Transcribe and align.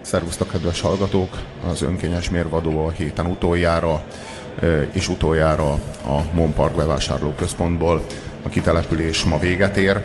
Szervusztok, 0.00 0.50
kedves 0.50 0.80
hallgatók! 0.80 1.38
Az 1.70 1.82
önkényes 1.82 2.30
mérvadó 2.30 2.86
a 2.86 2.90
héten 2.90 3.26
utoljára 3.26 4.02
és 4.92 5.08
utoljára 5.08 5.72
a 6.06 6.20
Monpark 6.32 6.76
bevásárlóközpontból. 6.76 8.04
A 8.42 8.48
kitelepülés 8.48 9.24
ma 9.24 9.38
véget 9.38 9.76
ér. 9.76 10.02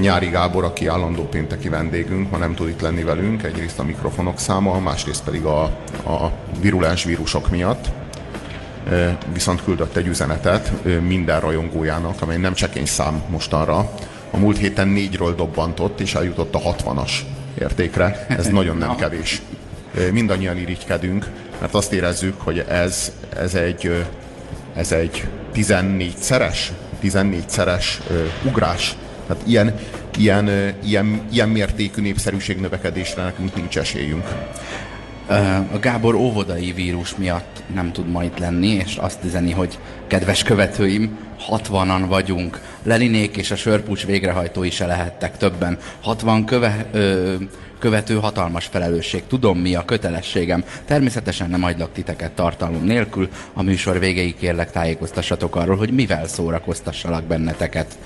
Nyári 0.00 0.26
Gábor, 0.26 0.64
aki 0.64 0.86
állandó 0.86 1.22
pénteki 1.22 1.68
vendégünk, 1.68 2.30
ma 2.30 2.36
nem 2.36 2.54
tud 2.54 2.68
itt 2.68 2.80
lenni 2.80 3.02
velünk, 3.02 3.42
egyrészt 3.42 3.78
a 3.78 3.84
mikrofonok 3.84 4.38
száma, 4.38 4.78
másrészt 4.78 5.24
pedig 5.24 5.44
a, 5.44 5.62
a 6.06 6.32
virulens 6.60 7.04
vírusok 7.04 7.50
miatt. 7.50 7.86
Viszont 9.32 9.64
küldött 9.64 9.96
egy 9.96 10.06
üzenetet 10.06 10.72
minden 11.00 11.40
rajongójának, 11.40 12.22
amely 12.22 12.36
nem 12.36 12.54
csekény 12.54 12.86
szám 12.86 13.22
mostanra. 13.28 13.90
A 14.30 14.36
múlt 14.36 14.58
héten 14.58 14.88
négyről 14.88 15.34
dobbantott, 15.34 16.00
és 16.00 16.14
eljutott 16.14 16.54
a 16.54 16.60
60-as 16.60 17.10
értékre. 17.60 18.26
Ez 18.28 18.46
nagyon 18.46 18.76
nem 18.76 18.96
kevés. 18.96 19.42
Mindannyian 20.12 20.58
irigykedünk, 20.58 21.26
mert 21.60 21.74
azt 21.74 21.92
érezzük, 21.92 22.40
hogy 22.40 22.58
ez, 22.68 23.12
ez 23.36 23.54
egy, 23.54 24.04
ez 24.74 24.92
egy 24.92 25.26
14-szeres, 25.54 26.58
14-szeres 27.02 27.84
ugrás. 28.44 28.96
Tehát 29.26 29.42
ilyen, 29.46 29.74
ilyen, 30.18 30.48
ilyen, 30.84 31.22
ilyen 31.32 31.48
mértékű 31.48 32.02
népszerűségnövekedésre 32.02 33.22
nekünk 33.22 33.54
nincs 33.54 33.78
esélyünk. 33.78 34.24
A 35.72 35.78
Gábor 35.80 36.14
óvodai 36.14 36.72
vírus 36.72 37.16
miatt 37.16 37.62
nem 37.74 37.92
tud 37.92 38.08
ma 38.08 38.24
itt 38.24 38.38
lenni, 38.38 38.68
és 38.68 38.96
azt 38.96 39.24
üzeni, 39.24 39.52
hogy 39.52 39.78
kedves 40.06 40.42
követőim, 40.42 41.18
60-an 41.50 42.04
vagyunk. 42.08 42.60
Lelinék 42.82 43.36
és 43.36 43.50
a 43.50 43.56
sörpucs 43.56 44.06
végrehajtói 44.06 44.70
se 44.70 44.86
lehettek 44.86 45.36
többen. 45.36 45.78
60 46.00 46.44
köve, 46.44 46.86
ö, 46.92 47.34
követő 47.78 48.14
hatalmas 48.14 48.66
felelősség. 48.66 49.22
Tudom, 49.26 49.58
mi 49.58 49.74
a 49.74 49.84
kötelességem. 49.84 50.64
Természetesen 50.84 51.50
nem 51.50 51.62
hagylak 51.62 51.92
titeket 51.92 52.32
tartalom 52.32 52.84
nélkül. 52.84 53.28
A 53.52 53.62
műsor 53.62 53.98
végéig 53.98 54.36
kérlek 54.36 54.70
tájékoztassatok 54.70 55.56
arról, 55.56 55.76
hogy 55.76 55.90
mivel 55.90 56.26
szórakoztassalak 56.26 57.24
benneteket. 57.24 57.98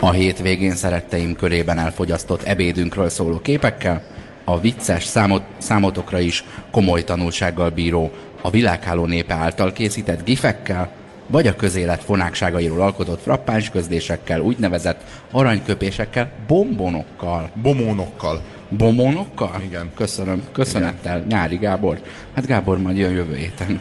A 0.00 0.10
hétvégén 0.10 0.74
szeretteim 0.74 1.36
körében 1.36 1.78
elfogyasztott 1.78 2.42
ebédünkről 2.42 3.08
szóló 3.08 3.40
képekkel, 3.40 4.02
a 4.44 4.60
vicces 4.60 5.04
számot, 5.04 5.42
számotokra 5.58 6.18
is 6.18 6.44
komoly 6.70 7.04
tanulsággal 7.04 7.70
bíró, 7.70 8.10
a 8.42 8.50
világháló 8.50 9.06
népe 9.06 9.34
által 9.34 9.72
készített 9.72 10.24
gifekkel, 10.24 10.90
vagy 11.26 11.46
a 11.46 11.56
közélet 11.56 12.04
fonákságairól 12.04 12.80
alkotott 12.80 13.22
frappáns 13.22 13.70
közdésekkel, 13.70 14.40
úgynevezett 14.40 15.00
aranyköpésekkel, 15.30 16.30
bombonokkal. 16.46 17.50
Bomónokkal. 17.62 18.40
Bombonokkal? 18.68 19.60
Igen. 19.64 19.90
Köszönöm. 19.94 20.42
Köszönettel. 20.52 21.16
Igen. 21.16 21.28
Nyári 21.28 21.56
Gábor. 21.56 22.00
Hát 22.34 22.46
Gábor 22.46 22.78
majd 22.78 22.96
jön 22.96 23.12
jövő 23.12 23.34
héten. 23.34 23.80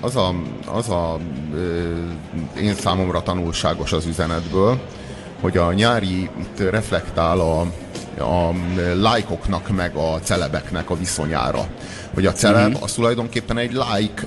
Az 0.00 0.16
a, 0.16 0.34
az 0.66 0.88
a 0.88 1.18
én 2.60 2.74
számomra 2.74 3.22
tanulságos 3.22 3.92
az 3.92 4.06
üzenetből, 4.06 4.80
hogy 5.40 5.56
a 5.56 5.72
nyári 5.72 6.20
itt 6.22 6.70
reflektál 6.70 7.40
a, 7.40 7.66
a 8.18 8.54
lájkoknak 8.94 9.76
meg 9.76 9.94
a 9.94 10.20
celebeknek 10.22 10.90
a 10.90 10.96
viszonyára. 10.96 11.66
Hogy 12.14 12.26
a 12.26 12.32
celeb 12.32 12.66
uh-huh. 12.66 12.82
az 12.82 12.92
tulajdonképpen 12.92 13.58
egy 13.58 13.72
like, 13.72 14.22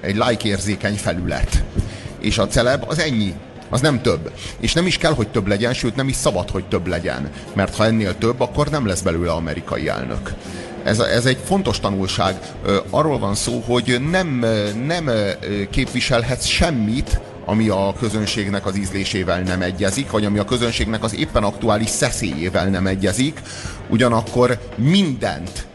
egy 0.00 0.14
like 0.14 0.48
érzékeny 0.48 0.96
felület. 0.96 1.62
És 2.20 2.38
a 2.38 2.46
celeb 2.46 2.84
az 2.88 2.98
ennyi. 2.98 3.34
Az 3.70 3.80
nem 3.80 4.02
több. 4.02 4.32
És 4.60 4.72
nem 4.72 4.86
is 4.86 4.98
kell, 4.98 5.12
hogy 5.12 5.28
több 5.28 5.46
legyen, 5.46 5.72
sőt 5.72 5.96
nem 5.96 6.08
is 6.08 6.16
szabad, 6.16 6.50
hogy 6.50 6.64
több 6.64 6.86
legyen. 6.86 7.30
Mert 7.54 7.76
ha 7.76 7.84
ennél 7.84 8.18
több, 8.18 8.40
akkor 8.40 8.68
nem 8.68 8.86
lesz 8.86 9.00
belőle 9.00 9.32
amerikai 9.32 9.88
elnök. 9.88 10.32
Ez, 10.84 10.98
ez 10.98 11.26
egy 11.26 11.38
fontos 11.44 11.80
tanulság. 11.80 12.38
Arról 12.90 13.18
van 13.18 13.34
szó, 13.34 13.62
hogy 13.66 14.00
nem, 14.10 14.46
nem 14.86 15.10
képviselhetsz 15.70 16.46
semmit, 16.46 17.20
ami 17.50 17.68
a 17.68 17.94
közönségnek 17.98 18.66
az 18.66 18.76
ízlésével 18.76 19.40
nem 19.40 19.62
egyezik, 19.62 20.10
vagy 20.10 20.24
ami 20.24 20.38
a 20.38 20.44
közönségnek 20.44 21.02
az 21.02 21.16
éppen 21.16 21.42
aktuális 21.42 21.88
szeszélyével 21.88 22.68
nem 22.68 22.86
egyezik, 22.86 23.40
ugyanakkor 23.88 24.58
mindent 24.76 25.66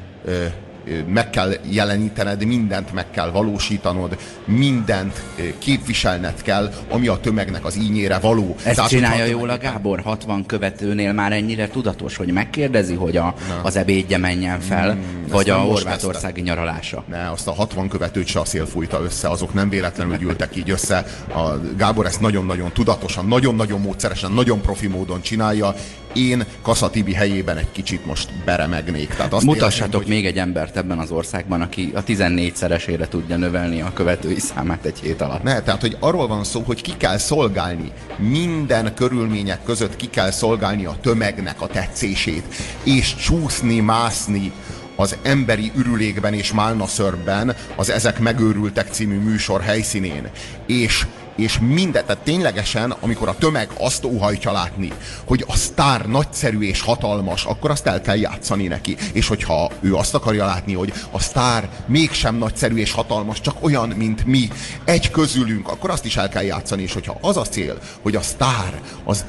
meg 1.08 1.30
kell 1.30 1.54
jelenítened, 1.70 2.46
mindent 2.46 2.94
meg 2.94 3.10
kell 3.12 3.32
valósítanod, 3.32 4.18
mindent 4.46 5.22
képviselned 5.58 6.42
kell, 6.42 6.74
ami 6.90 7.08
a 7.08 7.20
tömegnek 7.20 7.66
az 7.66 7.78
ínyére 7.78 8.18
való. 8.18 8.56
Ezt 8.64 8.76
Tehát, 8.76 8.90
csinálja 8.90 9.26
jól 9.26 9.50
a 9.50 9.58
Gábor 9.58 10.00
60 10.00 10.46
követőnél 10.46 11.14
már 11.14 11.32
ennyire 11.32 11.68
tudatos, 11.68 12.16
hogy 12.16 12.32
megkérdezi, 12.32 12.94
hogy 12.94 13.18
a, 13.18 13.34
az 13.62 13.76
ebédje 13.76 14.18
menjen 14.18 14.60
fel, 14.60 14.92
hmm, 14.92 15.26
vagy 15.30 15.50
a 15.50 15.58
horvátországi 15.58 16.42
nyaralása. 16.42 17.04
Ne, 17.10 17.32
azt 17.32 17.48
a 17.48 17.54
60 17.54 17.90
követőt 17.90 18.28
se 18.28 18.40
a 18.40 18.46
szél 18.46 18.66
fújta 18.66 19.02
össze, 19.04 19.30
azok 19.30 19.54
nem 19.54 19.70
véletlenül 19.70 20.18
gyűltek 20.18 20.56
így 20.56 20.70
össze. 20.70 21.06
A 21.28 21.60
Gábor 21.78 22.06
ezt 22.06 22.22
nagyon-nagyon 22.22 22.72
tudatosan, 22.74 23.26
nagyon-nagyon 23.26 23.82
módszeresen, 23.82 24.32
nagyon 24.32 24.62
profi 24.62 24.88
módon 24.88 25.22
csinálja, 25.22 25.76
én 26.16 26.46
Kassa 26.62 26.90
Tibi 26.90 27.14
helyében 27.14 27.58
egy 27.58 27.72
kicsit 27.72 28.06
most 28.06 28.30
beremegnék. 28.46 29.08
Tehát 29.16 29.34
azt 29.34 29.46
Mutassatok 29.46 29.86
érzem, 29.86 30.00
hogy... 30.00 30.08
még 30.08 30.26
egy 30.26 30.38
embert 30.38 30.75
ebben 30.76 31.00
az 31.00 31.12
országban, 31.12 31.62
aki 31.62 31.92
a 31.96 32.04
14-szeresére 32.04 33.08
tudja 33.08 33.38
növelni 33.38 33.82
a 33.82 33.94
követői 33.94 34.40
számát 34.40 34.86
egy 34.86 35.00
hét 35.00 35.22
alatt. 35.22 35.44
Ne, 35.44 35.62
tehát 35.62 35.82
hogy 35.82 35.98
arról 36.00 36.28
van 36.28 36.44
szó, 36.44 36.62
hogy 36.62 36.82
ki 36.82 36.98
kell 36.98 37.18
szolgálni. 37.18 37.92
Minden 38.18 38.94
körülmények 38.94 39.64
között 39.64 39.96
ki 39.96 40.08
kell 40.10 40.32
szolgálni 40.32 40.86
a 40.86 40.98
tömegnek 41.02 41.62
a 41.62 41.68
tetszését. 41.68 42.44
És 42.84 43.16
csúszni, 43.16 43.80
mászni 43.80 44.52
az 44.96 45.18
emberi 45.22 45.72
ürülékben 45.76 46.34
és 46.34 46.54
málnaszörben 46.54 47.56
az 47.76 47.90
Ezek 47.90 48.20
megőrültek 48.20 48.88
című 48.92 49.20
műsor 49.20 49.62
helyszínén. 49.62 50.30
És 50.66 51.06
és 51.36 51.60
mindet, 51.60 52.06
tehát 52.06 52.24
ténylegesen, 52.24 52.92
amikor 53.00 53.28
a 53.28 53.36
tömeg 53.40 53.70
azt 53.80 54.04
óhajtja 54.06 54.52
látni, 54.52 54.92
hogy 55.26 55.44
a 55.48 55.56
sztár 55.56 56.06
nagyszerű 56.06 56.60
és 56.60 56.82
hatalmas, 56.82 57.46
akkor 57.46 57.72
azt 57.72 57.88
el 57.88 58.02
kell 58.02 58.18
játszani 58.18 58.68
neki. 58.68 58.98
És 59.14 59.28
hogyha 59.28 59.72
ő 59.82 59.96
azt 59.96 60.16
akarja 60.16 60.46
látni, 60.46 60.74
hogy 60.74 60.94
a 61.12 61.20
sztár 61.20 61.70
mégsem 61.86 62.36
nagyszerű 62.36 62.76
és 62.76 62.92
hatalmas, 62.92 63.42
csak 63.42 63.64
olyan, 63.64 63.90
mint 63.90 64.26
mi, 64.26 64.50
egy 64.86 65.12
közülünk, 65.12 65.68
akkor 65.70 65.90
azt 65.90 66.06
is 66.06 66.18
el 66.18 66.30
kell 66.30 66.44
játszani. 66.44 66.82
És 66.82 66.94
hogyha 66.94 67.18
az 67.22 67.38
a 67.38 67.42
cél, 67.42 67.78
hogy 68.02 68.16
a 68.16 68.22
sztár 68.22 68.82
az 69.04 69.26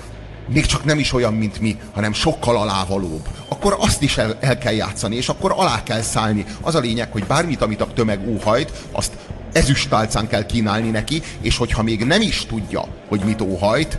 még 0.49 0.67
csak 0.67 0.85
nem 0.85 0.99
is 0.99 1.13
olyan, 1.13 1.35
mint 1.35 1.61
mi, 1.61 1.77
hanem 1.95 2.13
sokkal 2.13 2.57
alávalóbb, 2.57 3.29
akkor 3.49 3.77
azt 3.79 4.03
is 4.03 4.19
el, 4.19 4.37
el 4.41 4.59
kell 4.59 4.73
játszani, 4.73 5.17
és 5.17 5.29
akkor 5.29 5.55
alá 5.57 5.83
kell 5.83 6.01
szállni. 6.01 6.45
Az 6.61 6.75
a 6.75 6.81
lényeg, 6.81 7.13
hogy 7.13 7.25
bármit, 7.25 7.63
amit 7.63 7.81
a 7.81 7.93
tömeg 7.95 8.29
óhajt, 8.29 8.73
azt 8.93 9.13
ezüstálcán 9.57 10.29
kell 10.29 10.47
kínálni 10.47 10.91
neki, 10.91 11.23
és 11.41 11.57
hogyha 11.57 11.83
még 11.83 12.05
nem 12.05 12.21
is 12.21 12.47
tudja, 12.47 12.85
hogy 13.09 13.21
mit 13.25 13.41
óhajt, 13.41 13.99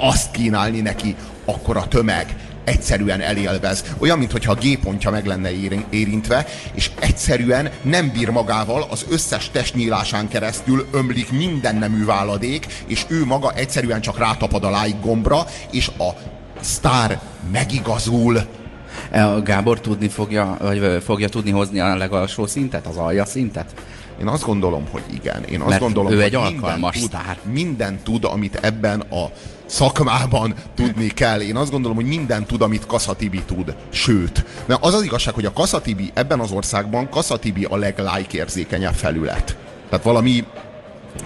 azt 0.00 0.30
kínálni 0.30 0.80
neki, 0.80 1.16
akkor 1.44 1.76
a 1.76 1.88
tömeg 1.88 2.36
egyszerűen 2.64 3.20
elélvez. 3.20 3.84
Olyan, 3.98 4.18
mintha 4.18 4.52
a 4.52 4.54
G-pontja 4.54 5.10
meg 5.10 5.26
lenne 5.26 5.50
érintve, 5.90 6.46
és 6.74 6.90
egyszerűen 7.00 7.70
nem 7.82 8.10
bír 8.12 8.28
magával, 8.28 8.86
az 8.90 9.06
összes 9.10 9.50
testnyílásán 9.50 10.28
keresztül 10.28 10.86
ömlik 10.92 11.30
minden 11.30 11.76
nemű 11.76 12.04
váladék, 12.04 12.66
és 12.86 13.04
ő 13.08 13.24
maga 13.24 13.52
egyszerűen 13.52 14.00
csak 14.00 14.18
rátapad 14.18 14.64
a 14.64 14.82
like 14.82 14.98
gombra, 15.00 15.46
és 15.70 15.88
a 15.88 16.08
sztár 16.60 17.20
megigazul. 17.52 18.40
E, 19.10 19.40
Gábor 19.44 19.80
tudni 19.80 20.08
fogja, 20.08 20.56
vagy 20.60 21.02
fogja 21.04 21.28
tudni 21.28 21.50
hozni 21.50 21.80
a 21.80 21.96
legalsó 21.96 22.46
szintet, 22.46 22.86
az 22.86 22.96
alja 22.96 23.24
szintet? 23.24 23.74
Én 24.22 24.28
azt 24.28 24.44
gondolom, 24.44 24.86
hogy 24.90 25.02
igen. 25.14 25.44
Én 25.44 25.60
azt 25.60 25.68
Mert 25.68 25.80
gondolom, 25.80 26.12
ő 26.12 26.14
hogy 26.14 26.24
egy 26.24 26.34
alkalmas 26.34 26.98
tud, 26.98 27.08
sztár. 27.08 27.38
Minden 27.52 27.98
tud, 28.02 28.24
amit 28.24 28.54
ebben 28.54 29.00
a 29.00 29.30
szakmában 29.66 30.54
tudni 30.74 31.06
kell. 31.06 31.40
Én 31.40 31.56
azt 31.56 31.70
gondolom, 31.70 31.96
hogy 31.96 32.06
minden 32.06 32.46
tud, 32.46 32.62
amit 32.62 32.86
Kaszatibi 32.86 33.42
tud. 33.46 33.74
Sőt, 33.90 34.44
mert 34.66 34.84
az 34.84 34.94
az 34.94 35.02
igazság, 35.02 35.34
hogy 35.34 35.44
a 35.44 35.52
Kaszatibi 35.52 36.10
ebben 36.14 36.40
az 36.40 36.50
országban 36.50 37.08
Kaszatibi 37.08 37.64
a 37.64 37.76
leglájk 37.76 38.32
érzékenyebb 38.32 38.94
felület. 38.94 39.56
Tehát 39.88 40.04
valami 40.04 40.44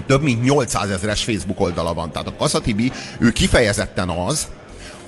több 0.06 0.22
mint 0.22 0.42
800 0.42 0.90
ezeres 0.90 1.24
Facebook 1.24 1.60
oldala 1.60 1.94
van. 1.94 2.10
Tehát 2.10 2.28
a 2.28 2.36
Kaszatibi, 2.38 2.92
ő 3.18 3.30
kifejezetten 3.30 4.08
az, 4.08 4.48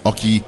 aki 0.02 0.43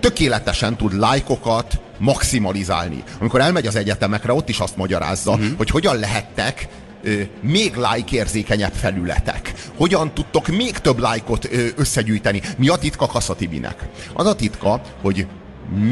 tökéletesen 0.00 0.76
tud 0.76 0.98
lájkokat 0.98 1.80
maximalizálni. 1.98 3.04
Amikor 3.18 3.40
elmegy 3.40 3.66
az 3.66 3.76
egyetemekre, 3.76 4.32
ott 4.32 4.48
is 4.48 4.58
azt 4.58 4.76
magyarázza, 4.76 5.30
uh-huh. 5.30 5.56
hogy 5.56 5.70
hogyan 5.70 5.98
lehettek 5.98 6.68
ö, 7.02 7.20
még 7.40 7.74
like 7.76 8.16
érzékenyebb 8.16 8.72
felületek. 8.72 9.54
Hogyan 9.76 10.14
tudtok 10.14 10.46
még 10.46 10.78
több 10.78 10.98
lájkot 10.98 11.52
ö, 11.52 11.66
összegyűjteni? 11.76 12.42
Mi 12.56 12.68
a 12.68 12.76
titka 12.76 13.06
Kassa 13.06 13.34
Tibinek? 13.34 13.88
Az 14.14 14.26
a 14.26 14.34
titka, 14.34 14.80
hogy 15.02 15.26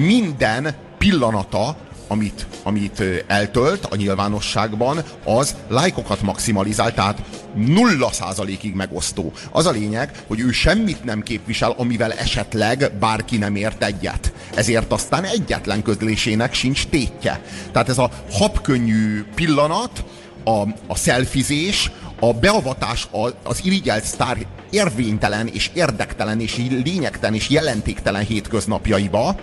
minden 0.06 0.74
pillanata 0.98 1.76
amit, 2.08 2.46
amit 2.62 3.02
eltölt 3.26 3.84
a 3.84 3.96
nyilvánosságban, 3.96 5.02
az 5.24 5.56
lájkokat 5.68 6.22
maximalizál, 6.22 6.94
tehát 6.94 7.22
nulla 7.54 8.12
százalékig 8.12 8.74
megosztó. 8.74 9.32
Az 9.50 9.66
a 9.66 9.70
lényeg, 9.70 10.10
hogy 10.26 10.40
ő 10.40 10.50
semmit 10.50 11.04
nem 11.04 11.22
képvisel, 11.22 11.74
amivel 11.76 12.12
esetleg 12.12 12.92
bárki 13.00 13.36
nem 13.36 13.56
ért 13.56 13.84
egyet. 13.84 14.32
Ezért 14.54 14.92
aztán 14.92 15.24
egyetlen 15.24 15.82
közlésének 15.82 16.54
sincs 16.54 16.86
tétje. 16.86 17.42
Tehát 17.72 17.88
ez 17.88 17.98
a 17.98 18.10
habkönnyű 18.30 19.24
pillanat, 19.34 20.04
a, 20.48 20.66
a 20.86 20.96
szelfizés, 20.96 21.90
a 22.20 22.32
beavatás 22.32 23.08
az 23.42 23.60
irigyelt 23.64 24.04
sztár 24.04 24.46
érvénytelen 24.70 25.46
és 25.46 25.70
érdektelen 25.74 26.40
és 26.40 26.56
lényegtelen 26.84 27.34
és 27.34 27.48
jelentéktelen 27.48 28.24
hétköznapjaiba. 28.24 29.36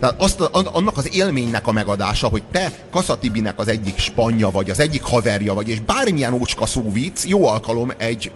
Tehát 0.00 0.22
azt, 0.22 0.40
annak 0.50 0.96
az 0.96 1.14
élménynek 1.14 1.66
a 1.66 1.72
megadása, 1.72 2.28
hogy 2.28 2.42
te 2.52 2.72
Kaszatibinek 2.90 3.58
az 3.58 3.68
egyik 3.68 3.98
spanya 3.98 4.50
vagy, 4.50 4.70
az 4.70 4.80
egyik 4.80 5.02
haverja 5.02 5.54
vagy, 5.54 5.68
és 5.68 5.80
bármilyen 5.80 6.32
ócska 6.32 6.66
szóvic 6.66 7.24
jó 7.26 7.46
alkalom 7.46 7.92
egy, 7.96 8.32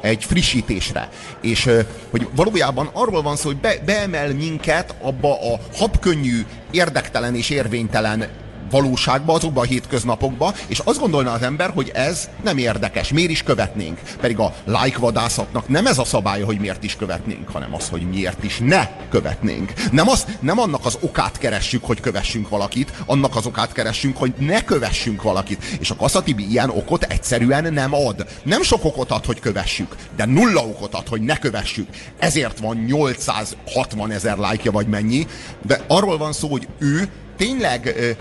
egy 0.00 0.24
frissítésre. 0.24 1.08
És 1.40 1.70
hogy 2.10 2.28
valójában 2.34 2.90
arról 2.92 3.22
van 3.22 3.36
szó, 3.36 3.46
hogy 3.48 3.56
be, 3.56 3.74
beemel 3.84 4.34
minket 4.34 4.94
abba 5.02 5.52
a 5.52 5.60
habkönnyű, 5.76 6.46
érdektelen 6.70 7.34
és 7.34 7.50
érvénytelen 7.50 8.28
valóságba, 8.70 9.32
azokba 9.32 9.60
a 9.60 9.64
hétköznapokba, 9.64 10.54
és 10.66 10.78
azt 10.78 10.98
gondolná 10.98 11.34
az 11.34 11.42
ember, 11.42 11.70
hogy 11.70 11.90
ez 11.94 12.28
nem 12.42 12.58
érdekes, 12.58 13.12
miért 13.12 13.30
is 13.30 13.42
követnénk. 13.42 14.00
Pedig 14.20 14.38
a 14.38 14.54
like 14.64 14.98
vadászatnak 14.98 15.68
nem 15.68 15.86
ez 15.86 15.98
a 15.98 16.04
szabálya, 16.04 16.44
hogy 16.44 16.58
miért 16.58 16.84
is 16.84 16.96
követnénk, 16.96 17.48
hanem 17.48 17.74
az, 17.74 17.88
hogy 17.88 18.08
miért 18.08 18.44
is 18.44 18.58
ne 18.58 18.88
követnénk. 19.10 19.72
Nem, 19.92 20.08
az, 20.08 20.26
nem 20.40 20.58
annak 20.58 20.86
az 20.86 20.98
okát 21.00 21.38
keressük, 21.38 21.84
hogy 21.84 22.00
kövessünk 22.00 22.48
valakit, 22.48 22.92
annak 23.06 23.36
az 23.36 23.46
okát 23.46 23.72
keressünk, 23.72 24.16
hogy 24.16 24.34
ne 24.38 24.64
kövessünk 24.64 25.22
valakit. 25.22 25.64
És 25.80 25.90
a 25.90 25.96
Kaszatibi 25.96 26.50
ilyen 26.50 26.70
okot 26.70 27.02
egyszerűen 27.02 27.72
nem 27.72 27.94
ad. 27.94 28.26
Nem 28.42 28.62
sok 28.62 28.84
okot 28.84 29.10
ad, 29.10 29.24
hogy 29.24 29.40
kövessük, 29.40 29.96
de 30.16 30.24
nulla 30.24 30.60
okot 30.60 30.94
ad, 30.94 31.08
hogy 31.08 31.20
ne 31.20 31.38
kövessük. 31.38 31.88
Ezért 32.18 32.58
van 32.58 32.76
860 32.76 34.10
ezer 34.10 34.36
lájkja 34.36 34.70
vagy 34.70 34.86
mennyi, 34.86 35.26
de 35.66 35.80
arról 35.86 36.18
van 36.18 36.32
szó, 36.32 36.48
hogy 36.48 36.68
ő 36.78 37.08
tényleg 37.36 38.16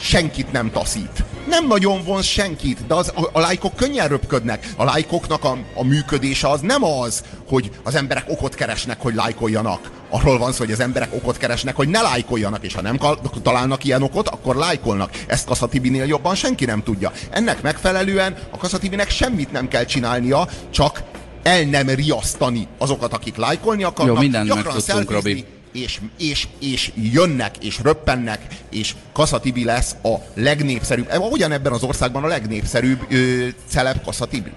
senkit 0.00 0.52
nem 0.52 0.70
taszít. 0.70 1.24
Nem 1.48 1.66
nagyon 1.66 2.04
vonz 2.04 2.24
senkit, 2.24 2.86
de 2.86 2.94
az, 2.94 3.12
a, 3.14 3.28
a 3.32 3.40
lájkok 3.40 3.76
könnyen 3.76 4.08
röpködnek. 4.08 4.68
A 4.76 4.84
lájkoknak 4.84 5.44
a, 5.44 5.58
a 5.74 5.84
működése 5.84 6.48
az 6.48 6.60
nem 6.60 6.84
az, 6.84 7.22
hogy 7.48 7.70
az 7.84 7.94
emberek 7.94 8.24
okot 8.28 8.54
keresnek, 8.54 9.00
hogy 9.00 9.14
lájkoljanak. 9.14 9.90
Arról 10.10 10.38
van 10.38 10.52
szó, 10.52 10.58
hogy 10.58 10.72
az 10.72 10.80
emberek 10.80 11.14
okot 11.14 11.36
keresnek, 11.36 11.76
hogy 11.76 11.88
ne 11.88 12.00
lájkoljanak, 12.00 12.64
és 12.64 12.74
ha 12.74 12.82
nem 12.82 12.98
találnak 13.42 13.84
ilyen 13.84 14.02
okot, 14.02 14.28
akkor 14.28 14.56
lájkolnak. 14.56 15.10
Ezt 15.26 15.46
Kaszatibinél 15.46 16.04
jobban 16.04 16.34
senki 16.34 16.64
nem 16.64 16.82
tudja. 16.82 17.12
Ennek 17.30 17.62
megfelelően 17.62 18.36
a 18.50 18.56
Kaszatibinek 18.56 19.10
semmit 19.10 19.52
nem 19.52 19.68
kell 19.68 19.84
csinálnia, 19.84 20.48
csak 20.70 21.02
el 21.42 21.62
nem 21.62 21.88
riasztani 21.88 22.68
azokat, 22.78 23.12
akik 23.12 23.36
lájkolni 23.36 23.82
akarnak. 23.82 24.14
Jó, 24.14 24.20
mindent 24.20 24.54
megtudtunk, 24.54 25.10
Robi 25.10 25.44
és, 25.72 26.00
és, 26.18 26.48
és 26.60 26.92
jönnek, 26.94 27.64
és 27.64 27.80
röppennek, 27.82 28.46
és 28.70 28.94
Kaszatibi 29.12 29.64
lesz 29.64 29.96
a 30.02 30.14
legnépszerűbb, 30.34 31.08
ebben 31.38 31.72
az 31.72 31.82
országban 31.82 32.24
a 32.24 32.26
legnépszerűbb 32.26 33.06
ö, 33.10 33.46
celeb 33.66 34.02
Kaszatibi. 34.04 34.50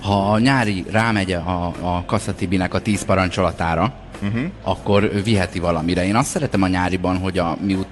Ha 0.00 0.32
a 0.32 0.38
nyári 0.38 0.84
rámegy 0.90 1.32
a, 1.32 1.66
a 1.80 2.04
Kaszatibinek 2.06 2.74
a 2.74 2.80
tíz 2.80 3.04
parancsolatára, 3.04 3.94
uh-huh. 4.22 4.42
akkor 4.62 5.22
viheti 5.24 5.58
valamire. 5.58 6.06
Én 6.06 6.16
azt 6.16 6.30
szeretem 6.30 6.62
a 6.62 6.68
nyáriban, 6.68 7.18
hogy 7.18 7.38
a, 7.38 7.56
miut, 7.60 7.88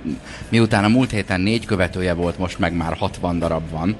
miután 0.49 0.85
a 0.85 0.89
múlt 0.89 1.11
héten 1.11 1.41
négy 1.41 1.65
követője 1.65 2.13
volt, 2.13 2.39
most 2.39 2.59
meg 2.59 2.73
már 2.73 2.97
60 2.97 3.39
darab 3.39 3.71
van, 3.71 3.97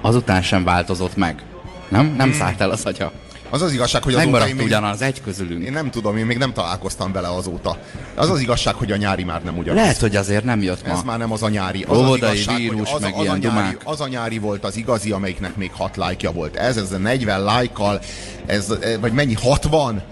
azután 0.00 0.42
sem 0.42 0.64
változott 0.64 1.16
meg. 1.16 1.42
Nem? 1.88 2.14
Nem 2.16 2.28
hmm. 2.28 2.38
szállt 2.38 2.60
el 2.60 2.70
az 2.70 2.84
agya. 2.84 3.12
Az 3.52 3.62
az 3.62 3.72
igazság, 3.72 4.02
hogy 4.02 4.14
azóta 4.14 4.48
én 4.48 4.54
még, 4.54 4.64
ugyanaz, 4.64 5.02
egy 5.02 5.22
közülünk. 5.22 5.64
Én 5.64 5.72
nem 5.72 5.90
tudom, 5.90 6.16
én 6.16 6.26
még 6.26 6.38
nem 6.38 6.52
találkoztam 6.52 7.12
bele 7.12 7.28
azóta. 7.28 7.78
Az 8.14 8.30
az 8.30 8.40
igazság, 8.40 8.74
hogy 8.74 8.92
a 8.92 8.96
nyári 8.96 9.24
már 9.24 9.42
nem 9.42 9.56
ugyanaz. 9.58 9.80
Lehet, 9.80 9.98
hogy 9.98 10.16
azért 10.16 10.44
nem 10.44 10.62
jött 10.62 10.86
ma. 10.86 10.92
Ez 10.92 11.02
már 11.02 11.18
nem 11.18 11.32
az 11.32 11.42
a 11.42 11.48
nyári. 11.48 11.82
Az 11.82 11.98
Óvodai 11.98 12.30
az 12.30 12.36
igazság, 12.36 12.56
vírus, 12.56 12.92
az, 12.92 13.00
meg 13.00 13.14
az, 13.14 13.22
ilyen 13.22 13.34
a 13.34 13.36
nyári, 13.36 13.76
az 13.84 14.00
a 14.00 14.08
nyári 14.08 14.38
volt 14.38 14.64
az 14.64 14.76
igazi, 14.76 15.10
amelyiknek 15.10 15.56
még 15.56 15.70
6 15.76 15.96
lájkja 15.96 16.32
volt. 16.32 16.56
Ez, 16.56 16.76
ez 16.76 16.92
a 16.92 16.98
40 16.98 17.42
lájkkal, 17.42 18.00
ez, 18.46 18.74
vagy 19.00 19.12
mennyi, 19.12 19.34
60? 19.34 20.02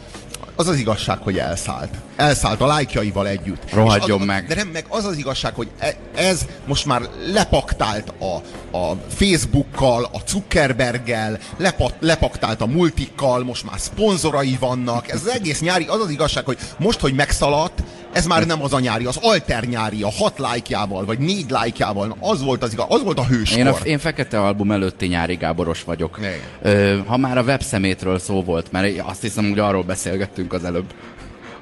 Az 0.56 0.69
az 0.69 0.76
igazság, 0.76 1.19
hogy 1.19 1.38
elszállt. 1.38 1.94
Elszállt 2.17 2.61
a 2.61 2.67
lájkjaival 2.67 3.29
együtt. 3.29 3.73
Rohadjon 3.73 4.20
az, 4.20 4.26
meg. 4.26 4.47
De 4.47 4.55
nem, 4.55 4.69
meg 4.69 4.85
az 4.88 5.05
az 5.05 5.17
igazság, 5.17 5.55
hogy 5.55 5.69
e, 5.79 5.97
ez 6.14 6.47
most 6.67 6.87
már 6.87 7.02
lepaktált 7.32 8.12
a, 8.19 8.35
a 8.76 8.97
Facebookkal, 9.08 10.05
a 10.05 10.20
Zuckerberggel, 10.26 11.38
lepa, 11.56 11.91
lepaktált 12.00 12.61
a 12.61 12.67
multikkal, 12.67 13.44
most 13.44 13.64
már 13.64 13.81
szponzorai 13.81 14.56
vannak. 14.61 15.11
Ez 15.11 15.20
az 15.20 15.29
egész 15.29 15.61
nyári, 15.61 15.85
az 15.85 16.00
az 16.00 16.11
igazság, 16.11 16.44
hogy 16.44 16.58
most, 16.79 17.00
hogy 17.00 17.14
megszaladt, 17.14 17.82
ez 18.12 18.27
már 18.27 18.47
nem 18.47 18.62
az 18.62 18.73
a 18.73 18.81
nyári, 18.81 19.05
az 19.05 19.19
alter 19.23 19.65
nyári, 19.65 20.03
a 20.03 20.11
hat 20.11 20.39
lájkjával, 20.39 21.05
vagy 21.05 21.19
négy 21.19 21.51
lájkjával, 21.51 22.17
az 22.21 22.43
volt 22.43 22.62
az 22.62 22.73
igaz, 22.73 22.87
az 22.89 23.03
volt 23.03 23.19
a 23.19 23.25
hőskor. 23.25 23.59
Én, 23.59 23.67
a, 23.67 23.77
én 23.85 23.99
Fekete 23.99 24.41
Album 24.41 24.71
előtti 24.71 25.07
nyári 25.07 25.35
Gáboros 25.35 25.85
vagyok. 25.85 26.19
Ö, 26.62 26.99
ha 27.07 27.17
már 27.17 27.39
a 27.39 27.43
webszemétről 27.43 28.19
szó 28.19 28.43
volt, 28.43 28.73
mert 28.73 29.01
azt 29.05 29.21
hiszem, 29.21 29.49
hogy 29.49 29.59
arról 29.59 29.83
beszélgettünk 29.83 30.53
az 30.53 30.65
előbb, 30.65 30.95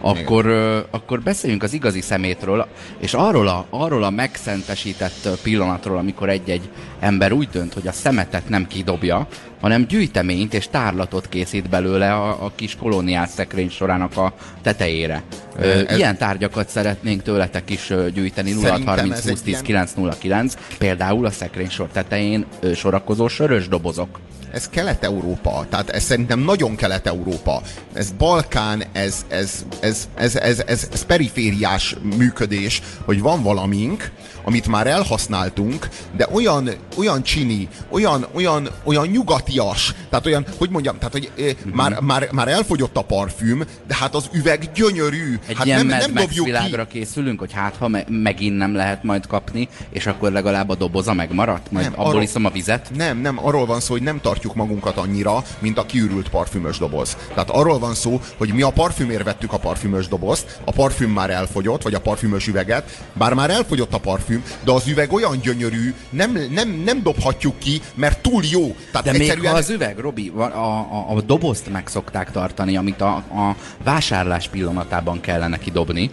akkor, 0.01 0.47
ö, 0.47 0.79
akkor 0.91 1.21
beszéljünk 1.21 1.63
az 1.63 1.73
igazi 1.73 2.01
szemétről, 2.01 2.67
és 2.99 3.15
arról 3.15 3.49
a, 3.49 3.67
arról 3.71 4.05
a 4.05 4.11
megszentesített 4.11 5.29
pillanatról, 5.43 5.99
amikor 5.99 6.29
egy-egy 6.29 6.69
ember 7.01 7.33
úgy 7.33 7.49
dönt, 7.53 7.73
hogy 7.75 7.87
a 7.87 7.93
szemetet 7.93 8.49
nem 8.49 8.67
kidobja, 8.67 9.27
hanem 9.61 9.87
gyűjteményt 9.87 10.55
és 10.55 10.69
tárlatot 10.69 11.29
készít 11.29 11.69
belőle 11.69 12.13
a, 12.13 12.45
a 12.45 12.53
kis 12.55 12.77
kolóniás 12.77 13.31
szekrény 13.31 13.71
sorának 13.71 14.17
a 14.17 14.35
tetejére. 14.63 15.23
Ö, 15.59 15.83
ez... 15.87 15.97
Ilyen 15.97 16.17
tárgyakat 16.17 16.69
szeretnénk 16.69 17.23
tőletek 17.23 17.71
is 17.71 17.93
gyűjteni 18.15 18.53
0630 18.53 19.29
20 19.29 19.43
10 19.43 19.61
909, 19.61 20.55
például 20.79 21.27
a 21.27 21.31
szekrény 21.31 21.71
sor 21.71 21.89
tetején 21.93 22.47
sorakozó 22.75 23.29
sörös 23.29 23.69
dobozok 23.69 24.19
ez 24.53 24.69
Kelet-Európa, 24.69 25.67
tehát 25.71 25.91
ez 25.91 26.03
szerintem 26.03 26.39
nagyon 26.41 26.77
Kelet-Európa. 26.77 27.63
Ez 27.93 28.11
Balkán, 28.19 28.83
ez, 28.93 29.27
ez, 29.29 29.65
ez, 29.81 30.09
ez, 30.15 30.37
ez, 30.37 30.63
ez, 30.67 30.89
ez 30.93 31.05
perifériás 31.05 31.97
működés, 32.17 32.83
hogy 33.05 33.21
van 33.21 33.43
valamink, 33.43 34.11
amit 34.45 34.67
már 34.67 34.87
elhasználtunk, 34.87 35.89
de 36.17 36.27
olyan, 36.33 36.69
olyan 36.97 37.23
csini, 37.23 37.69
olyan, 37.91 38.27
olyan, 38.33 38.69
olyan 38.85 39.07
nyugatias, 39.07 39.95
tehát 40.11 40.27
olyan, 40.27 40.47
hogy 40.59 40.71
mondjam, 40.71 40.99
tehát 40.99 41.13
hogy 41.13 41.33
mm-hmm. 41.43 41.75
már, 41.75 42.01
már, 42.01 42.29
már 42.33 42.49
elfogyott 42.49 42.97
a 42.97 43.03
parfüm, 43.03 43.65
de 43.87 43.95
hát 43.95 44.15
az 44.15 44.29
üveg 44.33 44.71
gyönyörű. 44.75 45.39
Egy 45.47 45.57
hát 45.57 45.67
ilyen 45.67 45.87
nem, 45.87 45.99
nem 45.99 46.15
dobjuk 46.15 46.45
világra 46.45 46.87
ki. 46.87 46.99
készülünk, 46.99 47.39
hogy 47.39 47.53
hát 47.53 47.77
ha 47.77 47.89
me- 47.89 48.07
megint 48.09 48.57
nem 48.57 48.75
lehet 48.75 49.03
majd 49.03 49.27
kapni, 49.27 49.69
és 49.91 50.07
akkor 50.07 50.33
legalább 50.33 50.69
a 50.69 50.75
doboza 50.75 51.15
megmaradt, 51.15 51.73
majd 51.73 51.85
nem, 51.85 51.93
abból 51.95 52.07
arról, 52.07 52.23
iszom 52.23 52.45
a 52.45 52.51
vizet? 52.51 52.91
Nem, 52.95 53.19
nem, 53.19 53.47
arról 53.47 53.67
van 53.67 53.81
szó, 53.81 53.93
hogy 53.93 54.03
nem 54.03 54.21
tartjuk 54.21 54.55
magunkat 54.55 54.97
annyira, 54.97 55.43
mint 55.59 55.79
a 55.79 55.87
kiürült 55.87 56.29
parfümös 56.29 56.79
doboz. 56.79 57.17
Tehát 57.29 57.51
arról 57.51 57.79
van 57.79 57.95
szó, 57.95 58.21
hogy 58.37 58.53
mi 58.53 58.63
a 58.63 58.71
parfümért 58.71 59.25
vettük 59.25 59.53
a 59.53 59.59
parfümös 59.59 60.09
dobozt, 60.09 60.61
a 60.65 60.71
parfüm 60.71 61.11
már 61.11 61.31
elfogyott, 61.31 61.83
vagy 61.83 61.95
a 61.95 62.01
parfümös 62.01 62.47
üveget, 62.47 63.05
bár 63.13 63.35
már 63.35 63.51
elfogyott 63.51 63.95
a 63.95 63.99
parfüm, 63.99 64.43
de 64.65 64.73
az 64.73 64.87
üveg 64.87 65.13
olyan 65.13 65.41
gyönyörű, 65.41 65.95
nem, 66.11 66.39
nem, 66.51 66.69
nem 66.85 67.03
dobhatjuk 67.03 67.59
ki, 67.59 67.81
mert 67.95 68.19
túl 68.19 68.43
jó. 68.51 68.77
Tehát 68.93 69.07
de 69.07 69.11
egyszerűen... 69.11 69.39
még 69.39 69.49
ha 69.49 69.57
az 69.57 69.71
üveg, 69.71 69.99
Robi, 69.99 70.33
a, 70.37 70.41
a, 70.41 71.07
a 71.09 71.21
dobozt 71.21 71.71
meg 71.71 71.87
szokták 71.87 72.31
tartani, 72.31 72.77
amit 72.77 73.01
a, 73.01 73.15
a 73.15 73.57
vásárlás 73.85 74.49
pillanatában 74.49 75.21
kellene 75.21 75.59
kidobni, 75.59 76.11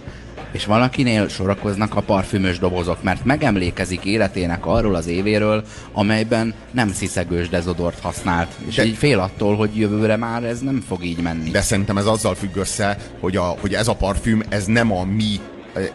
és 0.55 0.65
valakinél 0.65 1.27
sorakoznak 1.27 1.95
a 1.95 2.01
parfümös 2.01 2.59
dobozok, 2.59 3.03
mert 3.03 3.25
megemlékezik 3.25 4.05
életének 4.05 4.65
arról 4.65 4.95
az 4.95 5.07
évéről, 5.07 5.63
amelyben 5.91 6.53
nem 6.71 6.91
sziszegős 6.93 7.49
dezodort 7.49 7.99
használt. 7.99 8.51
És 8.67 8.75
De... 8.75 8.85
így 8.85 8.97
fél 8.97 9.19
attól, 9.19 9.55
hogy 9.55 9.77
jövőre 9.77 10.15
már 10.15 10.43
ez 10.43 10.59
nem 10.59 10.83
fog 10.87 11.03
így 11.03 11.21
menni. 11.21 11.49
De 11.49 11.61
szerintem 11.61 11.97
ez 11.97 12.05
azzal 12.05 12.35
függ 12.35 12.55
össze, 12.55 12.97
hogy, 13.19 13.35
a, 13.35 13.55
hogy 13.59 13.73
ez 13.73 13.87
a 13.87 13.95
parfüm, 13.95 14.43
ez 14.49 14.65
nem 14.65 14.91
a 14.91 15.03
mi, 15.03 15.39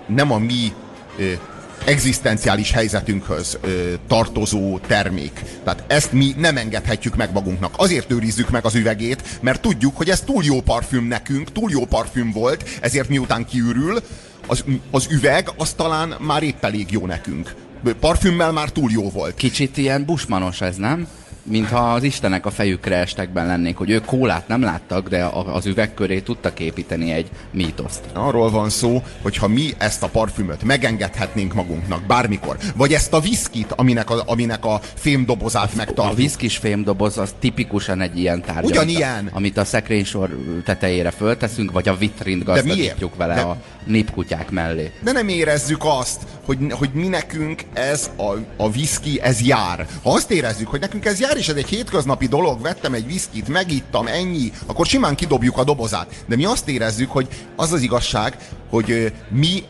nem 0.07 0.33
a 0.33 0.39
mi 0.39 0.73
egzisztenciális 1.85 2.71
helyzetünkhöz 2.73 3.59
ö, 3.61 3.93
tartozó 4.09 4.79
termék. 4.79 5.43
Tehát 5.65 5.85
ezt 5.87 6.13
mi 6.13 6.35
nem 6.37 6.57
engedhetjük 6.57 7.17
meg 7.17 7.33
magunknak. 7.33 7.75
Azért 7.77 8.11
őrizzük 8.11 8.51
meg 8.51 8.65
az 8.65 8.75
üvegét, 8.75 9.23
mert 9.41 9.61
tudjuk, 9.61 9.97
hogy 9.97 10.11
ez 10.11 10.21
túl 10.21 10.45
jó 10.45 10.61
parfüm 10.61 11.05
nekünk, 11.05 11.53
túl 11.53 11.71
jó 11.71 11.85
parfüm 11.85 12.33
volt, 12.33 12.69
ezért 12.81 13.09
miután 13.09 13.45
kiürül, 13.45 14.01
az, 14.47 14.65
az 14.91 15.07
üveg 15.11 15.51
az 15.57 15.73
talán 15.73 16.15
már 16.21 16.43
épp 16.43 16.65
elég 16.65 16.91
jó 16.91 17.07
nekünk. 17.07 17.55
Parfümmel 18.01 18.53
már 18.53 18.71
túl 18.71 18.91
jó 18.91 19.11
volt. 19.11 19.35
Kicsit 19.35 19.77
ilyen 19.77 20.05
busmanos 20.05 20.61
ez, 20.61 20.77
nem? 20.77 21.07
Mintha 21.51 21.93
az 21.93 22.03
istenek 22.03 22.47
a 22.47 22.51
fejükre 22.51 22.97
estekben 22.97 23.47
lennék, 23.47 23.77
hogy 23.77 23.91
ők 23.91 24.05
kólát 24.05 24.49
nem 24.49 24.63
láttak, 24.63 25.09
de 25.09 25.25
a- 25.25 25.55
az 25.55 25.67
üveg 25.67 25.95
köré 25.95 26.21
tudtak 26.21 26.61
építeni 26.61 27.13
egy 27.13 27.29
mítoszt. 27.51 28.01
Arról 28.13 28.51
van 28.51 28.71
szó, 28.71 29.03
hogy 29.23 29.37
ha 29.37 29.49
mi 29.49 29.75
ezt 29.79 30.03
a 30.03 30.09
parfümöt 30.09 30.63
megengedhetnénk 30.63 31.55
magunknak 31.55 32.03
bármikor, 32.07 32.57
vagy 32.77 32.93
ezt 32.93 33.13
a 33.13 33.21
viszkit, 33.21 33.73
aminek 33.73 34.11
a, 34.11 34.23
aminek 34.27 34.65
a 34.65 34.81
fémdobozát 34.95 35.71
A 35.73 35.77
megtartjuk, 35.77 36.17
viszkis 36.19 36.57
fémdoboz 36.57 37.19
az 37.19 37.35
tipikusan 37.39 38.01
egy 38.01 38.19
ilyen 38.19 38.43
tárgy. 38.43 38.65
Ugyanilyen. 38.67 39.31
Amit 39.33 39.57
a, 39.57 39.61
a 39.61 39.65
szekrénysor 39.65 40.29
tetejére 40.65 41.11
fölteszünk, 41.11 41.73
vagy 41.73 41.89
a 41.89 41.97
vitrint 41.97 42.45
gazdagítjuk 42.45 43.17
vele 43.17 43.35
De- 43.35 43.41
a 43.41 43.57
népkutyák 43.87 44.51
mellé. 44.51 44.93
de 45.03 45.13
nem 45.13 45.29
érezzük 45.29 45.81
azt, 45.85 46.23
hogy, 46.45 46.59
hogy 46.71 46.91
mi 46.93 47.07
nekünk 47.09 47.63
ez 47.73 48.11
a, 48.17 48.33
a 48.57 48.71
viszki, 48.71 49.21
ez 49.23 49.41
jár. 49.41 49.87
Ha 50.03 50.11
azt 50.13 50.31
érezzük, 50.31 50.69
hogy 50.69 50.81
nekünk 50.81 51.05
ez 51.05 51.21
jár, 51.21 51.37
és 51.41 51.49
ez 51.49 51.57
egy 51.57 51.69
hétköznapi 51.69 52.27
dolog, 52.27 52.61
vettem 52.61 52.95
egy 52.95 53.07
viszkit, 53.07 53.49
megittam, 53.49 54.07
ennyi, 54.07 54.53
akkor 54.67 54.87
simán 54.87 55.15
kidobjuk 55.15 55.59
a 55.59 55.65
dobozát. 55.65 56.25
De 56.27 56.37
mi 56.37 56.45
azt 56.45 56.69
érezzük, 56.69 57.11
hogy 57.11 57.29
az 57.57 57.73
az 57.73 57.83
igazság, 57.83 58.37
hogy 58.71 59.13
mi, 59.29 59.63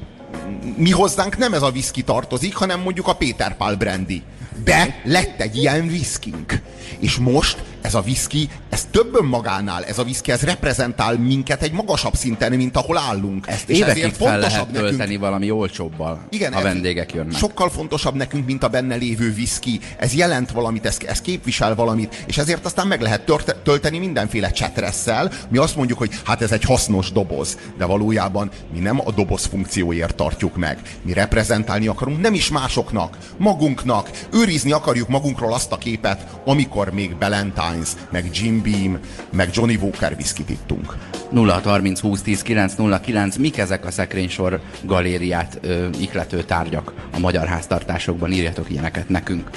mi 0.77 0.91
hozzánk 0.91 1.37
nem 1.39 1.55
ez 1.55 1.63
a 1.63 1.71
viszki 1.71 2.03
tartozik, 2.03 2.55
hanem 2.55 2.81
mondjuk 2.81 3.07
a 3.07 3.15
Péter 3.15 3.57
Pál 3.57 3.77
brandy. 3.77 4.23
De 4.65 5.01
lett 5.05 5.41
egy 5.41 5.57
ilyen 5.57 5.89
viszkink. 5.89 6.61
És 6.99 7.17
most 7.17 7.63
ez 7.81 7.95
a 7.95 8.01
viszki, 8.01 8.49
ez 8.69 8.87
több 8.91 9.17
önmagánál, 9.17 9.85
ez 9.85 9.99
a 9.99 10.05
viszki, 10.05 10.31
ez 10.31 10.43
reprezentál 10.43 11.19
minket 11.19 11.63
egy 11.63 11.73
magasabb 11.73 12.15
szinten, 12.15 12.53
mint 12.53 12.77
ahol 12.77 12.99
állunk. 12.99 13.47
Ezt 13.49 13.69
és 13.69 13.79
évekig 13.79 14.13
fel 14.13 14.39
lehet 14.39 14.53
fontosabb 14.53 14.73
tölteni 14.73 15.17
valami 15.17 15.51
olcsóbbal, 15.51 16.27
igen, 16.31 16.53
ha 16.53 16.59
ez 16.59 16.65
vendégek 16.65 17.13
jönnek. 17.13 17.37
Sokkal 17.37 17.71
fontosabb 17.71 18.15
nekünk, 18.15 18.47
mint 18.47 18.63
a 18.63 18.69
benne 18.69 18.95
lévő 18.95 19.33
viszki. 19.33 19.81
Ez 19.99 20.15
jelent 20.15 20.51
valamit, 20.51 20.87
ez, 20.87 20.97
ez 21.07 21.21
képvisel 21.21 21.75
valamit, 21.75 22.25
és 22.27 22.39
ezért 22.39 22.65
aztán 22.65 22.87
meg 22.87 23.01
lehet 23.01 23.25
törte, 23.25 23.53
tölteni 23.53 23.99
mindenféle 23.99 24.51
csetresszel. 24.51 25.33
Mi 25.49 25.59
azt 25.59 25.77
mondjuk, 25.77 25.99
hogy 25.99 26.11
hát 26.25 26.43
ez 26.43 26.53
egy 26.53 26.65
hasznos 26.65 27.13
doboz, 27.13 27.59
de 27.79 27.85
valójában 27.85 28.51
mi 28.73 28.79
nem 28.79 29.01
a 29.05 29.13
doboz 29.13 29.45
funkcióért 29.45 30.15
tartjuk 30.15 30.57
meg. 30.57 30.79
Mi 31.03 31.13
reprezentálni 31.13 31.87
akarunk 31.87 32.21
nem 32.21 32.35
is 32.35 32.51
másoknak, 32.51 33.19
magunknak. 33.37 34.11
Őrizni 34.51 34.73
akarjuk 34.73 35.09
magunkról 35.09 35.53
azt 35.53 35.73
a 35.73 35.79
képet, 35.79 36.27
amikor 36.45 36.93
még 36.93 37.17
Ballantines, 37.17 37.89
meg 38.11 38.31
Jim 38.33 38.63
Beam, 38.63 38.99
meg 39.33 39.49
Johnny 39.53 39.77
Walker 39.77 40.17
viszkit 40.17 40.51
ittunk. 40.51 40.97
0 41.31 41.61
30 41.65 42.01
20 42.01 42.23
10 42.23 42.43
909, 42.43 43.37
mik 43.37 43.59
ezek 43.59 43.87
a 43.87 43.91
szekrénysor 43.91 44.61
galériát 44.83 45.59
ö, 45.63 45.89
iklető 46.01 46.43
tárgyak 46.43 46.93
a 47.13 47.19
magyar 47.19 47.47
háztartásokban? 47.47 48.33
Írjatok 48.33 48.71
ilyeneket 48.71 49.09
nekünk. 49.09 49.51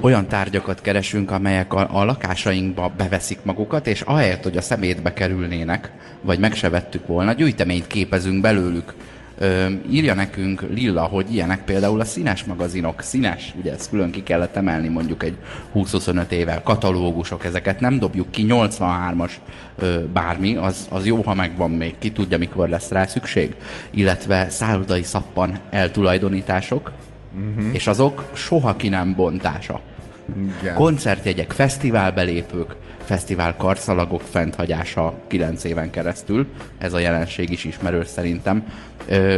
Olyan 0.00 0.28
tárgyakat 0.28 0.80
keresünk, 0.80 1.30
amelyek 1.30 1.74
a, 1.74 1.88
a 1.90 2.04
lakásainkba 2.04 2.92
beveszik 2.96 3.38
magukat, 3.42 3.86
és 3.86 4.00
ahelyett, 4.00 4.42
hogy 4.42 4.56
a 4.56 4.62
szemétbe 4.62 5.12
kerülnének, 5.12 5.92
vagy 6.20 6.38
meg 6.38 6.54
se 6.54 6.68
vettük 6.68 7.06
volna, 7.06 7.32
gyűjteményt 7.32 7.86
képezünk 7.86 8.40
belőlük. 8.40 8.94
Ö, 9.38 9.66
írja 9.90 10.14
nekünk 10.14 10.62
Lilla, 10.70 11.02
hogy 11.02 11.34
ilyenek 11.34 11.64
például 11.64 12.00
a 12.00 12.04
színes 12.04 12.44
magazinok, 12.44 13.00
színes, 13.00 13.54
ugye 13.58 13.72
ezt 13.72 13.90
külön 13.90 14.10
ki 14.10 14.22
kellett 14.22 14.56
emelni 14.56 14.88
mondjuk 14.88 15.22
egy 15.22 15.36
20-25 15.74 16.30
éve, 16.30 16.60
katalógusok, 16.64 17.44
ezeket 17.44 17.80
nem 17.80 17.98
dobjuk 17.98 18.30
ki, 18.30 18.46
83-as 18.48 19.30
ö, 19.78 20.00
bármi, 20.12 20.56
az, 20.56 20.86
az 20.90 21.06
jó, 21.06 21.22
ha 21.22 21.34
megvan 21.34 21.70
még, 21.70 21.94
ki 21.98 22.12
tudja, 22.12 22.38
mikor 22.38 22.68
lesz 22.68 22.90
rá 22.90 23.06
szükség. 23.06 23.54
Illetve 23.90 24.48
szállodai 24.48 25.02
szappan 25.02 25.58
eltulajdonítások, 25.70 26.92
uh-huh. 27.34 27.74
és 27.74 27.86
azok 27.86 28.30
soha 28.34 28.76
ki 28.76 28.88
nem 28.88 29.14
bontása. 29.14 29.80
Igen. 30.60 30.74
Koncertjegyek, 30.74 31.52
fesztiválbelépők, 31.52 32.76
fesztivál 33.06 33.56
karszalagok 33.56 34.20
fenthagyása 34.20 35.14
9 35.26 35.64
éven 35.64 35.90
keresztül. 35.90 36.46
Ez 36.78 36.92
a 36.92 36.98
jelenség 36.98 37.50
is 37.50 37.64
ismerős 37.64 38.06
szerintem. 38.06 38.66
Ö, 39.08 39.36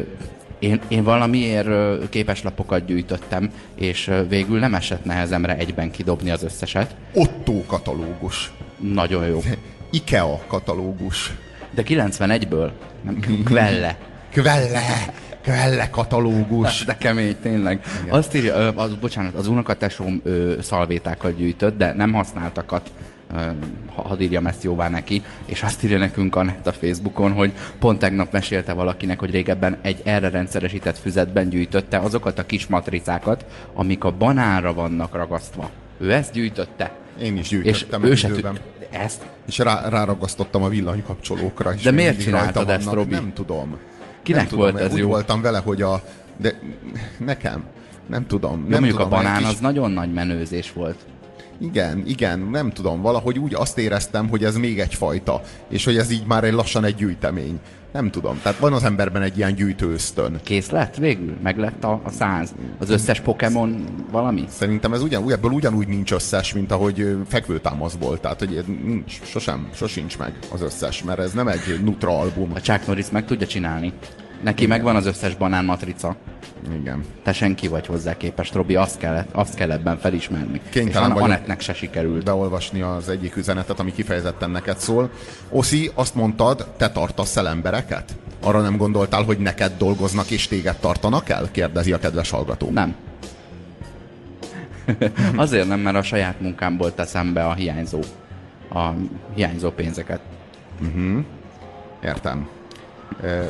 én, 0.58 0.80
én 0.88 1.04
valamiért 1.04 1.68
képeslapokat 2.08 2.84
gyűjtöttem, 2.84 3.50
és 3.74 4.10
végül 4.28 4.58
nem 4.58 4.74
esett 4.74 5.04
nehezemre 5.04 5.56
egyben 5.56 5.90
kidobni 5.90 6.30
az 6.30 6.42
összeset. 6.42 6.94
Otto 7.14 7.64
katalógus. 7.66 8.52
Nagyon 8.76 9.26
jó. 9.26 9.40
IKEA 9.90 10.40
katalógus. 10.46 11.32
De 11.70 11.82
91-ből, 11.86 12.70
nem 13.02 13.18
Kvelle. 13.44 13.96
Kvelle, 14.30 15.14
Kvelle 15.42 15.90
katalógus. 15.90 16.84
De 16.84 16.96
kemény, 16.96 17.36
tényleg. 17.42 17.84
Igen. 18.02 18.14
Azt 18.14 18.34
írja, 18.34 18.54
az, 18.54 18.94
bocsánat, 18.94 19.34
az 19.34 19.48
unokatesóm 19.48 20.22
szalvétákat 20.60 21.36
gyűjtött, 21.36 21.78
de 21.78 21.92
nem 21.92 22.12
használtakat. 22.12 22.90
Hadd 23.94 24.20
írjam 24.20 24.46
ezt 24.46 24.62
jóvá 24.62 24.88
neki, 24.88 25.22
és 25.44 25.62
azt 25.62 25.84
írja 25.84 25.98
nekünk 25.98 26.36
Anett 26.36 26.66
a 26.66 26.72
Facebookon, 26.72 27.32
hogy 27.32 27.52
pont 27.78 27.98
tegnap 27.98 28.32
mesélte 28.32 28.72
valakinek, 28.72 29.18
hogy 29.18 29.30
régebben 29.30 29.76
egy 29.82 30.00
erre 30.04 30.28
rendszeresített 30.28 30.98
füzetben 30.98 31.48
gyűjtötte 31.48 31.98
azokat 31.98 32.38
a 32.38 32.46
kis 32.46 32.66
matricákat, 32.66 33.44
amik 33.74 34.04
a 34.04 34.10
banánra 34.10 34.74
vannak 34.74 35.14
ragasztva. 35.14 35.70
Ő 35.98 36.12
ezt 36.12 36.32
gyűjtötte. 36.32 36.92
Én 37.22 37.36
is 37.36 37.40
És 37.40 37.48
gyűjtöttem 37.48 38.04
ő 38.04 38.10
egy 38.10 38.16
se 38.18 38.28
tű- 38.28 38.60
ezt 38.90 39.22
És 39.46 39.58
rá, 39.58 39.88
ráragasztottam 39.88 40.62
a 40.62 40.68
villanykapcsolókra. 40.68 41.74
És 41.74 41.82
De 41.82 41.90
miért 41.90 42.20
csináltad 42.20 42.70
ezt. 42.70 42.92
Robi? 42.92 43.14
Nem 43.14 43.32
tudom. 43.34 43.76
Kinek 44.22 44.40
nem 44.40 44.50
tudom, 44.50 44.70
volt 44.72 44.82
ez 44.84 44.92
úgy 44.92 44.98
jó? 44.98 45.08
voltam 45.08 45.40
vele, 45.40 45.58
hogy 45.58 45.82
a... 45.82 46.02
De 46.36 46.52
nekem. 47.18 47.64
Nem 48.06 48.26
tudom. 48.26 48.52
nem 48.60 48.68
Nem 48.68 48.80
mondjuk 48.80 49.00
tudom, 49.00 49.12
a 49.12 49.16
banán 49.22 49.38
kis- 49.38 49.48
az 49.52 49.58
nagyon 49.58 49.90
nagy 49.90 50.12
menőzés 50.12 50.72
volt. 50.72 50.96
Igen, 51.60 52.02
igen, 52.06 52.38
nem 52.38 52.70
tudom, 52.70 53.00
valahogy 53.00 53.38
úgy 53.38 53.54
azt 53.54 53.78
éreztem, 53.78 54.28
hogy 54.28 54.44
ez 54.44 54.56
még 54.56 54.80
egyfajta, 54.80 55.40
és 55.68 55.84
hogy 55.84 55.96
ez 55.96 56.10
így 56.10 56.26
már 56.26 56.44
egy 56.44 56.52
lassan 56.52 56.84
egy 56.84 56.94
gyűjtemény. 56.94 57.60
Nem 57.92 58.10
tudom, 58.10 58.40
tehát 58.42 58.58
van 58.58 58.72
az 58.72 58.84
emberben 58.84 59.22
egy 59.22 59.36
ilyen 59.36 59.54
gyűjtő 59.54 59.92
ösztön. 59.92 60.40
Kész 60.42 60.70
lett 60.70 60.96
végül? 60.96 61.36
Meg 61.42 61.58
lett 61.58 61.84
a, 61.84 62.00
a 62.04 62.10
száz? 62.10 62.54
Az 62.78 62.90
összes 62.90 63.20
Pokémon 63.20 63.84
valami? 64.10 64.44
Szerintem 64.48 64.92
ez 64.92 65.02
ugyan, 65.02 65.32
ebből 65.32 65.50
ugyanúgy 65.50 65.88
nincs 65.88 66.12
összes, 66.12 66.52
mint 66.52 66.72
ahogy 66.72 67.16
fekvőtámasz 67.28 67.96
volt. 68.00 68.20
Tehát, 68.20 68.38
hogy 68.38 68.64
nincs, 68.84 69.22
sosem, 69.22 69.68
sosincs 69.74 70.18
meg 70.18 70.38
az 70.52 70.62
összes, 70.62 71.02
mert 71.02 71.18
ez 71.18 71.32
nem 71.32 71.48
egy 71.48 71.80
Nutra 71.84 72.18
album. 72.18 72.50
A 72.54 72.60
Chuck 72.60 72.86
Norris 72.86 73.10
meg 73.10 73.24
tudja 73.24 73.46
csinálni. 73.46 73.92
Neki 74.42 74.66
megvan 74.66 74.96
az 74.96 75.06
összes 75.06 75.34
banán 75.36 75.64
matrica. 75.64 76.16
Igen. 76.80 77.04
Te 77.22 77.32
senki 77.32 77.68
vagy 77.68 77.86
hozzá 77.86 78.16
képest, 78.16 78.54
Robi, 78.54 78.76
azt 78.76 78.98
kell, 78.98 79.24
azt 79.32 79.54
kell 79.54 79.70
ebben 79.70 79.98
felismerni. 79.98 80.60
Kénytelen 80.68 80.90
és 81.02 81.08
An- 81.08 81.12
vagyok. 81.12 81.28
Anettnek 81.28 81.60
se 81.60 81.72
sikerült. 81.72 82.24
beolvasni 82.24 82.80
az 82.80 83.08
egyik 83.08 83.36
üzenetet, 83.36 83.80
ami 83.80 83.92
kifejezetten 83.92 84.50
neked 84.50 84.78
szól. 84.78 85.10
Oszi, 85.50 85.90
azt 85.94 86.14
mondtad, 86.14 86.66
te 86.76 86.90
tartasz 86.90 87.36
el 87.36 87.48
embereket? 87.48 88.16
Arra 88.42 88.60
nem 88.60 88.76
gondoltál, 88.76 89.22
hogy 89.22 89.38
neked 89.38 89.72
dolgoznak 89.78 90.30
és 90.30 90.46
téged 90.48 90.76
tartanak 90.76 91.28
el? 91.28 91.48
Kérdezi 91.50 91.92
a 91.92 91.98
kedves 91.98 92.30
hallgató. 92.30 92.70
Nem. 92.70 92.94
Azért 95.36 95.68
nem, 95.68 95.80
mert 95.80 95.96
a 95.96 96.02
saját 96.02 96.40
munkámból 96.40 96.94
teszem 96.94 97.32
be 97.32 97.44
a 97.44 97.54
hiányzó, 97.54 98.00
a 98.72 98.88
hiányzó 99.34 99.70
pénzeket. 99.70 100.20
Értem. 102.04 102.48
Ö, 103.22 103.44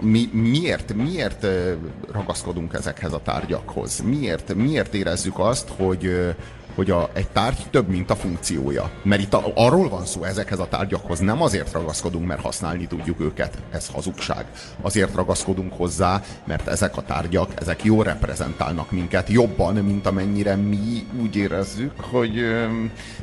Mi, 0.00 0.28
miért, 0.32 0.94
miért 0.94 1.42
ö, 1.42 1.72
ragaszkodunk 2.12 2.72
ezekhez 2.72 3.12
a 3.12 3.20
tárgyakhoz? 3.24 4.00
Miért, 4.00 4.54
miért 4.54 4.94
érezzük 4.94 5.38
azt, 5.38 5.68
hogy, 5.76 6.06
ö, 6.06 6.30
hogy 6.76 6.90
a, 6.90 7.10
egy 7.12 7.28
tárgy 7.28 7.66
több, 7.70 7.88
mint 7.88 8.10
a 8.10 8.16
funkciója? 8.16 8.90
Mert 9.02 9.22
itt 9.22 9.34
a, 9.34 9.52
arról 9.54 9.88
van 9.88 10.04
szó 10.04 10.24
ezekhez 10.24 10.58
a 10.58 10.68
tárgyakhoz, 10.68 11.18
nem 11.18 11.42
azért 11.42 11.72
ragaszkodunk, 11.72 12.26
mert 12.26 12.40
használni 12.40 12.86
tudjuk 12.86 13.20
őket, 13.20 13.58
ez 13.70 13.88
hazugság. 13.92 14.44
Azért 14.80 15.14
ragaszkodunk 15.14 15.72
hozzá, 15.72 16.22
mert 16.44 16.68
ezek 16.68 16.96
a 16.96 17.02
tárgyak, 17.02 17.50
ezek 17.60 17.84
jól 17.84 18.04
reprezentálnak 18.04 18.90
minket, 18.90 19.28
jobban, 19.28 19.74
mint 19.74 20.06
amennyire 20.06 20.56
mi 20.56 21.06
úgy 21.20 21.36
érezzük, 21.36 22.00
hogy 22.00 22.44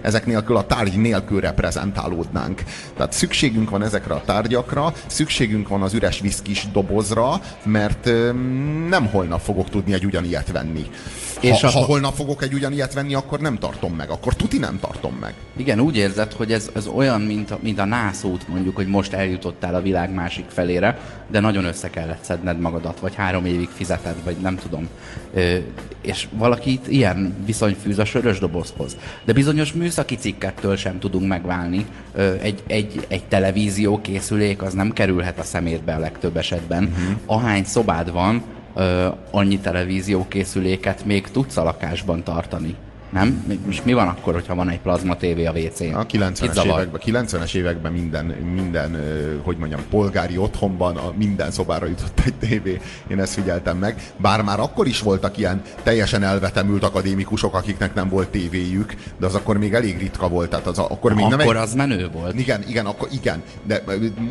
ezek 0.02 0.26
nélkül 0.26 0.58
a 0.58 0.66
tárgy 0.66 0.98
nélkül 0.98 1.40
reprezentálódnánk. 1.40 2.64
Tehát 2.96 3.14
szükségünk 3.14 3.70
van 3.70 3.84
ezekre 3.84 4.14
a 4.14 4.22
tárgyakra, 4.26 4.94
szükségünk 5.08 5.68
van 5.68 5.82
az 5.82 5.94
üres 5.94 6.20
viszkis 6.20 6.68
dobozra, 6.72 7.42
mert 7.64 8.06
nem 8.90 9.08
holnap 9.12 9.42
fogok 9.42 9.70
tudni 9.70 9.94
egy 9.94 10.06
ugyanilyet 10.06 10.52
venni. 10.52 10.86
Ha, 11.44 11.50
És 11.50 11.62
ha 11.62 11.68
akkor- 11.68 11.86
holnap 11.86 12.16
fogok 12.16 12.44
egy 12.44 12.54
ugyanilyet 12.54 12.94
venni, 12.94 13.14
akkor 13.14 13.40
nem 13.40 13.58
tartom 13.58 13.94
meg. 13.94 14.10
Akkor 14.10 14.34
tuti 14.36 14.58
nem 14.58 14.80
tartom 14.80 15.18
meg. 15.22 15.34
Igen, 15.58 15.80
úgy 15.80 15.96
érzed, 15.98 16.32
hogy 16.34 16.52
ez, 16.52 16.70
ez 16.76 16.88
olyan, 16.88 17.22
mint 17.22 17.52
a, 17.52 17.58
mint 17.62 17.80
a 17.80 17.86
nászút, 17.86 18.48
mondjuk, 18.48 18.76
hogy 18.76 18.88
most 18.88 19.14
eljutottál 19.14 19.76
a 19.76 19.82
világ 19.82 20.14
másik 20.14 20.46
felére, 20.48 21.00
de 21.32 21.40
nagyon 21.40 21.66
össze 21.66 21.90
kellett 21.90 22.24
szedned 22.24 22.60
magadat, 22.60 23.00
vagy 23.00 23.16
három 23.16 23.46
évig 23.46 23.70
fizeted, 23.74 24.16
vagy 24.24 24.36
nem 24.42 24.56
tudom. 24.58 24.88
Ö, 25.34 25.56
és 26.02 26.28
valakit 26.32 26.88
ilyen 26.88 27.36
viszony 27.46 27.76
fűz 27.82 28.00
a 28.00 28.06
sörös 28.06 28.40
dobozhoz. 28.40 28.98
De 29.26 29.34
bizonyos 29.34 29.74
műszaki 29.74 30.16
cikkettől 30.16 30.76
sem 30.76 31.00
tudunk 31.00 31.28
megválni. 31.28 31.86
Ö, 32.16 32.34
egy, 32.42 32.64
egy, 32.68 33.06
egy 33.08 33.24
televízió 33.24 34.02
készülék 34.02 34.62
az 34.62 34.74
nem 34.74 34.92
kerülhet 34.94 35.40
a 35.40 35.44
szemétbe 35.44 35.96
a 35.96 36.00
legtöbb 36.00 36.38
esetben. 36.38 36.84
Uh-huh. 36.84 37.16
Ahány 37.26 37.64
szobád 37.64 38.12
van, 38.12 38.44
ö, 38.76 39.08
annyi 39.32 39.60
televíziókészüléket 39.60 41.06
még 41.06 41.28
tudsz 41.28 41.58
a 41.58 41.64
lakásban 41.64 42.24
tartani. 42.24 42.76
Nem? 43.14 43.60
Most 43.66 43.86
mi 43.86 43.94
van 43.94 44.08
akkor, 44.08 44.34
hogyha 44.34 44.56
van 44.56 44.70
egy 44.70 44.80
plazma 44.80 45.16
tévé 45.16 45.46
a 45.46 45.52
WC-n? 45.52 45.94
A 45.94 46.06
90-es 46.06 46.64
években, 46.66 47.26
90-es 47.26 47.56
években 47.56 47.92
minden, 47.92 48.26
minden, 48.26 48.98
hogy 49.44 49.58
mondjam, 49.58 49.82
polgári 49.90 50.38
otthonban 50.38 50.98
a 50.98 51.14
minden 51.18 51.52
szobára 51.52 51.86
jutott 51.86 52.22
egy 52.26 52.34
tévé. 52.34 52.82
Én 53.08 53.20
ezt 53.20 53.34
figyeltem 53.34 53.78
meg. 53.78 54.12
Bár 54.18 54.42
már 54.42 54.60
akkor 54.60 54.88
is 54.88 55.02
voltak 55.02 55.38
ilyen 55.38 55.62
teljesen 55.84 56.24
elvetemült 56.24 56.84
akadémikusok, 56.84 57.56
akiknek 57.56 57.94
nem 57.94 58.10
volt 58.10 58.30
tévéjük, 58.30 58.94
de 59.20 59.26
az 59.26 59.36
akkor 59.36 59.58
még 59.58 59.74
elég 59.74 59.98
ritka 59.98 60.28
volt. 60.28 60.50
Tehát 60.50 60.68
az, 60.68 60.80
akkor 60.80 61.14
még 61.14 61.26
akkor 61.26 61.54
nem 61.54 61.64
az 61.64 61.74
menő 61.74 62.10
volt. 62.14 62.40
Igen, 62.40 62.64
igen, 62.68 62.86
akkor 62.86 63.08
igen. 63.12 63.44
De 63.64 63.84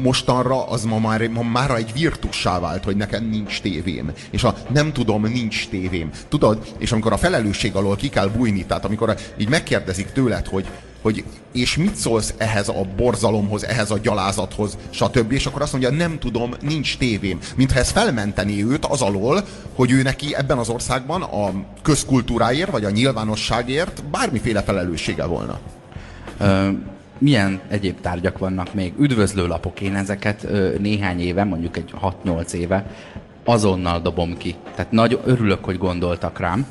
mostanra 0.03 0.69
az 0.69 0.85
ma 0.85 0.99
már, 0.99 1.29
ma 1.29 1.43
már 1.43 1.71
egy 1.71 1.93
virtussá 1.93 2.61
vált, 2.61 2.85
hogy 2.85 2.97
nekem 2.97 3.25
nincs 3.25 3.61
tévém. 3.61 4.13
És 4.31 4.45
a 4.45 4.55
nem 4.73 4.93
tudom, 4.93 5.23
nincs 5.23 5.69
tévém. 5.69 6.11
Tudod? 6.29 6.59
És 6.79 6.93
amikor 6.93 7.13
a 7.13 7.17
felelősség 7.17 7.75
alól 7.75 7.97
ki 7.97 8.09
kell 8.09 8.29
bújni, 8.29 8.65
tehát 8.73 8.87
amikor 8.87 9.17
így 9.37 9.49
megkérdezik 9.49 10.13
tőled, 10.13 10.47
hogy, 10.47 10.67
hogy 11.03 11.25
és 11.53 11.77
mit 11.77 11.95
szólsz 11.95 12.35
ehhez 12.37 12.69
a 12.69 12.87
borzalomhoz, 12.97 13.65
ehhez 13.65 13.91
a 13.91 13.99
gyalázathoz, 13.99 14.79
stb. 14.91 15.33
És 15.33 15.47
akkor 15.47 15.63
azt 15.63 15.73
mondja, 15.73 15.91
nem 15.91 16.19
tudom, 16.19 16.55
nincs 16.61 16.99
tévém. 16.99 17.39
Mintha 17.57 17.79
ez 17.79 17.91
felmenteni 17.91 18.65
őt 18.65 18.85
az 18.85 19.03
alól, 19.03 19.45
hogy 19.75 19.91
ő 19.91 20.03
neki 20.03 20.35
ebben 20.35 20.59
az 20.59 20.69
országban 20.69 21.23
a 21.23 21.53
közkultúráért, 21.83 22.71
vagy 22.71 22.85
a 22.85 22.91
nyilvánosságért 22.91 24.05
bármiféle 24.05 24.63
felelőssége 24.63 25.25
volna. 25.25 25.59
Ö, 26.39 26.69
milyen 27.19 27.61
egyéb 27.69 28.01
tárgyak 28.01 28.39
vannak 28.39 28.75
még? 28.75 28.93
Üdvözlőlapok, 28.99 29.81
én 29.81 29.95
ezeket 29.95 30.45
ö, 30.45 30.75
néhány 30.79 31.21
éve, 31.21 31.45
mondjuk 31.45 31.77
egy 31.77 31.95
6-8 32.25 32.53
éve 32.53 32.87
azonnal 33.45 34.01
dobom 34.01 34.37
ki. 34.37 34.55
Tehát 34.75 34.93
nagy 34.93 35.21
örülök, 35.25 35.65
hogy 35.65 35.79
gondoltak 35.79 36.39
rám 36.39 36.67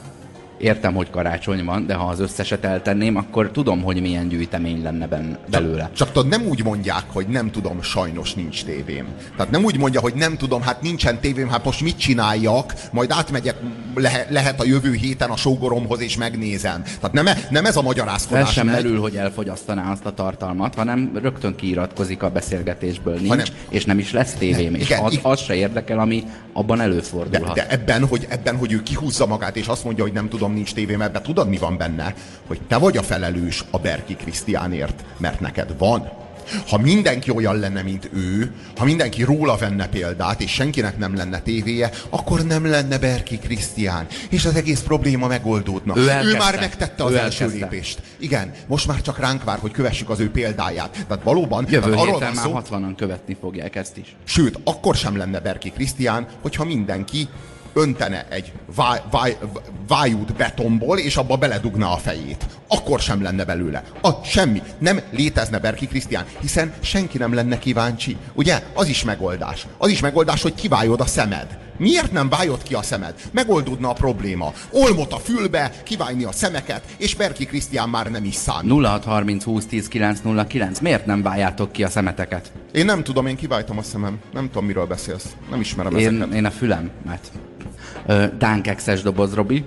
értem, 0.62 0.94
hogy 0.94 1.10
karácsony 1.10 1.66
van, 1.66 1.86
de 1.86 1.94
ha 1.94 2.08
az 2.08 2.20
összeset 2.20 2.66
eltenném, 2.66 3.16
akkor 3.16 3.52
tudom, 3.52 3.82
hogy 3.82 4.02
milyen 4.02 4.28
gyűjtemény 4.28 4.82
lenne 4.82 5.08
ben, 5.08 5.38
belőle. 5.50 5.84
Csak, 5.84 5.94
csak 5.94 6.12
tudod, 6.12 6.30
nem 6.30 6.46
úgy 6.48 6.64
mondják, 6.64 7.04
hogy 7.08 7.28
nem 7.28 7.52
tudom, 7.52 7.82
sajnos 7.82 8.34
nincs 8.34 8.64
tévém. 8.64 9.08
Tehát 9.38 9.52
nem 9.52 9.64
úgy 9.64 9.78
mondja, 9.78 10.00
hogy 10.00 10.14
nem 10.14 10.38
tudom, 10.38 10.62
hát 10.62 10.82
nincsen 10.82 11.20
tévém, 11.20 11.50
hát 11.50 11.66
most 11.66 11.82
mit 11.82 11.98
csináljak, 11.98 12.74
majd 12.92 13.12
átmegyek, 13.12 13.56
lehe, 13.96 14.26
lehet 14.30 14.62
a 14.62 14.66
jövő 14.66 14.94
héten 14.94 15.30
a 15.30 15.36
sógoromhoz 15.36 16.02
és 16.02 16.18
megnézem. 16.18 16.84
Tehát 16.84 17.14
nem, 17.14 17.28
e, 17.28 17.38
nem 17.50 17.66
ez 17.66 17.76
a 17.76 17.82
magyarázkodás. 17.82 18.48
Ez 18.48 18.54
sem 18.54 18.68
merül, 18.68 19.00
hogy 19.00 19.16
elfogyasztaná 19.16 19.92
azt 19.92 20.06
a 20.06 20.14
tartalmat, 20.14 20.76
hanem 20.76 21.12
rögtön 21.22 21.56
kiiratkozik 21.56 22.24
a 22.24 22.30
beszélgetésből, 22.30 23.16
nincs, 23.16 23.28
hanem, 23.28 23.46
és 23.70 23.86
nem 23.86 24.00
is 24.00 24.12
lesz 24.12 24.34
tévém, 24.34 24.76
és 24.76 24.86
igen, 24.86 25.04
az, 25.04 25.20
az 25.22 25.42
se 25.42 25.56
érdekel, 25.56 26.00
ami 26.00 26.24
abban 26.54 26.82
előfordulhat. 26.82 27.56
De, 27.56 27.66
de 27.68 27.70
ebben, 27.70 28.08
hogy, 28.08 28.28
ebben, 28.30 28.58
hogy 28.58 28.72
ő 28.72 28.84
kihúzza 28.84 29.26
magát, 29.26 29.56
és 29.56 29.68
azt 29.68 29.84
mondja, 29.84 30.04
hogy 30.04 30.14
nem 30.14 30.30
tudom, 30.30 30.51
nincs 30.54 30.74
tévém, 30.74 31.02
ebben 31.02 31.24
tudod, 31.24 31.50
mi 31.50 31.58
van 31.58 31.78
benne? 31.78 32.14
Hogy 32.48 32.62
te 32.68 32.78
vagy 32.78 32.98
a 32.98 33.04
felelős 33.04 33.64
a 33.70 33.78
Berki 33.78 34.16
Krisztiánért, 34.16 35.04
mert 35.18 35.40
neked 35.40 35.78
van. 35.78 36.20
Ha 36.68 36.78
mindenki 36.78 37.32
olyan 37.32 37.60
lenne, 37.60 37.82
mint 37.82 38.10
ő, 38.14 38.52
ha 38.78 38.86
mindenki 38.86 39.24
róla 39.24 39.58
venne 39.58 39.88
példát, 39.88 40.42
és 40.42 40.52
senkinek 40.52 40.98
nem 40.98 41.16
lenne 41.16 41.40
tévéje, 41.40 41.92
akkor 42.10 42.44
nem 42.44 42.66
lenne 42.66 42.98
Berki 42.98 43.38
Krisztián. 43.38 44.08
És 44.30 44.46
az 44.46 44.56
egész 44.56 44.80
probléma 44.80 45.28
megoldódna. 45.28 45.98
Ő, 45.98 46.02
ő 46.24 46.38
már 46.38 46.60
megtette 46.60 47.04
az 47.04 47.12
ő 47.12 47.18
első 47.18 47.44
elkezdte. 47.44 47.66
lépést. 47.66 48.02
Igen, 48.18 48.54
most 48.68 48.88
már 48.88 49.02
csak 49.02 49.20
ránk 49.20 49.44
vár, 49.44 49.60
hogy 49.60 49.72
kövessük 49.72 50.10
az 50.10 50.20
ő 50.20 50.32
példáját. 50.32 51.06
Tehát 51.08 51.24
valóban... 51.24 51.66
Jövő 51.70 51.92
tehát 51.92 52.06
héten 52.06 52.34
már 52.34 52.46
szó, 52.46 52.60
60-an 52.78 52.94
követni 52.98 53.38
fogják 53.42 53.76
ezt 53.76 53.98
is. 53.98 54.16
Sőt, 54.24 54.60
akkor 54.64 54.96
sem 54.96 55.18
lenne 55.18 55.40
Berki 55.40 55.72
Krisztián, 55.72 56.28
hogyha 56.42 56.66
mindenki 56.66 57.28
öntene 57.74 58.26
egy 58.30 58.52
váj, 58.76 59.02
váj, 59.12 59.38
vájút 59.88 60.34
betonból, 60.36 60.98
és 61.00 61.18
abba 61.18 61.36
beledugna 61.36 61.92
a 61.94 61.98
fejét. 61.98 62.46
Akkor 62.68 63.00
sem 63.00 63.22
lenne 63.22 63.46
belőle. 63.46 63.84
A, 64.02 64.10
semmi. 64.24 64.62
Nem 64.78 65.02
létezne 65.12 65.60
Berki 65.60 65.88
Krisztián, 65.88 66.26
hiszen 66.42 66.74
senki 66.80 67.18
nem 67.18 67.34
lenne 67.34 67.60
kíváncsi. 67.60 68.18
Ugye? 68.34 68.64
Az 68.74 68.88
is 68.88 69.04
megoldás. 69.04 69.68
Az 69.78 69.90
is 69.90 70.00
megoldás, 70.00 70.42
hogy 70.42 70.56
kivájod 70.56 71.02
a 71.02 71.06
szemed. 71.06 71.58
Miért 71.82 72.12
nem 72.12 72.30
vájod 72.30 72.64
ki 72.64 72.74
a 72.74 72.82
szemed? 72.82 73.14
Megoldódna 73.32 73.90
a 73.90 73.94
probléma. 73.94 74.54
Olmot 74.72 75.14
a 75.14 75.18
fülbe, 75.18 75.72
kiválni 75.84 76.24
a 76.24 76.32
szemeket, 76.32 76.84
és 76.98 77.16
Berki 77.16 77.46
Krisztián 77.46 77.90
már 77.90 78.12
nem 78.12 78.24
is 78.26 78.36
számít. 78.36 78.72
0630 78.72 79.44
20 79.44 79.66
10 79.66 79.88
909. 79.88 80.80
Miért 80.80 81.06
nem 81.06 81.22
vájátok 81.22 81.72
ki 81.72 81.84
a 81.84 81.90
szemeteket? 81.90 82.52
Én 82.72 82.86
nem 82.86 83.04
tudom, 83.04 83.28
én 83.28 83.36
kiváltam 83.36 83.78
a 83.78 83.82
szemem. 83.82 84.20
Nem 84.34 84.48
tudom, 84.48 84.66
miről 84.66 84.86
beszélsz. 84.86 85.36
Nem 85.50 85.60
ismerem 85.60 85.98
én, 85.98 86.08
ezeket. 86.08 86.34
Én 86.34 86.46
a 86.46 86.52
fülemet. 86.52 87.32
Dánkexes 88.38 89.02
doboz, 89.02 89.34
Robi. 89.34 89.66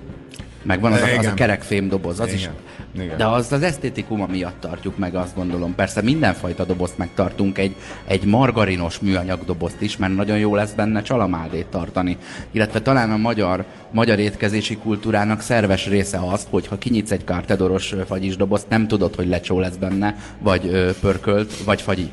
Meg 0.65 0.79
van 0.79 0.91
az, 0.91 1.01
a, 1.01 1.17
az 1.17 1.25
a 1.25 1.33
kerekfém 1.33 1.87
doboz, 1.87 2.19
az 2.19 2.27
Igen. 2.27 2.39
is. 2.39 2.49
Igen. 3.01 3.17
De 3.17 3.25
az 3.25 3.51
az 3.51 3.61
esztétikuma 3.61 4.27
miatt 4.27 4.59
tartjuk 4.59 4.97
meg, 4.97 5.15
azt 5.15 5.35
gondolom. 5.35 5.75
Persze 5.75 6.01
mindenfajta 6.01 6.63
dobozt 6.65 6.97
megtartunk, 6.97 7.57
egy, 7.57 7.75
egy 8.07 8.23
margarinos 8.23 8.99
műanyag 8.99 9.45
dobozt 9.45 9.81
is, 9.81 9.97
mert 9.97 10.15
nagyon 10.15 10.37
jó 10.37 10.55
lesz 10.55 10.71
benne 10.71 11.01
csalamádét 11.01 11.65
tartani. 11.65 12.17
Illetve 12.51 12.81
talán 12.81 13.11
a 13.11 13.17
magyar, 13.17 13.65
magyar 13.91 14.19
étkezési 14.19 14.77
kultúrának 14.77 15.41
szerves 15.41 15.87
része 15.87 16.19
az, 16.31 16.47
hogy 16.49 16.67
ha 16.67 16.77
kinyitsz 16.77 17.11
egy 17.11 17.23
kártedoros 17.23 17.93
fagyis 18.05 18.35
dobozt, 18.35 18.69
nem 18.69 18.87
tudod, 18.87 19.15
hogy 19.15 19.27
lecsó 19.27 19.59
lesz 19.59 19.75
benne, 19.75 20.15
vagy 20.39 20.67
ö, 20.67 20.91
pörkölt, 20.99 21.63
vagy 21.63 21.81
fagyi. 21.81 22.09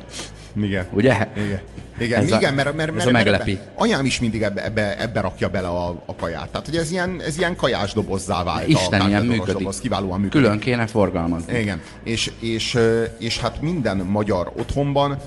Igen. 0.61 0.85
Ugye? 0.91 1.27
Igen. 1.35 1.59
Igen, 1.99 2.21
ez 2.21 2.27
igen, 2.27 2.51
a, 2.51 2.55
mert, 2.55 2.75
mert, 2.75 2.93
mert, 2.93 3.11
mert 3.11 3.27
ebbe, 3.27 3.71
anyám 3.75 4.05
is 4.05 4.19
mindig 4.19 4.41
ebbe, 4.41 4.65
ebbe, 4.65 4.99
ebbe 4.99 5.21
rakja 5.21 5.49
bele 5.49 5.67
a, 5.67 6.03
a 6.05 6.15
kaját. 6.15 6.49
Tehát, 6.49 6.65
hogy 6.65 6.75
ez 6.75 6.91
ilyen, 6.91 7.21
ez 7.25 7.37
ilyen 7.37 7.55
kajás 7.55 7.93
dobozzá 7.93 8.43
vált. 8.43 8.67
Isten, 8.67 9.01
a 9.01 9.07
ilyen 9.07 9.25
működik. 9.25 9.53
Doboz, 9.53 9.79
kiválóan 9.79 10.19
működik. 10.19 10.41
Külön 10.41 10.59
kéne 10.59 10.87
forgalmazni. 10.87 11.59
Igen, 11.59 11.81
és, 12.03 12.31
és, 12.39 12.77
és 13.19 13.39
hát 13.39 13.61
minden 13.61 13.97
magyar 13.97 14.51
otthonban 14.57 15.17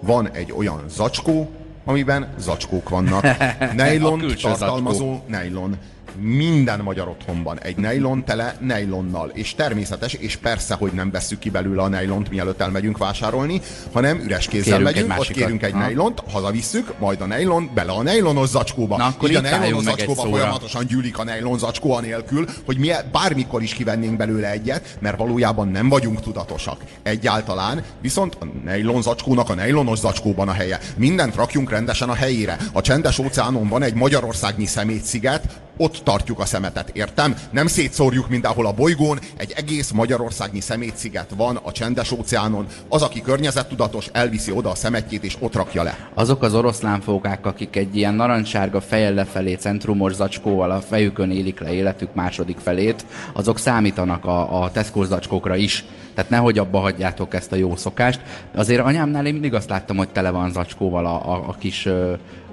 van 0.00 0.30
egy 0.30 0.52
olyan 0.56 0.84
zacskó, 0.88 1.50
amiben 1.84 2.34
zacskók 2.38 2.88
vannak. 2.88 3.26
Nejlon 3.76 4.24
tartalmazó 4.42 5.20
nejlon 5.26 5.76
minden 6.20 6.80
magyar 6.80 7.08
otthonban 7.08 7.60
egy 7.60 7.76
nejlon 7.76 8.24
tele 8.24 8.56
nejlonnal. 8.60 9.30
És 9.34 9.54
természetes, 9.54 10.12
és 10.12 10.36
persze, 10.36 10.74
hogy 10.74 10.92
nem 10.92 11.10
vesszük 11.10 11.38
ki 11.38 11.50
belőle 11.50 11.82
a 11.82 11.88
nejlont, 11.88 12.30
mielőtt 12.30 12.60
elmegyünk 12.60 12.98
vásárolni, 12.98 13.60
hanem 13.92 14.20
üres 14.20 14.48
kézzel 14.48 14.78
kérünk 14.78 14.84
megyünk, 14.84 15.20
ott 15.20 15.26
kérünk 15.26 15.62
egy 15.62 15.72
ha. 15.72 15.78
nejlont, 15.78 16.22
hazavisszük, 16.30 16.98
majd 16.98 17.20
a 17.20 17.26
nejlon 17.26 17.70
bele 17.74 17.92
a 17.92 18.02
nejlonos 18.02 18.48
zacskóba. 18.48 18.96
Na, 18.96 19.04
akkor 19.04 19.30
Így 19.30 19.36
a 19.36 19.40
nejlonos 19.40 19.84
zacskóba 19.84 20.22
folyamatosan 20.22 20.86
gyűlik 20.86 21.18
a 21.18 21.24
nejlon 21.24 21.58
zacskó 21.58 21.92
anélkül, 21.92 22.46
hogy 22.66 22.78
mi 22.78 22.90
bármikor 23.12 23.62
is 23.62 23.74
kivennénk 23.74 24.16
belőle 24.16 24.50
egyet, 24.50 24.96
mert 25.00 25.18
valójában 25.18 25.68
nem 25.68 25.88
vagyunk 25.88 26.20
tudatosak. 26.20 26.80
Egyáltalán, 27.02 27.84
viszont 28.00 28.36
a 28.40 28.44
nejlon 28.64 29.02
zacskónak 29.02 29.48
a 29.48 29.54
nejlonos 29.54 29.98
zacskóban 29.98 30.48
a 30.48 30.52
helye. 30.52 30.78
Mindent 30.96 31.34
rakjunk 31.34 31.70
rendesen 31.70 32.08
a 32.08 32.14
helyére. 32.14 32.56
A 32.72 32.80
csendes 32.80 33.18
óceánon 33.18 33.68
van 33.68 33.82
egy 33.82 33.94
Magyarországnyi 33.94 34.66
szemétsziget, 34.66 35.60
ott 35.82 36.00
tartjuk 36.04 36.38
a 36.38 36.44
szemetet, 36.44 36.90
értem? 36.92 37.36
Nem 37.50 37.66
szétszórjuk 37.66 38.28
mindenhol 38.28 38.66
a 38.66 38.72
bolygón, 38.72 39.18
egy 39.36 39.52
egész 39.56 39.90
Magyarországnyi 39.90 40.60
szemétsziget 40.60 41.30
van 41.36 41.56
a 41.62 41.72
csendes 41.72 42.10
óceánon, 42.10 42.66
az, 42.88 43.02
aki 43.02 43.22
környezettudatos, 43.22 44.08
elviszi 44.12 44.52
oda 44.52 44.70
a 44.70 44.74
szemetjét 44.74 45.24
és 45.24 45.36
ott 45.38 45.54
rakja 45.54 45.82
le. 45.82 46.10
Azok 46.14 46.42
az 46.42 46.54
oroszlánfókák, 46.54 47.46
akik 47.46 47.76
egy 47.76 47.96
ilyen 47.96 48.14
narancssárga 48.14 48.80
fejjel 48.80 49.14
lefelé 49.14 49.54
centrumos 49.54 50.12
zacskóval 50.14 50.70
a 50.70 50.80
fejükön 50.80 51.30
élik 51.30 51.60
le 51.60 51.72
életük 51.72 52.14
második 52.14 52.58
felét, 52.58 53.06
azok 53.32 53.58
számítanak 53.58 54.24
a, 54.24 54.62
a 54.62 54.70
zacskókra 54.94 55.56
is. 55.56 55.84
Tehát 56.14 56.30
nehogy 56.30 56.58
abba 56.58 56.78
hagyjátok 56.78 57.34
ezt 57.34 57.52
a 57.52 57.56
jó 57.56 57.76
szokást. 57.76 58.20
Azért 58.54 58.80
anyámnál 58.80 59.26
én 59.26 59.32
mindig 59.32 59.54
azt 59.54 59.68
láttam, 59.68 59.96
hogy 59.96 60.08
tele 60.08 60.30
van 60.30 60.52
zacskóval 60.52 61.06
a, 61.06 61.32
a, 61.32 61.48
a 61.48 61.54
kis 61.58 61.88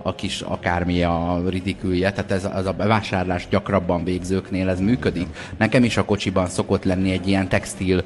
a 0.01 0.15
kis 0.15 0.41
akármi 0.41 1.03
a 1.03 1.41
ridikülje, 1.49 2.11
tehát 2.11 2.31
ez, 2.31 2.49
az 2.53 2.65
a 2.65 2.73
bevásárlás 2.73 3.47
gyakrabban 3.49 4.03
végzőknél 4.03 4.69
ez 4.69 4.79
működik. 4.79 5.27
Nekem 5.57 5.83
is 5.83 5.97
a 5.97 6.05
kocsiban 6.05 6.47
szokott 6.47 6.83
lenni 6.83 7.11
egy 7.11 7.27
ilyen 7.27 7.47
textil, 7.47 8.03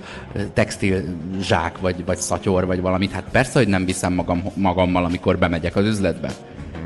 textil 0.53 1.03
zsák, 1.41 1.79
vagy, 1.79 2.05
vagy 2.05 2.17
szatyor, 2.17 2.65
vagy 2.65 2.81
valamit. 2.81 3.11
Hát 3.11 3.25
persze, 3.31 3.59
hogy 3.59 3.67
nem 3.67 3.85
viszem 3.85 4.13
magam, 4.13 4.43
magammal, 4.55 5.05
amikor 5.05 5.37
bemegyek 5.37 5.75
az 5.75 5.85
üzletbe. 5.85 6.31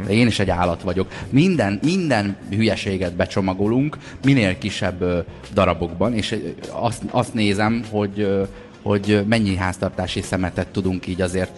De 0.06 0.13
én 0.13 0.28
is 0.28 0.39
egy 0.39 0.50
állat 0.50 0.82
vagyok. 0.82 1.08
Minden, 1.30 1.80
minden 1.84 2.36
hülyeséget 2.50 3.13
becsomagolunk, 3.13 3.98
minél 4.24 4.58
kisebb 4.58 5.26
darabokban, 5.54 6.13
és 6.13 6.39
azt, 6.72 7.04
azt 7.12 7.34
nézem, 7.34 7.84
hogy, 7.89 8.48
hogy 8.82 9.24
mennyi 9.28 9.56
háztartási 9.56 10.22
szemetet 10.22 10.67
tudunk 10.67 11.08
így 11.08 11.22
azért 11.22 11.52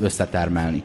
összetermelni 0.00 0.82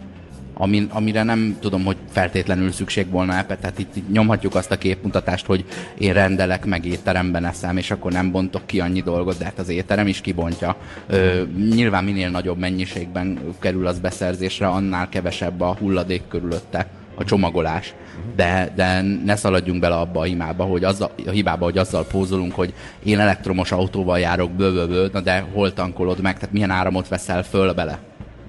amin, 0.58 0.88
amire 0.92 1.24
nem 1.24 1.58
tudom, 1.60 1.86
hogy 1.86 1.98
feltétlenül 2.12 2.72
szükség 2.72 3.10
volna 3.10 3.38
ebbe, 3.38 3.58
tehát 3.58 3.80
itt, 3.80 3.96
itt 3.96 4.12
nyomhatjuk 4.12 4.56
azt 4.56 4.72
a 4.72 4.78
képmutatást, 4.78 5.46
hogy 5.46 5.66
én 5.98 6.14
rendelek, 6.14 6.66
meg 6.66 6.86
étteremben 6.86 7.46
eszem, 7.46 7.78
és 7.78 7.92
akkor 7.92 8.12
nem 8.12 8.32
bontok 8.32 8.66
ki 8.66 8.80
annyi 8.80 9.02
dolgot, 9.02 9.38
de 9.38 9.46
hát 9.46 9.60
az 9.60 9.70
étterem 9.70 10.08
is 10.08 10.22
kibontja. 10.22 10.76
Ö, 11.08 11.44
nyilván 11.70 12.04
minél 12.04 12.30
nagyobb 12.30 12.58
mennyiségben 12.58 13.40
kerül 13.60 13.88
az 13.88 14.00
beszerzésre, 14.00 14.68
annál 14.68 15.10
kevesebb 15.10 15.62
a 15.62 15.76
hulladék 15.80 16.22
körülötte 16.28 16.88
a 17.16 17.24
csomagolás. 17.24 17.94
De, 18.36 18.72
de 18.76 19.02
ne 19.02 19.36
szaladjunk 19.36 19.80
bele 19.80 19.96
abba 19.96 20.20
a 20.20 20.24
hibába, 20.24 20.64
hogy 20.64 20.84
azzal, 20.84 21.12
a 21.26 21.30
hibába, 21.30 21.64
hogy 21.64 21.78
azzal 21.78 22.06
pózolunk, 22.06 22.54
hogy 22.54 22.74
én 23.04 23.20
elektromos 23.20 23.72
autóval 23.72 24.20
járok, 24.20 24.52
bő, 24.52 24.74
bő, 24.74 24.88
bő, 24.88 25.10
na 25.14 25.20
de 25.20 25.46
hol 25.54 25.74
tankolod 25.74 26.22
meg, 26.22 26.34
tehát 26.34 26.54
milyen 26.54 26.70
áramot 26.70 27.08
veszel 27.08 27.44
föl 27.44 27.74
bele? 27.74 28.00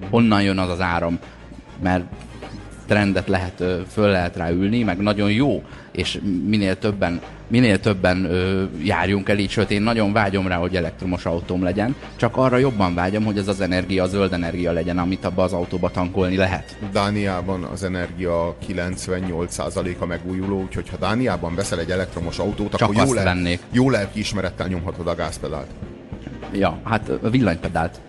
Honnan 0.09 0.41
jön 0.41 0.57
az 0.57 0.69
az 0.69 0.81
áram? 0.81 1.19
Mert 1.81 2.03
trendet 2.87 3.27
lehet, 3.27 3.63
föl 3.91 4.09
lehet 4.09 4.35
rá 4.35 4.49
ülni, 4.49 4.83
meg 4.83 4.97
nagyon 4.97 5.31
jó, 5.31 5.63
és 5.91 6.19
minél 6.45 6.77
többen, 6.77 7.21
minél 7.47 7.79
többen 7.79 8.25
ö, 8.25 8.63
járjunk 8.83 9.29
el 9.29 9.37
így, 9.37 9.49
sőt 9.49 9.71
én 9.71 9.81
nagyon 9.81 10.13
vágyom 10.13 10.47
rá, 10.47 10.55
hogy 10.55 10.75
elektromos 10.75 11.25
autóm 11.25 11.63
legyen, 11.63 11.95
csak 12.15 12.37
arra 12.37 12.57
jobban 12.57 12.93
vágyom, 12.95 13.23
hogy 13.23 13.37
ez 13.37 13.47
az 13.47 13.61
energia, 13.61 14.03
a 14.03 14.07
zöld 14.07 14.33
energia 14.33 14.71
legyen, 14.71 14.97
amit 14.97 15.25
abba 15.25 15.43
az 15.43 15.53
autóba 15.53 15.89
tankolni 15.89 16.35
lehet. 16.35 16.77
Dániában 16.91 17.63
az 17.63 17.83
energia 17.83 18.55
98%-a 18.67 20.05
megújuló, 20.05 20.61
úgyhogy 20.61 20.89
ha 20.89 20.97
Dániában 20.97 21.55
veszel 21.55 21.79
egy 21.79 21.91
elektromos 21.91 22.39
autót, 22.39 22.75
Csak 22.75 22.89
akkor 22.89 23.05
jó, 23.07 23.13
le, 23.13 23.23
vennék. 23.23 23.59
jó 23.71 23.89
lelki 23.89 24.19
ismerettel 24.19 24.67
nyomhatod 24.67 25.07
a 25.07 25.15
gázpedált. 25.15 25.67
Ja, 26.53 26.79
hát 26.83 27.09
a 27.23 27.29
villanypedált. 27.29 27.99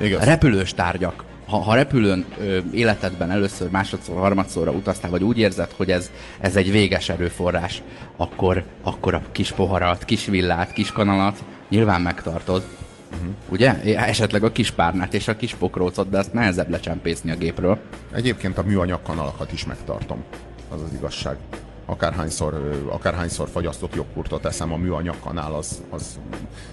Igaz? 0.00 0.24
Repülős 0.24 0.74
tárgyak. 0.74 1.24
Ha, 1.46 1.56
ha 1.56 1.74
repülőn 1.74 2.24
ö, 2.38 2.58
életedben 2.72 3.30
először, 3.30 3.70
másodszor, 3.70 4.16
harmadszorra 4.16 4.70
utaztál, 4.70 5.10
vagy 5.10 5.22
úgy 5.22 5.38
érzed, 5.38 5.70
hogy 5.76 5.90
ez, 5.90 6.10
ez 6.40 6.56
egy 6.56 6.70
véges 6.70 7.08
erőforrás, 7.08 7.82
akkor, 8.16 8.64
akkor 8.82 9.14
a 9.14 9.22
kis 9.32 9.52
poharat, 9.52 10.04
kis 10.04 10.24
villát, 10.26 10.72
kis 10.72 10.92
kanalat 10.92 11.44
nyilván 11.68 12.00
megtartod. 12.00 12.64
Uh-huh. 13.12 13.34
Ugye? 13.48 13.96
Esetleg 13.96 14.44
a 14.44 14.52
kis 14.52 14.70
párnát 14.70 15.14
és 15.14 15.28
a 15.28 15.36
kis 15.36 15.54
pokrócot, 15.54 16.10
de 16.10 16.18
azt 16.18 16.32
nehezebb 16.32 16.70
lecsempészni 16.70 17.30
a 17.30 17.36
gépről. 17.36 17.78
Egyébként 18.12 18.58
a 18.58 18.62
műanyag 18.62 19.02
kanalakat 19.02 19.52
is 19.52 19.64
megtartom. 19.64 20.24
Az 20.68 20.82
az 20.82 20.92
igazság. 20.92 21.36
Akárhányszor, 21.86 22.82
akárhányszor 22.88 23.48
fagyasztott 23.48 23.94
joghurtot 23.94 24.44
eszem, 24.44 24.72
a 24.72 24.76
műanyag 24.76 25.16
kanál 25.20 25.54
az... 25.54 25.82
az 25.90 26.18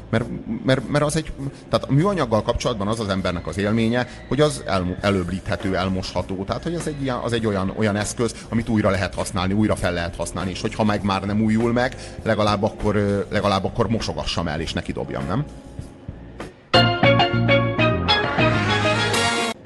mert, 0.10 0.26
mert, 0.66 0.90
mert, 0.90 1.04
az 1.04 1.16
egy... 1.16 1.32
Tehát 1.70 1.86
a 1.90 1.92
műanyaggal 1.92 2.42
kapcsolatban 2.42 2.88
az 2.88 3.00
az 3.00 3.10
embernek 3.10 3.48
az 3.48 3.58
élménye, 3.58 4.08
hogy 4.28 4.42
az 4.42 4.64
el, 4.66 4.98
előblíthető, 5.02 5.76
elmosható. 5.76 6.44
Tehát, 6.44 6.64
hogy 6.64 6.74
ez 6.74 6.88
egy, 6.88 7.02
ilyen, 7.02 7.16
az 7.18 7.34
egy 7.34 7.46
olyan, 7.46 7.74
olyan 7.78 7.96
eszköz, 7.96 8.36
amit 8.50 8.70
újra 8.70 8.90
lehet 8.90 9.16
használni, 9.16 9.54
újra 9.54 9.76
fel 9.76 9.94
lehet 9.94 10.16
használni, 10.16 10.50
és 10.50 10.62
hogyha 10.62 10.84
meg 10.84 11.04
már 11.04 11.24
nem 11.24 11.42
újul 11.42 11.72
meg, 11.72 11.96
legalább 12.24 12.64
akkor, 12.64 13.26
legalább 13.30 13.66
akkor 13.66 13.88
mosogassam 13.90 14.48
el, 14.48 14.60
és 14.60 14.74
neki 14.74 14.92
dobjam, 14.92 15.26
nem? 15.28 15.46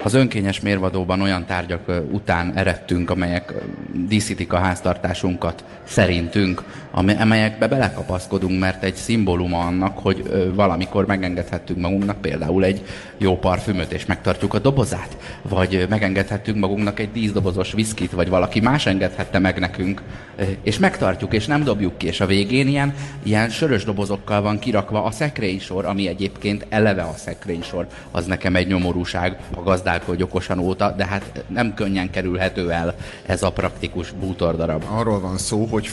Az 0.02 0.14
önkényes 0.14 0.60
mérvadóban 0.60 1.20
olyan 1.20 1.46
tárgyak 1.46 2.02
után 2.10 2.52
eredtünk, 2.54 3.10
amelyek 3.10 3.52
díszítik 3.92 4.52
a 4.52 4.58
háztartásunkat 4.58 5.64
szerintünk, 5.84 6.62
amelyekbe 7.06 7.68
belekapaszkodunk, 7.68 8.60
mert 8.60 8.82
egy 8.82 8.94
szimbóluma 8.94 9.58
annak, 9.58 9.98
hogy 9.98 10.22
ö, 10.30 10.54
valamikor 10.54 11.06
megengedhettünk 11.06 11.80
magunknak 11.80 12.20
például 12.20 12.64
egy 12.64 12.84
jó 13.18 13.38
parfümöt, 13.38 13.92
és 13.92 14.06
megtartjuk 14.06 14.54
a 14.54 14.58
dobozát, 14.58 15.16
vagy 15.42 15.74
ö, 15.74 15.86
megengedhettünk 15.88 16.58
magunknak 16.58 17.00
egy 17.00 17.12
díszdobozos 17.12 17.72
viszkit, 17.72 18.10
vagy 18.10 18.28
valaki 18.28 18.60
más 18.60 18.86
engedhette 18.86 19.38
meg 19.38 19.58
nekünk, 19.58 20.02
ö, 20.36 20.42
és 20.62 20.78
megtartjuk, 20.78 21.34
és 21.34 21.46
nem 21.46 21.64
dobjuk 21.64 21.98
ki, 21.98 22.06
és 22.06 22.20
a 22.20 22.26
végén 22.26 22.68
ilyen, 22.68 22.94
ilyen 23.22 23.48
sörös 23.48 23.84
dobozokkal 23.84 24.42
van 24.42 24.58
kirakva 24.58 25.04
a 25.04 25.10
szekrénysor, 25.10 25.84
ami 25.84 26.08
egyébként 26.08 26.66
eleve 26.68 27.02
a 27.02 27.14
szekrénysor, 27.16 27.86
az 28.10 28.26
nekem 28.26 28.56
egy 28.56 28.66
nyomorúság 28.66 29.36
a 29.54 29.62
gazdálkodj 29.62 30.22
okosan 30.22 30.58
óta, 30.58 30.90
de 30.96 31.06
hát 31.06 31.44
nem 31.48 31.74
könnyen 31.74 32.10
kerülhető 32.10 32.70
el 32.70 32.94
ez 33.26 33.42
a 33.42 33.52
praktikus 33.52 34.10
bútordarab. 34.10 34.84
Arról 34.90 35.20
van 35.20 35.38
szó, 35.38 35.64
hogy 35.64 35.86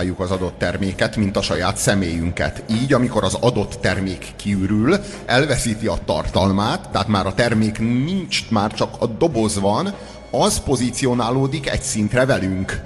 felülreprezentáljuk 0.00 0.20
az 0.20 0.30
adott 0.30 0.58
terméket, 0.58 1.16
mint 1.16 1.36
a 1.36 1.42
saját 1.42 1.76
személyünket. 1.76 2.62
Így, 2.70 2.92
amikor 2.92 3.24
az 3.24 3.34
adott 3.34 3.78
termék 3.80 4.26
kiürül, 4.36 4.96
elveszíti 5.26 5.86
a 5.86 5.98
tartalmát, 6.04 6.88
tehát 6.90 7.08
már 7.08 7.26
a 7.26 7.34
termék 7.34 7.78
nincs, 7.78 8.50
már 8.50 8.72
csak 8.72 8.94
a 8.98 9.06
doboz 9.06 9.60
van, 9.60 9.94
az 10.30 10.60
pozícionálódik 10.60 11.70
egy 11.70 11.82
szintre 11.82 12.24
velünk. 12.24 12.82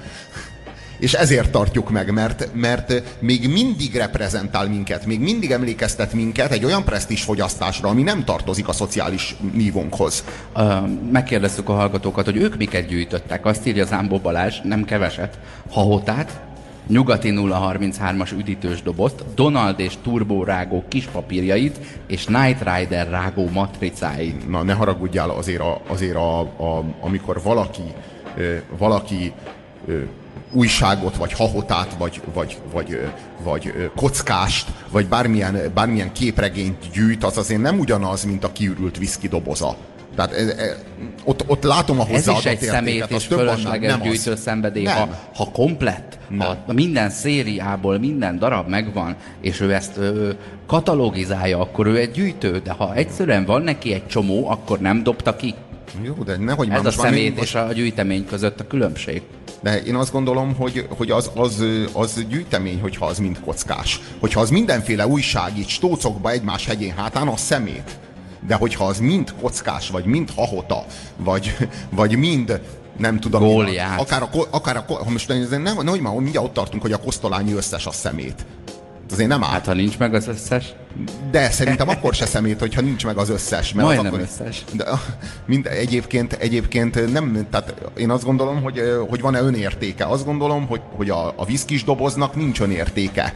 És 0.99 1.13
ezért 1.13 1.51
tartjuk 1.51 1.91
meg, 1.91 2.13
mert, 2.13 2.49
mert 2.55 3.03
még 3.19 3.49
mindig 3.49 3.97
reprezentál 3.97 4.69
minket, 4.69 5.07
még 5.07 5.21
mindig 5.21 5.51
emlékeztet 5.51 6.13
minket 6.13 6.53
egy 6.53 6.65
olyan 6.65 6.85
presztis 6.85 7.23
fogyasztásra, 7.23 7.89
ami 7.89 8.03
nem 8.03 8.25
tartozik 8.25 8.69
a 8.69 8.73
szociális 8.73 9.37
nívónkhoz. 9.53 10.25
Megkérdeztük 11.11 11.69
a 11.69 11.75
hallgatókat, 11.75 12.25
hogy 12.25 12.37
ők 12.37 12.57
miket 12.57 12.87
gyűjtöttek. 12.87 13.47
Azt 13.47 13.67
írja 13.67 13.85
Zámbó 13.85 14.19
Balázs, 14.19 14.61
nem 14.63 14.85
keveset, 14.85 15.39
hahotát, 15.71 16.41
nyugati 16.87 17.33
033-as 17.37 18.33
üdítős 18.39 18.83
dobozt, 18.83 19.25
Donald 19.35 19.81
és 19.81 19.93
Turbo 20.03 20.45
rágó 20.45 20.85
kis 20.89 21.05
papírjait, 21.05 21.79
és 22.07 22.27
Night 22.27 22.63
Rider 22.63 23.11
rágó 23.11 23.49
matricáit. 23.53 24.49
Na, 24.49 24.63
ne 24.63 24.73
haragudjál 24.73 25.31
azért, 25.31 25.61
a, 25.61 25.81
azért 25.87 26.17
a, 26.17 26.41
a, 26.41 26.85
amikor 27.01 27.43
valaki, 27.43 27.83
ö, 28.37 28.57
valaki 28.79 29.33
ö, 29.87 30.03
újságot, 30.53 31.17
vagy 31.17 31.33
hahotát, 31.33 31.95
vagy, 31.99 32.21
vagy, 32.35 32.59
vagy, 32.73 33.01
vagy 33.43 33.91
kockást, 33.97 34.69
vagy 34.91 35.07
bármilyen, 35.07 35.71
bármilyen 35.75 36.13
képregényt 36.13 36.91
gyűjt, 36.93 37.25
az 37.25 37.39
azért 37.39 37.61
nem 37.61 37.79
ugyanaz, 37.79 38.25
mint 38.25 38.45
a 38.45 38.53
kiürült 38.53 38.99
viszki 38.99 39.29
doboza. 39.29 39.77
Tehát 40.15 40.33
e, 40.33 40.63
e, 40.63 40.77
ott, 41.25 41.45
ott 41.47 41.63
látom 41.63 42.01
a 42.01 42.03
Ez 42.03 42.09
hozzáadott 42.09 42.45
is 42.45 42.51
egy 42.51 42.61
szemét 42.61 43.05
és 43.09 43.25
fölösleges 43.27 43.91
nem 43.91 44.01
gyűjtő 44.01 44.37
szenvedély. 44.37 44.83
Nem. 44.85 44.97
Ha, 44.97 45.09
ha 45.35 45.51
komplett, 45.51 46.19
ha 46.67 46.73
minden 46.73 47.11
szériából 47.11 47.99
minden 47.99 48.39
darab 48.39 48.69
megvan, 48.69 49.17
és 49.41 49.61
ő 49.61 49.75
ezt 49.75 49.97
ö, 49.97 50.31
katalogizálja, 50.67 51.61
akkor 51.61 51.87
ő 51.87 51.97
egy 51.97 52.11
gyűjtő, 52.11 52.61
de 52.65 52.73
ha 52.73 52.95
egyszerűen 52.95 53.45
van 53.45 53.63
neki 53.63 53.93
egy 53.93 54.07
csomó, 54.07 54.49
akkor 54.49 54.79
nem 54.79 55.03
dobta 55.03 55.37
ki. 55.37 55.55
Jó, 56.03 56.15
de 56.25 56.37
nehogy 56.37 56.69
Ez 56.71 56.85
a 56.85 56.91
szemét 56.91 57.37
most- 57.37 57.49
és 57.49 57.55
a 57.55 57.73
gyűjtemény 57.73 58.27
között 58.27 58.61
a 58.61 58.67
különbség. 58.67 59.23
De 59.61 59.83
én 59.83 59.95
azt 59.95 60.13
gondolom, 60.13 60.55
hogy, 60.55 60.87
hogy 60.97 61.11
az, 61.11 61.31
az, 61.35 61.65
az 61.93 62.25
gyűjtemény, 62.29 62.81
hogyha 62.81 63.07
az 63.07 63.19
mind 63.19 63.41
kockás. 63.45 64.01
Hogyha 64.21 64.41
az 64.41 64.51
mindenféle 64.51 65.07
újság 65.07 65.59
így 65.59 65.69
stócokba 65.69 66.31
egymás 66.31 66.67
hegyén 66.67 66.95
hátán, 66.97 67.29
az 67.29 67.41
szemét. 67.41 67.99
De 68.47 68.55
hogyha 68.55 68.85
az 68.85 68.99
mind 68.99 69.35
kockás, 69.41 69.91
vagy 69.91 70.05
mind 70.05 70.31
hahota, 70.37 70.85
vagy, 71.17 71.57
vagy 71.91 72.17
mind 72.17 72.61
nem 72.99 73.21
tudom, 73.21 73.43
Góliát. 73.43 74.01
akár 74.01 74.23
a, 74.23 74.29
akár 74.51 74.77
a, 74.77 74.85
ha 75.05 75.11
most 75.11 75.29
nem, 75.29 75.63
nem, 75.63 75.77
nehogy 75.83 76.01
már 76.01 76.15
mindjárt 76.15 76.47
ott 76.47 76.53
tartunk, 76.53 76.83
hogy 76.83 76.93
a 76.93 76.99
kosztolányi 76.99 77.53
összes 77.53 77.87
a 77.87 77.93
szemét. 77.93 78.45
Azért 79.13 79.29
nem 79.29 79.45
áll. 79.45 79.51
Hát 79.51 79.67
ha 79.67 79.75
nincs 79.75 79.99
meg 79.99 80.15
az 80.15 80.29
összes, 80.29 80.75
De 81.31 81.51
szerintem 81.51 81.89
akkor 81.89 82.15
se 82.15 82.27
szemét, 82.27 82.61
hogyha 82.61 82.81
nincs 82.81 83.05
meg 83.05 83.17
az 83.19 83.29
összes. 83.29 83.73
Mert 83.73 83.89
az 83.89 83.95
Majdnem 83.95 84.13
akkor, 84.13 84.27
összes. 84.27 84.65
De, 84.73 84.85
mind, 85.47 85.67
egyébként, 85.67 86.33
egyébként 86.33 87.13
nem, 87.13 87.47
tehát 87.51 87.75
én 87.97 88.11
azt 88.11 88.25
gondolom, 88.25 88.63
hogy, 88.63 88.81
hogy 89.09 89.21
van-e 89.21 89.41
önértéke. 89.41 90.05
Azt 90.05 90.25
gondolom, 90.25 90.67
hogy, 90.67 90.81
hogy 90.97 91.11
a, 91.11 91.33
a 91.37 91.45
viszkis 91.45 91.85
doboznak 91.85 92.37
nincs 92.37 92.61
önértéke. 92.61 93.35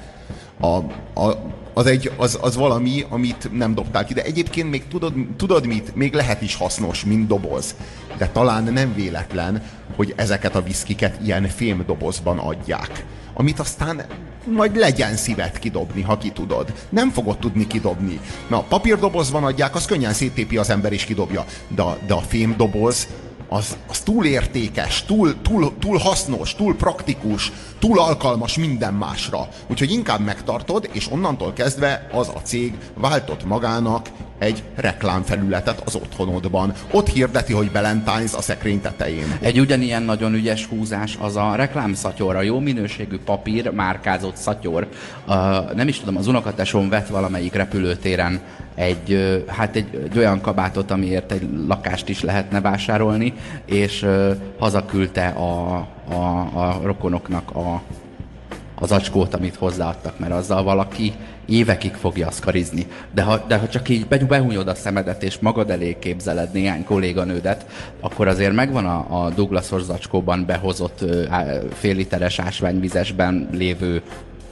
A, 0.61 0.77
a, 1.21 1.37
az, 1.79 1.87
egy, 1.87 2.11
az, 2.17 2.39
az 2.41 2.57
valami, 2.57 3.05
amit 3.09 3.49
nem 3.53 3.75
dobtál 3.75 4.05
ki. 4.05 4.15
De 4.15 4.23
egyébként 4.23 4.71
még 4.71 4.89
tudod, 4.89 5.15
tudod 5.37 5.67
mit? 5.67 5.95
Még 5.95 6.15
lehet 6.15 6.43
is 6.43 6.55
hasznos, 6.55 7.05
mint 7.05 7.27
doboz. 7.27 7.75
De 8.17 8.29
talán 8.29 8.73
nem 8.73 8.95
véletlen, 8.95 9.63
hogy 9.97 10.13
ezeket 10.17 10.55
a 10.55 10.63
viszkiket 10.63 11.19
ilyen 11.25 11.49
fémdobozban 11.49 12.39
adják 12.39 13.05
amit 13.35 13.59
aztán 13.59 14.05
majd 14.45 14.77
legyen 14.77 15.17
szívet 15.17 15.59
kidobni, 15.59 16.03
ha 16.03 16.19
ki 16.19 16.31
tudod. 16.31 16.73
Nem 16.89 17.11
fogod 17.11 17.39
tudni 17.39 17.67
kidobni. 17.67 18.21
Na, 18.49 18.63
papírdobozban 18.63 19.45
adják, 19.45 19.75
az 19.75 19.85
könnyen 19.85 20.13
széttépi 20.13 20.57
az 20.57 20.71
ember 20.71 20.93
és 20.93 21.05
kidobja. 21.05 21.45
De, 21.69 21.83
de 22.07 22.15
a 22.15 22.21
fémdoboz, 22.21 23.09
az, 23.49 23.77
az 23.89 24.01
túl 24.01 24.25
értékes, 24.25 25.05
túl, 25.05 25.43
túl, 25.43 25.73
túl 25.79 25.99
hasznos, 25.99 26.55
túl 26.55 26.77
praktikus, 26.77 27.53
túl 27.79 27.99
alkalmas 27.99 28.59
minden 28.59 28.95
másra. 28.95 29.49
Úgyhogy 29.67 29.91
inkább 29.91 30.21
megtartod, 30.21 30.89
és 30.93 31.11
onnantól 31.11 31.53
kezdve 31.53 32.09
az 32.13 32.29
a 32.29 32.41
cég 32.43 32.79
váltott 32.95 33.45
magának 33.45 34.09
egy 34.39 34.63
reklámfelületet 34.75 35.83
az 35.85 35.95
otthonodban. 35.95 36.73
Ott 36.91 37.09
hirdeti, 37.09 37.53
hogy 37.53 37.71
Valentine's 37.75 38.37
a 38.37 38.43
szekrény 38.43 38.81
tetején. 38.81 39.39
Egy 39.41 39.61
ugyanilyen 39.61 40.03
nagyon 40.03 40.35
ügyes 40.35 40.67
húzás 40.67 41.17
az 41.21 41.37
a 41.37 41.55
reklámszatyor, 41.55 42.37
a 42.37 42.43
jó 42.43 42.59
minőségű 42.59 43.19
papír, 43.19 43.71
márkázott 43.71 44.37
szatyor. 44.37 44.89
Uh, 45.27 45.35
nem 45.75 45.89
is 45.89 45.99
tudom, 45.99 46.17
az 46.17 46.27
unokatesom 46.27 46.89
vett 46.89 47.09
valamelyik 47.09 47.55
repülőtéren 47.55 48.41
egy, 48.75 49.45
hát 49.47 49.77
egy, 49.77 50.01
egy 50.05 50.19
olyan 50.19 50.41
kabátot, 50.41 50.91
amiért 50.91 51.33
egy 51.33 51.49
lakást 51.67 52.09
is 52.09 52.21
lehetne 52.21 52.61
vásárolni, 52.61 53.35
és 53.65 54.03
uh, 54.03 54.37
hazaküldte 54.59 55.27
a, 55.27 55.87
a, 56.11 56.41
a 56.55 56.81
rokonoknak 56.83 57.51
a 57.51 57.83
az 58.81 58.93
acskót, 58.93 59.35
amit 59.35 59.57
hozzáadtak, 59.57 60.19
mert 60.19 60.33
azzal 60.33 60.63
valaki 60.63 61.13
évekig 61.47 61.93
fogja 61.95 62.27
azt 62.27 62.41
karizni. 62.41 62.87
De 63.15 63.23
ha, 63.23 63.45
de 63.49 63.57
ha 63.57 63.69
csak 63.69 63.89
így 63.89 64.07
behúnyod 64.07 64.69
a 64.69 64.75
szemedet, 64.75 65.23
és 65.23 65.39
magad 65.39 65.71
elé 65.71 65.97
képzeled 65.99 66.53
néhány 66.53 66.85
kolléganődet, 66.85 67.67
akkor 68.01 68.29
azért 68.29 68.53
megvan 68.55 68.87
a, 68.87 69.25
a 69.25 69.31
Douglasos 69.31 69.83
zacskóban 69.83 70.45
behozott 70.47 71.05
fél 71.73 71.95
literes 71.95 72.39
ásványvizesben 72.39 73.49
lévő 73.53 74.03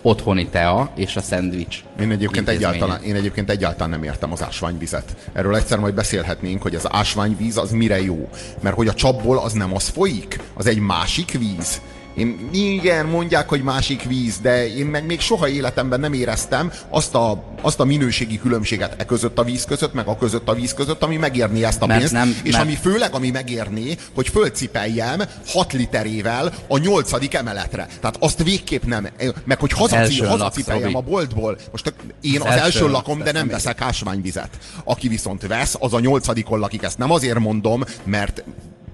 otthoni 0.06 0.46
tea 0.48 0.90
és 0.94 1.16
a 1.16 1.20
szendvics. 1.20 1.82
Én 2.00 2.10
egyébként, 2.10 2.48
egyáltalán, 2.48 3.02
én 3.02 3.14
egyébként 3.14 3.50
egyáltalán 3.50 3.90
nem 3.90 4.02
értem 4.02 4.32
az 4.32 4.42
ásványvizet. 4.42 5.16
Erről 5.32 5.56
egyszer 5.56 5.78
majd 5.78 5.94
beszélhetnénk, 5.94 6.62
hogy 6.62 6.74
az 6.74 6.92
ásványvíz 6.92 7.56
az 7.56 7.70
mire 7.70 8.02
jó. 8.02 8.28
Mert 8.60 8.76
hogy 8.76 8.88
a 8.88 8.94
csapból 8.94 9.38
az 9.38 9.52
nem 9.52 9.74
az 9.74 9.88
folyik, 9.88 10.40
az 10.54 10.66
egy 10.66 10.78
másik 10.78 11.38
víz 11.38 11.80
én, 12.16 12.48
igen, 12.52 13.06
mondják, 13.06 13.48
hogy 13.48 13.62
másik 13.62 14.02
víz, 14.02 14.38
de 14.38 14.76
én 14.76 14.86
meg 14.86 15.06
még 15.06 15.20
soha 15.20 15.48
életemben 15.48 16.00
nem 16.00 16.12
éreztem 16.12 16.72
azt 16.88 17.14
a, 17.14 17.44
azt 17.62 17.80
a 17.80 17.84
minőségi 17.84 18.38
különbséget 18.38 18.94
e 19.00 19.04
között 19.04 19.38
a 19.38 19.44
víz 19.44 19.64
között, 19.64 19.94
meg 19.94 20.06
a 20.06 20.16
között 20.16 20.48
a 20.48 20.54
víz 20.54 20.74
között, 20.74 21.02
ami 21.02 21.16
megérni 21.16 21.64
ezt 21.64 21.82
a 21.82 21.86
pénzt, 21.86 22.12
nem, 22.12 22.36
és 22.42 22.52
mert... 22.52 22.64
ami 22.64 22.74
főleg, 22.74 23.14
ami 23.14 23.30
megérné, 23.30 23.96
hogy 24.14 24.28
fölcipeljem 24.28 25.22
6 25.46 25.72
literével 25.72 26.52
a 26.68 26.78
nyolcadik 26.78 27.34
emeletre. 27.34 27.86
Tehát 28.00 28.16
azt 28.20 28.42
végképp 28.42 28.82
nem, 28.82 29.08
meg 29.44 29.60
hogy 29.60 29.72
hazaci, 29.72 30.22
hazacipeljem 30.22 30.94
a 30.94 31.00
boltból. 31.00 31.58
Most 31.70 31.94
én 32.20 32.40
az, 32.40 32.46
az 32.46 32.60
első 32.60 32.88
lakom, 32.88 33.22
de 33.22 33.32
nem 33.32 33.48
veszek 33.48 33.80
ásványvizet. 33.80 34.50
Aki 34.84 35.08
viszont 35.08 35.46
vesz, 35.46 35.76
az 35.78 35.92
a 35.92 36.00
nyolcadikon 36.00 36.58
lakik. 36.58 36.82
Ezt 36.82 36.98
nem 36.98 37.10
azért 37.10 37.38
mondom, 37.38 37.84
mert 38.04 38.42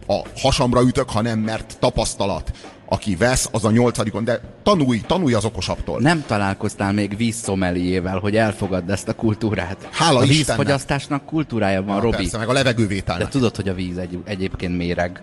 a 0.07 0.21
hasamra 0.37 0.83
ütök, 0.83 1.11
hanem 1.11 1.39
mert 1.39 1.77
tapasztalat 1.79 2.53
aki 2.93 3.17
vesz, 3.17 3.49
az 3.53 3.65
a 3.65 3.71
nyolcadikon, 3.71 4.25
de 4.25 4.41
tanulj, 4.63 5.01
tanulj 5.07 5.35
az 5.35 5.45
okosabbtól. 5.45 6.01
Nem 6.01 6.25
találkoztál 6.27 6.93
még 6.93 7.17
vízszomeliével, 7.17 8.19
hogy 8.19 8.37
elfogadd 8.37 8.91
ezt 8.91 9.09
a 9.09 9.15
kultúrát. 9.15 9.89
Hála 9.91 10.19
a 10.19 10.25
vízfogyasztásnak 10.25 11.25
kultúrája 11.25 11.83
van, 11.83 11.97
ja, 11.97 12.03
Robi. 12.03 12.17
Persze, 12.17 12.39
meg 12.39 12.49
a 12.49 12.53
levegővételnek. 12.53 13.25
De 13.25 13.31
tudod, 13.31 13.57
hogy 13.57 13.69
a 13.69 13.75
víz 13.75 13.97
egy, 13.97 14.19
egyébként 14.25 14.77
méreg. 14.77 15.23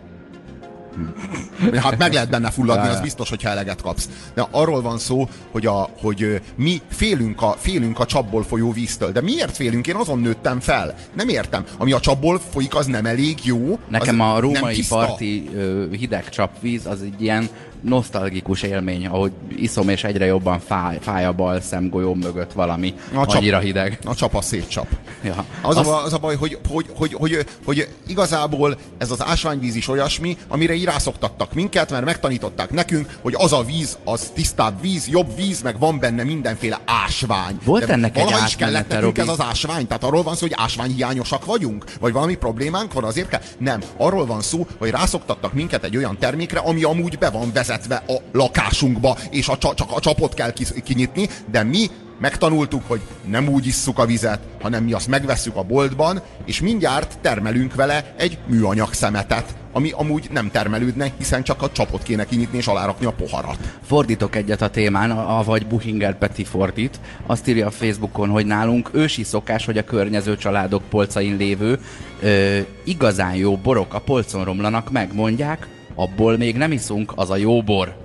Hát 1.84 1.98
meg 1.98 2.14
lehet 2.14 2.30
benne 2.30 2.50
fulladni, 2.50 2.88
az 2.88 3.02
biztos, 3.02 3.30
hogyha 3.30 3.50
eleget 3.50 3.82
kapsz. 3.82 4.10
De 4.34 4.48
arról 4.52 4.82
van 4.82 4.98
szó, 4.98 5.30
hogy, 5.52 5.66
a, 5.66 5.90
hogy 6.02 6.42
mi 6.56 6.82
félünk 6.90 7.42
a, 7.42 7.56
félünk 7.58 8.00
a 8.00 8.06
csapból 8.06 8.44
folyó 8.44 8.72
víztől. 8.72 9.12
De 9.12 9.22
miért 9.22 9.56
félünk? 9.56 9.88
Én 9.88 9.96
azon 9.96 10.20
nőttem 10.20 10.60
fel. 10.60 10.96
Nem 11.14 11.30
értem. 11.30 11.64
Ami 11.78 11.92
a 11.92 12.00
csapból 12.00 12.40
folyik, 12.52 12.76
az 12.76 12.86
nem 12.86 13.06
elég 13.06 13.38
jó. 13.44 13.80
Nekem 13.88 14.20
a 14.20 14.40
római 14.40 14.84
parti 14.90 15.50
hideg 15.92 16.30
csapvíz 16.30 16.86
az 16.86 17.02
egy 17.02 17.22
ilyen 17.22 17.50
nosztalgikus 17.82 18.62
élmény, 18.62 19.08
ahogy 19.08 19.32
iszom, 19.56 19.90
és 19.90 20.04
egyre 20.04 20.26
jobban 20.26 20.60
fáj, 20.60 20.98
fáj 21.02 21.26
a 21.26 21.32
bal 21.32 21.62
szemgolyóm 21.62 22.20
mögött 22.20 22.52
valami, 22.52 22.94
a 23.14 23.26
csap, 23.26 23.36
annyira 23.36 23.60
hideg. 23.60 24.00
A 24.06 24.16
csap 24.16 24.36
a 24.36 24.42
szétcsap. 24.42 24.88
Ja. 25.24 25.46
Az, 25.62 25.78
Azt... 25.78 25.90
a, 25.90 26.04
az 26.04 26.14
a 26.14 26.18
baj, 26.18 26.36
hogy, 26.36 26.58
hogy, 26.70 26.86
hogy, 26.96 27.14
hogy, 27.14 27.46
hogy 27.66 27.88
igazából 28.08 28.78
ez 28.98 29.12
az 29.12 29.24
ásványvíz 29.24 29.76
is 29.76 29.88
olyasmi, 29.88 30.38
amire 30.48 30.84
rászoktattak 30.84 31.54
minket, 31.54 31.92
mert 31.92 32.06
megtanították 32.06 32.72
nekünk, 32.72 33.18
hogy 33.22 33.34
az 33.38 33.54
a 33.54 33.64
víz, 33.64 33.98
az 34.04 34.32
tisztább 34.34 34.82
víz, 34.82 35.08
jobb 35.08 35.36
víz, 35.36 35.62
meg 35.62 35.80
van 35.80 36.00
benne 36.00 36.24
mindenféle 36.24 36.80
ásvány. 36.86 37.60
Volt 37.64 37.86
De 37.86 37.94
ennek 37.94 38.18
egy 38.18 38.34
is 38.46 38.56
kellett 38.56 38.90
nekünk 38.90 39.18
ez 39.18 39.28
az 39.28 39.42
ásvány? 39.42 39.88
Tehát 39.88 40.04
arról 40.04 40.24
van 40.24 40.36
szó, 40.36 40.42
hogy 40.42 40.56
ásványhiányosak 40.58 41.46
vagyunk? 41.46 41.86
Vagy 42.00 42.14
valami 42.14 42.36
problémánk 42.36 42.94
van 42.94 43.04
azért 43.04 43.30
kell? 43.30 43.42
Nem. 43.58 43.82
Arról 43.98 44.26
van 44.26 44.42
szó, 44.42 44.68
hogy 44.78 44.90
rászoktattak 44.90 45.54
minket 45.54 45.84
egy 45.84 45.98
olyan 45.98 46.18
termékre, 46.18 46.60
ami 46.60 46.84
amúgy 46.84 47.18
be 47.18 47.30
van 47.30 47.52
vezetve 47.54 47.69
vezetve 47.70 48.04
a 48.08 48.22
lakásunkba, 48.32 49.18
és 49.30 49.48
a, 49.48 49.58
csak 49.58 49.92
a 49.92 50.00
csapot 50.00 50.34
kell 50.34 50.54
kinyitni, 50.84 51.30
de 51.52 51.64
mi 51.64 51.88
megtanultuk, 52.20 52.84
hogy 52.88 53.02
nem 53.26 53.48
úgy 53.48 53.68
isszuk 53.68 54.00
a 54.00 54.06
vizet, 54.06 54.40
hanem 54.62 54.84
mi 54.84 54.94
azt 54.94 55.08
megvesszük 55.08 55.56
a 55.56 55.64
boltban, 55.64 56.22
és 56.46 56.62
mindjárt 56.62 57.18
termelünk 57.22 57.76
vele 57.76 58.14
egy 58.18 58.38
műanyag 58.48 58.94
szemetet, 58.94 59.56
ami 59.74 59.92
amúgy 59.92 60.28
nem 60.32 60.52
termelődne, 60.52 61.12
hiszen 61.18 61.44
csak 61.44 61.62
a 61.62 61.72
csapot 61.72 62.04
kéne 62.04 62.26
kinyitni 62.26 62.58
és 62.58 62.68
alárakni 62.68 63.06
a 63.06 63.12
poharat. 63.12 63.58
Fordítok 63.86 64.36
egyet 64.36 64.62
a 64.62 64.70
témán, 64.70 65.12
avagy 65.12 65.68
Buchinger 65.68 66.18
Peti 66.18 66.44
fordít. 66.44 67.00
Azt 67.26 67.48
írja 67.48 67.68
a 67.68 67.72
Facebookon, 67.72 68.30
hogy 68.30 68.46
nálunk 68.46 68.90
ősi 68.94 69.24
szokás, 69.24 69.66
hogy 69.66 69.78
a 69.78 69.84
környező 69.84 70.38
családok 70.38 70.84
polcain 70.90 71.38
lévő 71.38 71.80
ö, 72.22 72.60
igazán 72.84 73.36
jó 73.36 73.58
borok 73.58 73.94
a 73.94 74.00
polcon 74.00 74.44
romlanak 74.44 74.92
meg, 74.92 75.14
mondják, 75.14 75.68
abból 76.00 76.38
még 76.38 76.58
nem 76.58 76.72
iszunk, 76.72 77.12
az 77.16 77.30
a 77.30 77.36
jó 77.36 77.62
bor. 77.62 77.96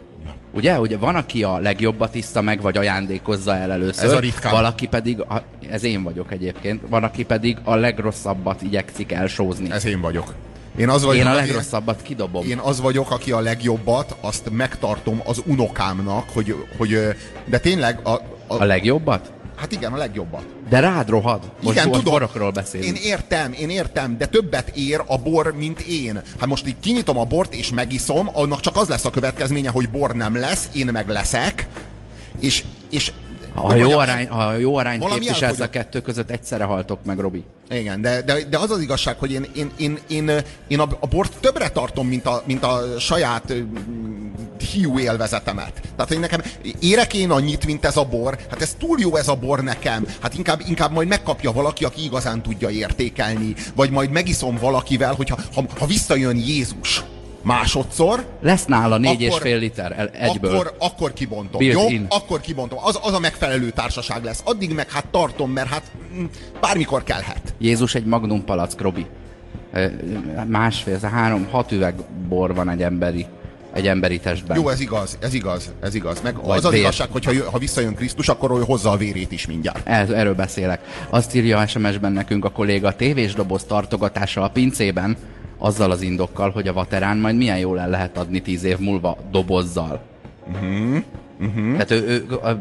Ugye? 0.52 0.80
Ugye 0.80 0.96
van, 0.96 1.14
aki 1.14 1.42
a 1.42 1.58
legjobbat 1.58 2.14
iszta 2.14 2.40
meg, 2.40 2.60
vagy 2.60 2.76
ajándékozza 2.76 3.56
el 3.56 3.72
először. 3.72 4.04
Ez 4.04 4.12
a 4.12 4.18
ritkán. 4.18 4.52
Valaki 4.52 4.86
pedig, 4.86 5.20
a, 5.20 5.42
ez 5.70 5.84
én 5.84 6.02
vagyok 6.02 6.32
egyébként, 6.32 6.80
van, 6.88 7.04
aki 7.04 7.24
pedig 7.24 7.56
a 7.64 7.74
legrosszabbat 7.74 8.62
igyekszik 8.62 9.12
elsózni. 9.12 9.70
Ez 9.70 9.84
én 9.84 10.00
vagyok. 10.00 10.34
Én, 10.76 10.88
az 10.88 11.04
vagyok, 11.04 11.20
én 11.20 11.26
a 11.26 11.34
legrosszabbat 11.34 12.02
kidobom. 12.02 12.46
Én 12.46 12.58
az 12.58 12.80
vagyok, 12.80 13.10
aki 13.10 13.32
a 13.32 13.40
legjobbat, 13.40 14.16
azt 14.20 14.50
megtartom 14.50 15.20
az 15.24 15.42
unokámnak, 15.46 16.24
hogy, 16.32 16.54
hogy 16.76 16.98
de 17.44 17.58
tényleg... 17.58 18.00
A, 18.02 18.10
a, 18.10 18.20
a 18.46 18.64
legjobbat? 18.64 19.32
Hát 19.56 19.72
igen, 19.72 19.92
a 19.92 19.96
legjobbat. 19.96 20.44
De 20.68 20.80
rád 20.80 21.08
rohad. 21.08 21.40
Most 21.62 21.76
igen, 21.76 21.90
tudom. 21.90 22.12
borokról 22.12 22.50
beszélünk. 22.50 22.98
Én 22.98 23.02
értem, 23.04 23.52
én 23.52 23.70
értem, 23.70 24.18
de 24.18 24.26
többet 24.26 24.68
ér 24.76 25.02
a 25.06 25.18
bor, 25.18 25.54
mint 25.56 25.80
én. 25.80 26.22
Hát 26.38 26.48
most 26.48 26.66
így 26.66 26.80
kinyitom 26.80 27.18
a 27.18 27.24
bort 27.24 27.54
és 27.54 27.70
megiszom, 27.70 28.30
annak 28.32 28.60
csak 28.60 28.76
az 28.76 28.88
lesz 28.88 29.04
a 29.04 29.10
következménye, 29.10 29.70
hogy 29.70 29.90
bor 29.90 30.14
nem 30.14 30.36
lesz, 30.36 30.68
én 30.72 30.86
meg 30.86 31.08
leszek, 31.08 31.66
és, 32.40 32.64
és 32.90 33.12
ha 33.54 33.74
jó, 33.74 33.98
arány, 33.98 34.28
ha 34.28 34.56
jó 34.56 34.76
arányt 34.76 35.04
képviselsz 35.04 35.60
a 35.60 35.70
kettő 35.70 36.00
között, 36.00 36.30
egyszerre 36.30 36.64
haltok 36.64 37.04
meg, 37.04 37.18
Robi. 37.18 37.44
Igen, 37.70 38.00
de, 38.00 38.22
de, 38.22 38.44
de 38.50 38.58
az 38.58 38.70
az 38.70 38.80
igazság, 38.80 39.18
hogy 39.18 39.32
én, 39.32 39.46
én, 39.54 39.70
én, 39.76 39.98
én, 40.08 40.30
én 40.68 40.80
a, 40.80 40.88
a 41.00 41.06
bort 41.06 41.32
többre 41.40 41.68
tartom, 41.68 42.08
mint 42.08 42.26
a, 42.26 42.42
mint 42.46 42.64
a 42.64 42.82
saját 42.98 43.54
hiú 44.72 44.98
élvezetemet. 44.98 45.80
Tehát, 45.96 46.08
hogy 46.08 46.18
nekem 46.20 46.42
érek 46.80 47.14
én 47.14 47.30
annyit, 47.30 47.66
mint 47.66 47.84
ez 47.84 47.96
a 47.96 48.04
bor, 48.04 48.38
hát 48.50 48.62
ez 48.62 48.76
túl 48.78 49.00
jó 49.00 49.16
ez 49.16 49.28
a 49.28 49.34
bor 49.34 49.62
nekem, 49.62 50.06
hát 50.20 50.34
inkább, 50.34 50.60
inkább 50.68 50.92
majd 50.92 51.08
megkapja 51.08 51.52
valaki, 51.52 51.84
aki 51.84 52.04
igazán 52.04 52.42
tudja 52.42 52.70
értékelni, 52.70 53.54
vagy 53.74 53.90
majd 53.90 54.10
megiszom 54.10 54.56
valakivel, 54.56 55.14
hogyha 55.14 55.38
ha, 55.54 55.64
ha 55.78 55.86
visszajön 55.86 56.36
Jézus, 56.36 57.04
másodszor. 57.44 58.26
Lesz 58.40 58.64
nála 58.64 58.96
négy 58.96 59.24
akkor, 59.24 59.36
és 59.36 59.50
fél 59.50 59.58
liter 59.58 60.10
egyből. 60.12 60.54
Akkor, 60.54 60.74
akkor 60.78 61.12
kibontom. 61.12 61.58
Built 61.58 61.80
jó? 61.80 61.88
In. 61.88 62.06
Akkor 62.08 62.40
kibontom. 62.40 62.78
Az, 62.82 62.98
az 63.02 63.12
a 63.12 63.18
megfelelő 63.18 63.70
társaság 63.70 64.24
lesz. 64.24 64.40
Addig 64.44 64.72
meg 64.72 64.90
hát 64.90 65.06
tartom, 65.06 65.50
mert 65.50 65.68
hát 65.68 65.90
mm, 66.14 66.24
bármikor 66.60 67.02
kellhet. 67.02 67.54
Jézus 67.58 67.94
egy 67.94 68.04
magnum 68.04 68.44
palack, 68.44 68.80
Robi. 68.80 69.06
Másfél, 70.46 70.98
három, 70.98 71.48
hat 71.50 71.72
üveg 71.72 71.94
bor 72.28 72.54
van 72.54 72.68
egy 72.68 72.82
emberi 72.82 73.26
egy 73.74 73.86
emberi 73.86 74.18
testben. 74.18 74.56
Jó, 74.56 74.68
ez 74.68 74.80
igaz, 74.80 75.18
ez 75.20 75.34
igaz, 75.34 75.72
ez 75.80 75.94
igaz. 75.94 76.20
Meg 76.22 76.42
Vagy 76.44 76.58
az 76.58 76.64
az 76.64 76.74
igazság, 76.74 77.08
hogy 77.10 77.24
ha, 77.24 77.32
ha 77.50 77.58
visszajön 77.58 77.94
Krisztus, 77.94 78.28
akkor 78.28 78.50
ő 78.50 78.62
hozza 78.62 78.90
a 78.90 78.96
vérét 78.96 79.32
is 79.32 79.46
mindjárt. 79.46 79.88
Ez, 79.88 80.10
erről 80.10 80.34
beszélek. 80.34 80.80
Azt 81.10 81.34
írja 81.34 81.66
SMS-ben 81.66 82.12
nekünk 82.12 82.44
a 82.44 82.50
kolléga, 82.50 82.88
a 82.88 82.96
tévés 82.96 83.34
doboz 83.34 83.64
tartogatása 83.64 84.42
a 84.42 84.48
pincében, 84.48 85.16
azzal 85.58 85.90
az 85.90 86.02
indokkal, 86.02 86.50
hogy 86.50 86.68
a 86.68 86.72
vaterán 86.72 87.16
majd 87.16 87.36
milyen 87.36 87.58
jól 87.58 87.80
el 87.80 87.88
lehet 87.88 88.18
adni 88.18 88.40
tíz 88.40 88.64
év 88.64 88.78
múlva 88.78 89.16
dobozzal. 89.30 90.00
Uh-huh. 90.52 91.02
Uh-huh. 91.40 91.72
Tehát 91.72 91.90
ő, 91.90 92.06
ő, 92.06 92.34
a, 92.34 92.60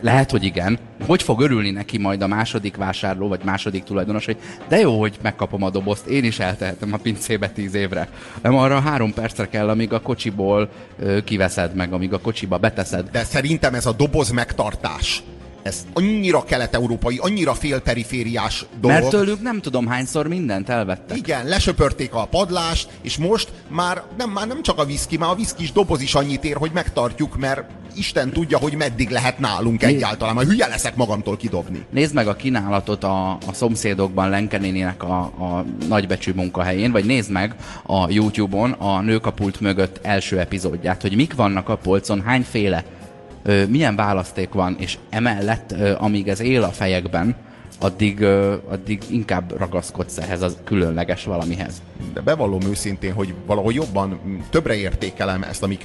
lehet, 0.00 0.30
hogy 0.30 0.44
igen. 0.44 0.78
Hogy 1.06 1.22
fog 1.22 1.40
örülni 1.40 1.70
neki 1.70 1.98
majd 1.98 2.22
a 2.22 2.26
második 2.26 2.76
vásárló, 2.76 3.28
vagy 3.28 3.40
második 3.44 3.82
tulajdonos, 3.82 4.24
hogy 4.24 4.36
de 4.68 4.78
jó, 4.78 4.98
hogy 4.98 5.18
megkapom 5.22 5.62
a 5.62 5.70
dobozt, 5.70 6.06
én 6.06 6.24
is 6.24 6.38
eltehetem 6.38 6.92
a 6.92 6.96
pincébe 6.96 7.48
tíz 7.48 7.74
évre. 7.74 8.08
Nem 8.42 8.54
arra 8.54 8.80
három 8.80 9.14
percre 9.14 9.48
kell, 9.48 9.68
amíg 9.68 9.92
a 9.92 10.00
kocsiból 10.00 10.68
ö, 10.98 11.24
kiveszed 11.24 11.74
meg, 11.74 11.92
amíg 11.92 12.12
a 12.12 12.18
kocsiba 12.18 12.58
beteszed. 12.58 13.08
De 13.10 13.24
szerintem 13.24 13.74
ez 13.74 13.86
a 13.86 13.92
doboz 13.92 14.30
megtartás 14.30 15.22
ez 15.62 15.86
annyira 15.92 16.44
kelet-európai, 16.44 17.18
annyira 17.18 17.54
félperifériás 17.54 18.66
dolog. 18.80 18.98
Mert 18.98 19.10
tőlük 19.10 19.42
nem 19.42 19.60
tudom 19.60 19.86
hányszor 19.86 20.26
mindent 20.26 20.68
elvettek. 20.68 21.16
Igen, 21.16 21.46
lesöpörték 21.46 22.14
a 22.14 22.24
padlást, 22.24 22.88
és 23.02 23.16
most 23.16 23.52
már 23.68 24.02
nem, 24.18 24.30
már 24.30 24.46
nem 24.46 24.62
csak 24.62 24.78
a 24.78 24.84
viszki, 24.84 25.16
már 25.16 25.30
a 25.30 25.34
viszkis 25.34 25.72
doboz 25.72 26.00
is 26.00 26.14
annyit 26.14 26.44
ér, 26.44 26.56
hogy 26.56 26.70
megtartjuk, 26.72 27.38
mert 27.38 27.64
Isten 27.94 28.30
tudja, 28.30 28.58
hogy 28.58 28.74
meddig 28.74 29.10
lehet 29.10 29.38
nálunk 29.38 29.80
Nézd. 29.80 29.94
egyáltalán. 29.94 30.34
Már 30.34 30.44
hülye 30.44 30.66
leszek 30.66 30.96
magamtól 30.96 31.36
kidobni. 31.36 31.84
Nézd 31.90 32.14
meg 32.14 32.28
a 32.28 32.36
kínálatot 32.36 33.04
a, 33.04 33.30
a 33.30 33.52
szomszédokban 33.52 34.28
Lenkenénének 34.28 35.02
a, 35.02 35.18
a 35.20 35.64
nagybecsű 35.88 36.32
munkahelyén, 36.32 36.92
vagy 36.92 37.04
nézd 37.04 37.30
meg 37.30 37.54
a 37.86 38.10
YouTube-on 38.10 38.70
a 38.70 39.00
Nők 39.00 39.26
a 39.26 39.32
pult 39.32 39.60
mögött 39.60 39.98
első 40.02 40.38
epizódját, 40.38 41.02
hogy 41.02 41.16
mik 41.16 41.34
vannak 41.34 41.68
a 41.68 41.76
polcon, 41.76 42.22
hányféle 42.22 42.84
milyen 43.68 43.96
választék 43.96 44.52
van, 44.52 44.76
és 44.78 44.98
emellett, 45.10 45.72
amíg 45.98 46.28
ez 46.28 46.40
él 46.40 46.62
a 46.62 46.68
fejekben, 46.68 47.36
addig, 47.80 48.24
addig 48.70 49.02
inkább 49.10 49.58
ragaszkodsz 49.58 50.18
ehhez 50.18 50.42
a 50.42 50.48
különleges 50.64 51.24
valamihez. 51.24 51.82
de 52.12 52.20
bevallom 52.20 52.62
őszintén, 52.62 53.12
hogy 53.12 53.34
valahogy 53.46 53.74
jobban 53.74 54.20
többre 54.50 54.74
értékelem 54.74 55.42
ezt 55.42 55.62
a 55.62 55.66
mi 55.66 55.78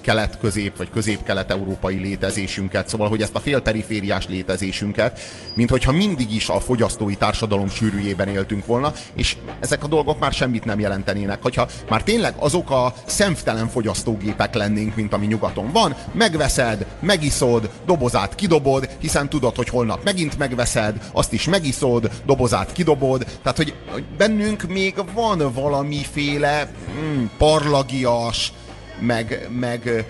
kelet-közép 0.00 0.76
vagy 0.76 0.90
közép-kelet-európai 0.90 1.96
létezésünket, 1.96 2.88
szóval, 2.88 3.08
hogy 3.08 3.22
ezt 3.22 3.34
a 3.34 3.40
félperifériás 3.40 4.28
létezésünket, 4.28 5.20
mint 5.54 5.70
hogyha 5.70 5.92
mindig 5.92 6.34
is 6.34 6.48
a 6.48 6.60
fogyasztói 6.60 7.14
társadalom 7.14 7.68
sűrűjében 7.68 8.28
éltünk 8.28 8.66
volna, 8.66 8.92
és 9.12 9.36
ezek 9.60 9.84
a 9.84 9.88
dolgok 9.88 10.18
már 10.18 10.32
semmit 10.32 10.64
nem 10.64 10.80
jelentenének. 10.80 11.42
Hogyha 11.42 11.68
már 11.88 12.02
tényleg 12.02 12.34
azok 12.38 12.70
a 12.70 12.94
szemtelen 13.06 13.68
fogyasztógépek 13.68 14.54
lennénk, 14.54 14.96
mint 14.96 15.12
ami 15.12 15.26
nyugaton 15.26 15.72
van, 15.72 15.94
megveszed, 16.12 16.86
megiszod, 17.00 17.70
dobozát 17.86 18.34
kidobod, 18.34 18.88
hiszen 18.98 19.28
tudod, 19.28 19.56
hogy 19.56 19.68
holnap 19.68 20.04
megint 20.04 20.38
megveszed, 20.38 21.08
azt 21.12 21.32
is 21.32 21.37
megiszod, 21.46 22.10
dobozát 22.26 22.72
kidobod, 22.72 23.24
tehát 23.42 23.56
hogy 23.56 23.74
bennünk 24.16 24.62
még 24.62 24.94
van 25.14 25.52
valamiféle 25.52 26.70
mm, 27.00 27.24
parlagias, 27.38 28.52
meg, 29.00 29.48
meg 29.58 30.06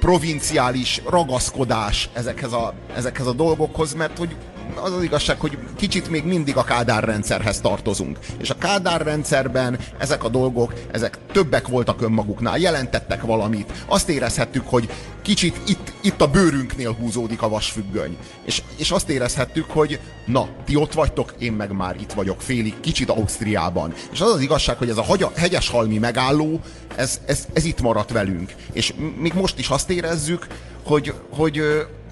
provinciális 0.00 1.02
ragaszkodás 1.08 2.08
ezekhez 2.12 2.52
a, 2.52 2.74
ezekhez 2.96 3.26
a 3.26 3.32
dolgokhoz, 3.32 3.94
mert 3.94 4.18
hogy 4.18 4.36
az 4.74 4.92
az 4.92 5.02
igazság, 5.02 5.40
hogy 5.40 5.58
kicsit 5.76 6.10
még 6.10 6.24
mindig 6.24 6.56
a 6.56 6.64
Kádár 6.64 7.04
rendszerhez 7.04 7.60
tartozunk. 7.60 8.18
És 8.38 8.50
a 8.50 8.58
Kádár 8.58 9.02
rendszerben 9.02 9.78
ezek 9.98 10.24
a 10.24 10.28
dolgok, 10.28 10.74
ezek 10.90 11.18
többek 11.32 11.68
voltak 11.68 12.02
önmaguknál, 12.02 12.58
jelentettek 12.58 13.22
valamit. 13.22 13.72
Azt 13.86 14.08
érezhettük, 14.08 14.68
hogy 14.68 14.90
kicsit 15.22 15.60
itt, 15.66 15.92
itt 16.00 16.20
a 16.20 16.30
bőrünknél 16.30 16.92
húzódik 16.92 17.42
a 17.42 17.48
vasfüggöny. 17.48 18.16
És, 18.44 18.62
és 18.76 18.90
azt 18.90 19.08
érezhettük, 19.08 19.70
hogy 19.70 20.00
na, 20.26 20.48
ti 20.64 20.76
ott 20.76 20.92
vagytok, 20.92 21.34
én 21.38 21.52
meg 21.52 21.72
már 21.72 21.96
itt 22.00 22.12
vagyok 22.12 22.40
félig, 22.40 22.80
kicsit 22.80 23.10
Ausztriában. 23.10 23.94
És 24.12 24.20
az 24.20 24.32
az 24.32 24.40
igazság, 24.40 24.76
hogy 24.76 24.88
ez 24.88 24.96
a 24.96 25.02
hagy, 25.02 25.26
hegyeshalmi 25.36 25.98
megálló, 25.98 26.60
ez, 26.96 27.20
ez, 27.26 27.46
ez 27.52 27.64
itt 27.64 27.80
maradt 27.80 28.12
velünk. 28.12 28.54
És 28.72 28.94
még 29.18 29.32
most 29.34 29.58
is 29.58 29.68
azt 29.68 29.90
érezzük, 29.90 30.46
hogy, 30.82 31.14
hogy 31.30 31.62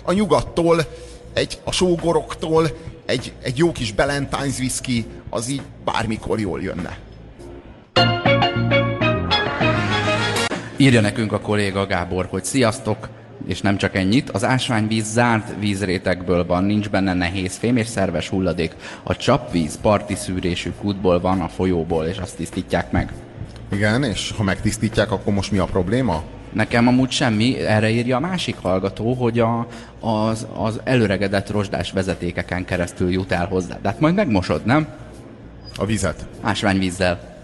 a 0.02 0.12
nyugattól 0.12 0.86
egy, 1.32 1.58
a 1.64 1.72
sógoroktól 1.72 2.68
egy, 3.06 3.32
egy 3.42 3.58
jó 3.58 3.72
kis 3.72 3.92
Ballantines 3.92 4.58
whisky, 4.58 5.06
az 5.30 5.48
így 5.48 5.62
bármikor 5.84 6.40
jól 6.40 6.62
jönne. 6.62 6.98
Írja 10.76 11.00
nekünk 11.00 11.32
a 11.32 11.40
kolléga 11.40 11.86
Gábor, 11.86 12.26
hogy 12.30 12.44
sziasztok, 12.44 13.08
és 13.46 13.60
nem 13.60 13.76
csak 13.76 13.94
ennyit, 13.94 14.30
az 14.30 14.44
ásványvíz 14.44 15.12
zárt 15.12 15.54
vízrétegből 15.58 16.46
van, 16.46 16.64
nincs 16.64 16.88
benne 16.88 17.14
nehéz 17.14 17.56
fém 17.56 17.76
és 17.76 17.86
szerves 17.86 18.28
hulladék. 18.28 18.74
A 19.02 19.16
csapvíz 19.16 19.78
parti 19.82 20.14
szűrésű 20.14 20.70
kútból 20.80 21.20
van 21.20 21.40
a 21.40 21.48
folyóból, 21.48 22.04
és 22.04 22.18
azt 22.18 22.36
tisztítják 22.36 22.90
meg. 22.90 23.12
Igen, 23.72 24.04
és 24.04 24.32
ha 24.36 24.42
megtisztítják, 24.42 25.12
akkor 25.12 25.34
most 25.34 25.50
mi 25.50 25.58
a 25.58 25.64
probléma? 25.64 26.22
Nekem 26.52 26.88
amúgy 26.88 27.10
semmi, 27.10 27.58
erre 27.58 27.90
írja 27.90 28.16
a 28.16 28.20
másik 28.20 28.56
hallgató, 28.56 29.14
hogy 29.14 29.38
a, 29.38 29.66
az, 30.00 30.46
az 30.56 30.80
előregedett 30.84 31.50
rozsdás 31.50 31.92
vezetékeken 31.92 32.64
keresztül 32.64 33.10
jut 33.10 33.32
el 33.32 33.46
hozzá. 33.46 33.78
De 33.82 33.88
hát 33.88 34.00
majd 34.00 34.14
megmosod, 34.14 34.64
nem? 34.64 34.88
A 35.76 35.86
vizet. 35.86 36.26
Ásványvízzel. 36.40 37.36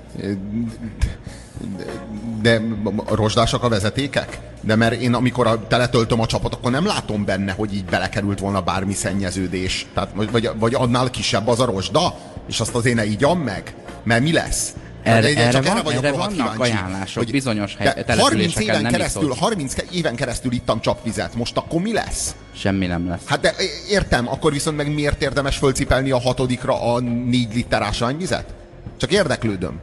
De 2.43 2.61
a 3.05 3.15
rozsdásak 3.15 3.63
a 3.63 3.69
vezetékek? 3.69 4.39
De 4.61 4.77
mert 4.77 5.01
én 5.01 5.15
amikor 5.15 5.47
a, 5.47 5.67
teletöltöm 5.67 6.21
a 6.21 6.27
csapat, 6.27 6.55
akkor 6.55 6.71
nem 6.71 6.87
látom 6.87 7.25
benne, 7.25 7.53
hogy 7.53 7.75
így 7.75 7.85
belekerült 7.85 8.39
volna 8.39 8.61
bármi 8.61 8.93
szennyeződés. 8.93 9.87
Tehát, 9.95 10.11
vagy, 10.15 10.51
vagy 10.59 10.75
annál 10.75 11.11
kisebb 11.11 11.49
az 11.49 11.61
a 11.61 11.65
rozsda, 11.65 12.15
és 12.49 12.61
azt 12.61 12.75
azért 12.75 12.97
ne 12.97 13.05
ígyam 13.05 13.39
meg. 13.39 13.75
Mert 14.03 14.23
mi 14.23 14.33
lesz? 14.33 14.75
Erre, 15.05 15.29
erre, 15.29 15.59
erre, 15.59 15.83
van, 15.83 15.93
erre 15.93 16.13
vannak 16.13 16.53
kíváncsi, 16.53 16.61
ajánlások, 16.61 17.23
hogy 17.23 17.33
bizonyos 17.33 17.77
hely, 17.77 18.05
30 18.19 18.59
éven 18.61 18.83
nem 18.83 18.93
keresztül, 18.93 19.35
30 19.39 19.75
éven 19.93 20.15
keresztül 20.15 20.53
ittam 20.53 20.81
csapvizet, 20.81 21.35
most 21.35 21.57
akkor 21.57 21.81
mi 21.81 21.93
lesz? 21.93 22.35
Semmi 22.55 22.87
nem 22.87 23.09
lesz. 23.09 23.21
Hát 23.25 23.41
de 23.41 23.55
értem, 23.91 24.29
akkor 24.29 24.53
viszont 24.53 24.77
meg 24.77 24.95
miért 24.95 25.23
érdemes 25.23 25.57
fölcipelni 25.57 26.11
a 26.11 26.21
hatodikra 26.21 26.95
a 26.95 27.01
4 27.01 27.55
liter 27.55 27.83
ásványvizet? 27.83 28.55
Csak 28.97 29.13
érdeklődöm. 29.13 29.81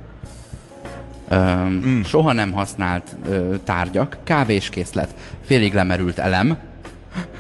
Öm, 1.30 1.84
mm. 1.86 2.02
Soha 2.02 2.34
nem 2.34 2.52
használt 2.52 3.16
ö, 3.30 3.56
tárgyak, 3.64 4.18
kávéskészlet, 4.24 5.16
félig 5.46 5.74
lemerült 5.74 6.20
elem, 6.20 6.58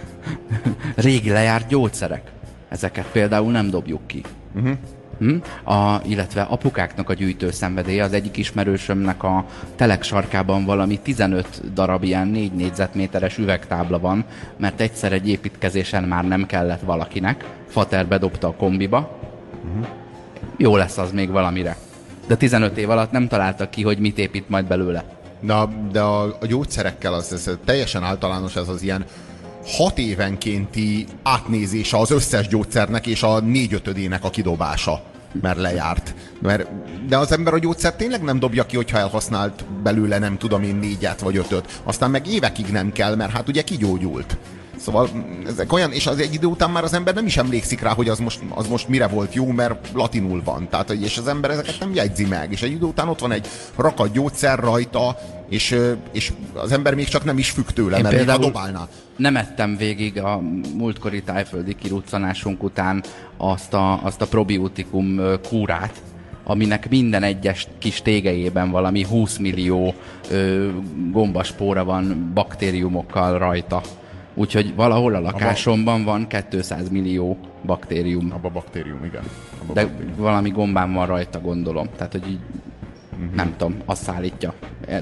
régi 0.95 1.29
lejárt 1.29 1.67
gyógyszerek. 1.67 2.31
Ezeket 2.69 3.05
például 3.11 3.51
nem 3.51 3.69
dobjuk 3.69 4.07
ki. 4.07 4.23
Uh-huh. 4.55 4.77
Hm? 5.21 5.35
A, 5.73 6.01
illetve 6.05 6.41
apukáknak 6.41 7.09
a 7.09 7.13
gyűjtő 7.13 7.51
szenvedélye, 7.51 8.03
az 8.03 8.13
egyik 8.13 8.37
ismerősömnek 8.37 9.23
a 9.23 9.45
telek 9.75 10.03
sarkában 10.03 10.65
valami 10.65 10.99
15 10.99 11.73
darab 11.73 12.03
ilyen 12.03 12.27
4 12.27 12.51
négyzetméteres 12.51 13.37
üvegtábla 13.37 13.99
van, 13.99 14.25
mert 14.57 14.81
egyszer 14.81 15.13
egy 15.13 15.29
építkezésen 15.29 16.03
már 16.03 16.23
nem 16.23 16.45
kellett 16.45 16.81
valakinek, 16.81 17.45
Fater 17.67 18.07
bedobta 18.07 18.47
a 18.47 18.53
kombiba, 18.53 19.19
uh-huh. 19.65 19.87
jó 20.57 20.75
lesz 20.75 20.97
az 20.97 21.11
még 21.11 21.29
valamire. 21.29 21.77
De 22.27 22.35
15 22.35 22.77
év 22.77 22.89
alatt 22.89 23.11
nem 23.11 23.27
találtak 23.27 23.69
ki, 23.69 23.83
hogy 23.83 23.97
mit 23.97 24.17
épít 24.17 24.49
majd 24.49 24.65
belőle. 24.65 25.03
De, 25.39 25.55
de 25.91 26.01
a, 26.01 26.23
a 26.23 26.45
gyógyszerekkel 26.45 27.13
az, 27.13 27.33
ez 27.33 27.49
teljesen 27.65 28.03
általános 28.03 28.55
ez 28.55 28.67
az 28.67 28.81
ilyen 28.81 29.05
hat 29.65 29.97
évenkénti 29.97 31.05
átnézése 31.23 31.97
az 31.97 32.11
összes 32.11 32.47
gyógyszernek 32.47 33.07
és 33.07 33.23
a 33.23 33.39
négyötödének 33.39 34.23
a 34.23 34.29
kidobása 34.29 35.10
mert 35.41 35.57
lejárt. 35.57 36.13
Mert, 36.41 36.67
de 37.07 37.17
az 37.17 37.31
ember 37.31 37.53
a 37.53 37.59
gyógyszer 37.59 37.95
tényleg 37.95 38.21
nem 38.21 38.39
dobja 38.39 38.65
ki, 38.65 38.75
hogyha 38.75 38.97
elhasznált 38.97 39.65
belőle 39.83 40.19
nem 40.19 40.37
tudom 40.37 40.63
én 40.63 40.75
négyet 40.75 41.19
vagy 41.19 41.37
ötöt. 41.37 41.79
Aztán 41.83 42.11
meg 42.11 42.27
évekig 42.27 42.65
nem 42.67 42.91
kell, 42.91 43.15
mert 43.15 43.31
hát 43.31 43.47
ugye 43.47 43.61
kigyógyult. 43.61 44.37
Szóval 44.77 45.09
ezek 45.47 45.73
olyan, 45.73 45.91
és 45.91 46.07
az 46.07 46.19
egy 46.19 46.33
idő 46.33 46.47
után 46.47 46.69
már 46.69 46.83
az 46.83 46.93
ember 46.93 47.13
nem 47.13 47.25
is 47.25 47.37
emlékszik 47.37 47.81
rá, 47.81 47.93
hogy 47.93 48.09
az 48.09 48.19
most, 48.19 48.39
az 48.49 48.67
most 48.67 48.87
mire 48.87 49.07
volt 49.07 49.33
jó, 49.33 49.45
mert 49.51 49.87
latinul 49.93 50.41
van. 50.43 50.69
Tehát, 50.69 50.89
és 50.89 51.17
az 51.17 51.27
ember 51.27 51.51
ezeket 51.51 51.75
nem 51.79 51.93
jegyzi 51.93 52.25
meg. 52.25 52.51
És 52.51 52.61
egy 52.61 52.71
idő 52.71 52.85
után 52.85 53.07
ott 53.07 53.19
van 53.19 53.31
egy 53.31 53.47
rakat 53.75 54.11
gyógyszer 54.11 54.59
rajta, 54.59 55.17
és, 55.49 55.77
és 56.11 56.31
az 56.53 56.71
ember 56.71 56.95
még 56.95 57.07
csak 57.07 57.23
nem 57.23 57.37
is 57.37 57.49
függ 57.49 57.65
tőle, 57.65 57.97
Én 57.97 58.03
mert 58.03 58.15
még 58.15 58.29
ha 58.29 58.37
dobálná. 58.37 58.87
Nem 59.21 59.35
ettem 59.35 59.77
végig 59.77 60.19
a 60.19 60.41
múltkori 60.77 61.21
tájföldi 61.23 61.75
kiruccanásunk 61.75 62.63
után 62.63 63.03
azt 63.37 63.73
a, 63.73 64.03
azt 64.03 64.21
a 64.21 64.27
probiotikum 64.27 65.19
kúrát, 65.49 66.01
aminek 66.43 66.89
minden 66.89 67.23
egyes 67.23 67.67
kis 67.77 68.01
tégejében 68.01 68.71
valami 68.71 69.03
20 69.03 69.37
millió 69.37 69.93
ö, 70.31 70.69
gombaspóra 71.11 71.83
van 71.83 72.31
baktériumokkal 72.33 73.37
rajta. 73.37 73.81
Úgyhogy 74.33 74.75
valahol 74.75 75.15
a 75.15 75.19
lakásomban 75.19 76.03
van 76.03 76.27
200 76.49 76.89
millió 76.89 77.37
baktérium. 77.65 78.31
Abba 78.33 78.49
baktérium, 78.49 79.03
igen. 79.03 79.23
Abba 79.61 79.73
De 79.73 79.85
baktérium. 79.85 80.15
valami 80.17 80.49
gombám 80.49 80.93
van 80.93 81.05
rajta, 81.07 81.41
gondolom. 81.41 81.87
Tehát, 81.95 82.11
hogy 82.11 82.29
így 82.29 82.39
uh-huh. 83.21 83.35
nem 83.35 83.53
tudom, 83.57 83.75
azt 83.85 84.03
szállítja. 84.03 84.53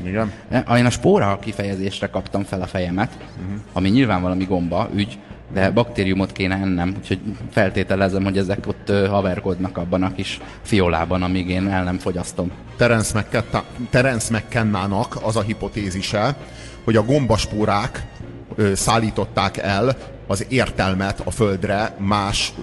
Igen. 0.05 0.31
Én 0.77 0.85
a 0.85 0.89
spóra 0.89 1.39
kifejezésre 1.41 2.07
kaptam 2.07 2.43
fel 2.43 2.61
a 2.61 2.67
fejemet, 2.67 3.17
uh-huh. 3.19 3.59
ami 3.73 3.89
nyilván 3.89 4.21
valami 4.21 4.43
gomba, 4.43 4.89
ügy, 4.93 5.17
de 5.53 5.71
baktériumot 5.71 6.31
kéne 6.31 6.55
ennem, 6.55 6.93
úgyhogy 6.97 7.19
feltételezem, 7.51 8.23
hogy 8.23 8.37
ezek 8.37 8.67
ott 8.67 8.91
haverkodnak 9.07 9.77
abban 9.77 10.03
a 10.03 10.13
kis 10.13 10.39
fiolában, 10.61 11.23
amíg 11.23 11.49
én 11.49 11.67
el 11.67 11.83
nem 11.83 11.97
fogyasztom. 11.97 12.51
Terence 13.89 14.37
McKenna-nak 14.37 15.17
az 15.23 15.35
a 15.35 15.41
hipotézise, 15.41 16.35
hogy 16.83 16.95
a 16.95 17.03
gombaspórák 17.03 18.05
szállították 18.73 19.57
el 19.57 19.97
az 20.29 20.45
értelmet 20.49 21.21
a 21.23 21.31
Földre 21.31 21.95
más, 21.97 22.53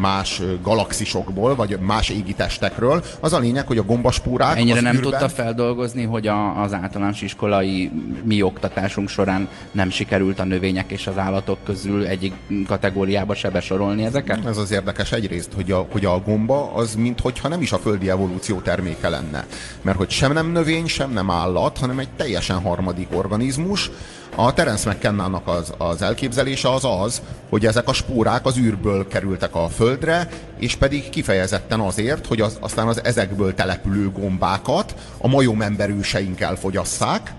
más 0.00 0.42
galaxisokból, 0.62 1.54
vagy 1.54 1.78
más 1.80 2.08
égitestekről. 2.08 3.04
Az 3.20 3.32
a 3.32 3.38
lényeg, 3.38 3.66
hogy 3.66 3.78
a 3.78 3.82
gombaspórák 3.82 4.56
Ennyire 4.56 4.80
nem 4.80 4.94
űrben... 4.94 5.10
tudta 5.10 5.28
feldolgozni, 5.28 6.04
hogy 6.04 6.26
a, 6.26 6.62
az 6.62 6.72
általános 6.72 7.22
iskolai 7.22 7.90
mi 8.22 8.42
oktatásunk 8.42 9.08
során 9.08 9.48
nem 9.72 9.90
sikerült 9.90 10.38
a 10.38 10.44
növények 10.44 10.90
és 10.90 11.06
az 11.06 11.18
állatok 11.18 11.58
közül 11.64 12.06
egyik 12.06 12.34
kategóriába 12.66 13.34
se 13.34 13.50
besorolni 13.50 14.04
ezeket? 14.04 14.46
Ez 14.46 14.56
az 14.56 14.70
érdekes 14.70 15.12
egyrészt, 15.12 15.52
hogy 15.54 15.72
a, 15.72 15.86
hogy 15.90 16.04
a 16.04 16.18
gomba 16.18 16.72
az 16.74 16.94
minthogyha 16.94 17.48
nem 17.48 17.62
is 17.62 17.72
a 17.72 17.78
földi 17.78 18.10
evolúció 18.10 18.58
terméke 18.58 19.08
lenne. 19.08 19.46
Mert 19.82 19.96
hogy 19.96 20.10
sem 20.10 20.32
nem 20.32 20.52
növény, 20.52 20.86
sem 20.86 21.10
nem 21.12 21.30
állat, 21.30 21.78
hanem 21.78 21.98
egy 21.98 22.10
teljesen 22.16 22.60
harmadik 22.60 23.08
organizmus, 23.12 23.90
a 24.34 24.52
Terence 24.52 24.90
McKenna-nak 24.90 25.48
az, 25.48 25.72
az 25.78 26.02
elképzelése 26.02 26.72
az 26.72 26.84
az, 26.84 27.22
hogy 27.48 27.66
ezek 27.66 27.88
a 27.88 27.92
spórák 27.92 28.46
az 28.46 28.58
űrből 28.58 29.08
kerültek 29.08 29.54
a 29.54 29.68
földre, 29.68 30.28
és 30.58 30.76
pedig 30.76 31.10
kifejezetten 31.10 31.80
azért, 31.80 32.26
hogy 32.26 32.40
az, 32.40 32.56
aztán 32.60 32.88
az 32.88 33.04
ezekből 33.04 33.54
települő 33.54 34.10
gombákat 34.10 34.94
a 35.18 35.28
majomemberőseink 35.28 36.40
elfogyasszák, 36.40 37.32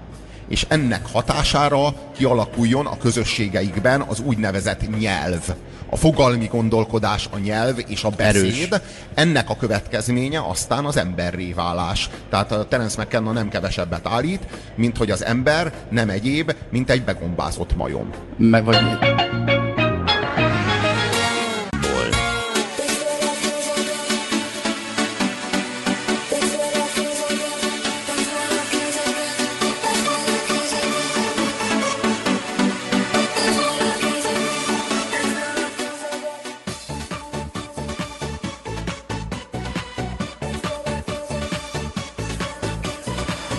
és 0.51 0.65
ennek 0.67 1.05
hatására 1.11 1.93
kialakuljon 2.17 2.85
a 2.85 2.97
közösségeikben 2.97 4.01
az 4.01 4.19
úgynevezett 4.19 4.99
nyelv. 4.99 5.53
A 5.89 5.95
fogalmi 5.95 6.45
gondolkodás, 6.45 7.29
a 7.31 7.37
nyelv 7.37 7.79
és 7.87 8.03
a 8.03 8.09
beszéd, 8.09 8.73
Erős. 8.73 8.87
ennek 9.13 9.49
a 9.49 9.55
következménye 9.55 10.39
aztán 10.47 10.85
az 10.85 10.97
emberré 10.97 11.53
válás. 11.53 12.09
Tehát 12.29 12.51
a 12.51 12.67
Terence 12.67 13.01
McKenna 13.01 13.31
nem 13.31 13.49
kevesebbet 13.49 14.07
állít, 14.07 14.47
mint 14.75 14.97
hogy 14.97 15.11
az 15.11 15.25
ember 15.25 15.73
nem 15.89 16.09
egyéb, 16.09 16.55
mint 16.69 16.89
egy 16.89 17.03
begombázott 17.03 17.75
majom. 17.75 18.09
Meg 18.37 18.63
vagy... 18.63 18.77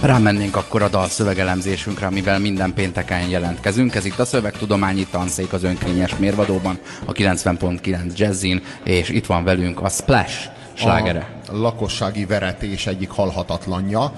Rámennénk 0.03 0.57
akkor 0.57 0.83
a 0.83 0.89
dal 0.89 1.09
szövegelemzésünkre, 1.09 2.07
amivel 2.07 2.39
minden 2.39 2.75
pénteken 2.75 3.29
jelentkezünk. 3.29 3.95
Ez 3.95 4.05
itt 4.05 4.19
a 4.19 4.25
Szövegtudományi 4.25 5.07
Tanszék 5.11 5.53
az 5.53 5.63
önkényes 5.63 6.17
mérvadóban, 6.17 6.79
a 7.05 7.13
90.9 7.13 8.17
Jazzin, 8.17 8.63
és 8.85 9.09
itt 9.09 9.27
van 9.27 9.45
velünk 9.45 9.81
a 9.81 9.89
Splash 9.89 10.49
slágere. 10.73 11.29
A 11.49 11.57
lakossági 11.57 12.25
veretés 12.25 12.87
egyik 12.87 13.11
halhatatlanja. 13.11 14.13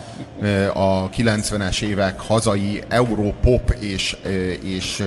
A 0.73 1.11
90-es 1.11 1.83
évek 1.83 2.21
hazai 2.21 2.83
Europop 2.89 3.77
és, 3.81 4.17
és 4.63 5.03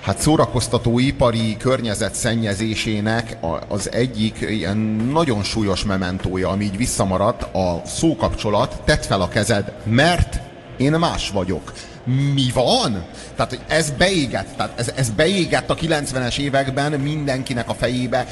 hát 0.00 0.20
szórakoztató 0.20 0.98
ipari 0.98 1.56
környezet 1.56 2.14
szennyezésének 2.14 3.36
az 3.68 3.92
egyik 3.92 4.40
ilyen 4.40 4.76
nagyon 5.12 5.42
súlyos 5.42 5.84
mementója, 5.84 6.48
ami 6.48 6.64
így 6.64 6.76
visszamaradt, 6.76 7.42
a 7.54 7.82
szókapcsolat, 7.86 8.80
tedd 8.84 9.00
fel 9.00 9.20
a 9.20 9.28
kezed, 9.28 9.72
mert 9.84 10.40
én 10.76 10.92
más 10.92 11.30
vagyok. 11.30 11.72
Mi 12.34 12.50
van? 12.54 13.04
Tehát 13.36 13.60
ez 13.68 13.90
beégett, 13.90 14.48
tehát 14.56 14.78
ez, 14.78 14.92
ez 14.96 15.10
beégett 15.10 15.70
a 15.70 15.74
90-es 15.74 16.38
években 16.38 16.92
mindenkinek 16.92 17.68
a 17.68 17.74
fejébe, 17.74 18.26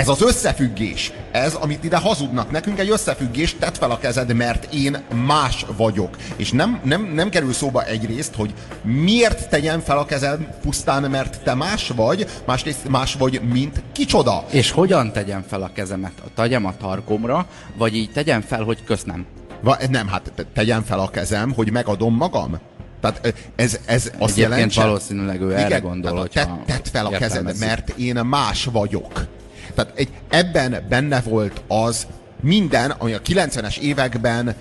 ez 0.00 0.08
az 0.08 0.22
összefüggés, 0.22 1.12
ez, 1.30 1.54
amit 1.54 1.84
ide 1.84 1.96
hazudnak 1.96 2.50
nekünk, 2.50 2.78
egy 2.78 2.90
összefüggés, 2.90 3.56
tedd 3.58 3.72
fel 3.72 3.90
a 3.90 3.98
kezed, 3.98 4.34
mert 4.34 4.74
én 4.74 5.02
más 5.24 5.66
vagyok. 5.76 6.16
És 6.36 6.50
nem, 6.50 6.80
nem, 6.84 7.02
nem 7.02 7.28
kerül 7.28 7.52
szóba 7.52 7.84
egyrészt, 7.84 8.34
hogy 8.34 8.54
miért 8.82 9.48
tegyen 9.48 9.80
fel 9.80 9.98
a 9.98 10.04
kezed 10.04 10.40
pusztán, 10.62 11.02
mert 11.02 11.40
te 11.42 11.54
más 11.54 11.88
vagy, 11.88 12.26
másrészt 12.46 12.88
más 12.88 13.14
vagy, 13.14 13.40
mint 13.52 13.82
kicsoda. 13.92 14.44
És 14.50 14.70
hogyan 14.70 15.12
tegyen 15.12 15.44
fel 15.48 15.62
a 15.62 15.70
kezemet? 15.74 16.12
Tegyem 16.34 16.64
a 16.64 16.76
tarkomra, 16.76 17.46
vagy 17.76 17.96
így 17.96 18.10
tegyen 18.12 18.42
fel, 18.42 18.62
hogy 18.62 18.84
köszönöm? 18.84 19.26
Va, 19.62 19.76
nem, 19.90 20.08
hát 20.08 20.32
tegyen 20.54 20.84
fel 20.84 21.00
a 21.00 21.10
kezem, 21.10 21.52
hogy 21.52 21.70
megadom 21.70 22.14
magam. 22.14 22.58
Tehát 23.00 23.34
ez, 23.56 23.78
ez 23.84 24.10
azt 24.18 24.36
jelenti. 24.36 24.78
valószínűleg 24.78 25.40
ő 25.40 25.56
erre 25.56 25.78
gondol, 25.78 26.18
hogy 26.18 26.30
tedd 26.66 26.84
fel 26.92 27.06
a 27.06 27.10
kezed, 27.10 27.58
mert 27.58 27.88
én 27.88 28.14
más 28.14 28.64
vagyok. 28.64 29.38
Tehát 29.74 29.92
egy, 29.94 30.08
ebben 30.28 30.86
benne 30.88 31.20
volt 31.20 31.62
az 31.68 32.06
minden, 32.40 32.90
ami 32.90 33.12
a 33.12 33.20
90-es 33.20 33.78
években 33.78 34.54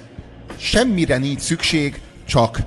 semmire 0.58 1.18
nincs 1.18 1.40
szükség, 1.40 2.02
csak 2.26 2.60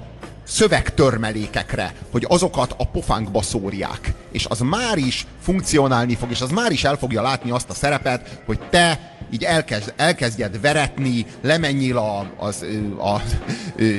szövegtörmelékekre, 0.45 1.95
hogy 2.11 2.25
azokat 2.29 2.75
a 2.79 2.87
pofánkba 2.87 3.43
szórják. 3.43 4.13
És 4.33 4.47
az 4.47 4.61
már 4.61 4.99
is 4.99 5.27
funkcionálni 5.43 6.15
fog, 6.15 6.31
és 6.31 6.41
az 6.41 6.51
már 6.51 6.73
is 6.73 6.85
el 6.85 6.97
fogja 6.97 7.23
látni 7.23 7.51
azt 7.51 7.71
a 7.71 7.75
szerepet, 7.75 8.41
hogy 8.47 8.59
te 8.71 9.17
így 9.31 9.45
elkezd, 9.45 9.93
elkezdjed 9.97 10.61
veretni, 10.61 11.27
lemenjél 11.41 11.97
a, 11.97 12.33
az, 12.37 12.65
a, 12.99 13.09
a, 13.09 13.21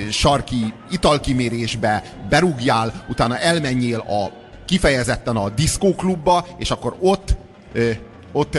sarki 0.10 0.74
italkimérésbe, 0.92 2.04
berúgjál, 2.30 3.06
utána 3.10 3.38
elmenjél 3.38 4.00
a 4.00 4.32
kifejezetten 4.66 5.36
a 5.36 5.50
diszkóklubba, 5.50 6.48
és 6.58 6.72
akkor 6.72 6.96
ott 7.00 7.36
ott 8.34 8.52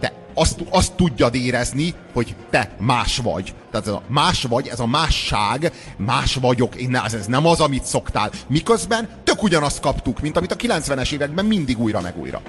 te 0.00 0.12
azt, 0.34 0.64
azt 0.70 0.92
tudjad 0.92 1.34
érezni, 1.34 1.94
hogy 2.12 2.34
te 2.50 2.70
más 2.78 3.16
vagy. 3.16 3.54
Tehát 3.70 3.86
ez 3.86 3.92
a 3.92 4.02
más 4.06 4.42
vagy, 4.42 4.68
ez 4.68 4.80
a 4.80 4.86
másság, 4.86 5.72
más 5.96 6.34
vagyok, 6.34 6.74
én 6.74 6.96
ez, 6.96 7.14
ez 7.14 7.26
nem 7.26 7.46
az, 7.46 7.60
amit 7.60 7.84
szoktál. 7.84 8.30
Miközben 8.46 9.08
tök 9.24 9.42
ugyanazt 9.42 9.80
kaptuk, 9.80 10.20
mint 10.20 10.36
amit 10.36 10.52
a 10.52 10.56
90-es 10.56 11.12
években 11.12 11.44
mindig 11.44 11.78
újra 11.78 12.00
meg 12.00 12.18
újra. 12.18 12.42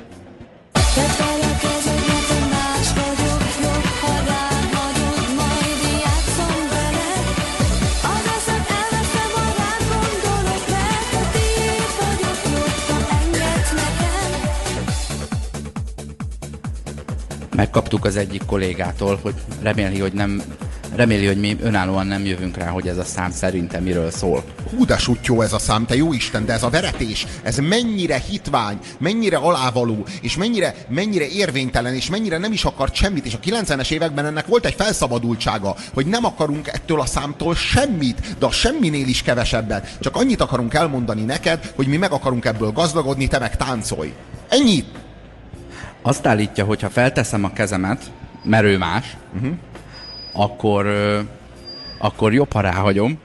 Megkaptuk 17.61 18.05
az 18.05 18.15
egyik 18.15 18.45
kollégától, 18.45 19.19
hogy 19.21 19.33
reméli, 19.61 19.99
hogy 19.99 20.13
nem 20.13 20.41
reméli, 20.95 21.25
hogy 21.25 21.39
mi 21.39 21.57
önállóan 21.61 22.07
nem 22.07 22.25
jövünk 22.25 22.57
rá, 22.57 22.67
hogy 22.67 22.87
ez 22.87 22.97
a 22.97 23.03
szám 23.03 23.31
szerintem 23.31 23.83
miről 23.83 24.11
szól. 24.11 24.43
Hú, 24.69 24.85
de 24.85 24.97
sutyó 24.97 25.41
ez 25.41 25.53
a 25.53 25.59
szám, 25.59 25.85
te 25.85 25.95
jó 25.95 26.13
Isten, 26.13 26.45
de 26.45 26.53
ez 26.53 26.63
a 26.63 26.69
veretés, 26.69 27.27
ez 27.43 27.57
mennyire 27.57 28.17
hitvány, 28.29 28.79
mennyire 28.97 29.37
alávaló, 29.37 30.05
és 30.21 30.37
mennyire, 30.37 30.75
mennyire 30.89 31.27
érvénytelen, 31.27 31.93
és 31.93 32.09
mennyire 32.09 32.37
nem 32.37 32.51
is 32.51 32.63
akart 32.63 32.93
semmit, 32.93 33.25
és 33.25 33.33
a 33.33 33.39
90-es 33.39 33.91
években 33.91 34.25
ennek 34.25 34.47
volt 34.47 34.65
egy 34.65 34.75
felszabadultsága, 34.75 35.75
hogy 35.93 36.05
nem 36.05 36.25
akarunk 36.25 36.67
ettől 36.67 36.99
a 36.99 37.05
számtól 37.05 37.55
semmit, 37.55 38.37
de 38.39 38.45
a 38.45 38.51
semminél 38.51 39.07
is 39.07 39.21
kevesebbet. 39.21 39.97
Csak 39.99 40.15
annyit 40.15 40.41
akarunk 40.41 40.73
elmondani 40.73 41.23
neked, 41.23 41.73
hogy 41.75 41.87
mi 41.87 41.97
meg 41.97 42.11
akarunk 42.11 42.45
ebből 42.45 42.71
gazdagodni, 42.71 43.27
te 43.27 43.39
meg 43.39 43.57
táncolj. 43.57 44.13
Ennyit! 44.49 45.00
Azt 46.01 46.25
állítja, 46.25 46.65
hogy 46.65 46.81
ha 46.81 46.89
felteszem 46.89 47.43
a 47.43 47.53
kezemet, 47.53 48.11
mert 48.43 48.63
ő 48.63 48.77
más, 48.77 49.17
uh-huh. 49.35 49.53
akkor, 50.31 50.87
akkor 51.99 52.33
jobb, 52.33 52.51
ha 52.51 52.61
ráhagyom, 52.61 53.19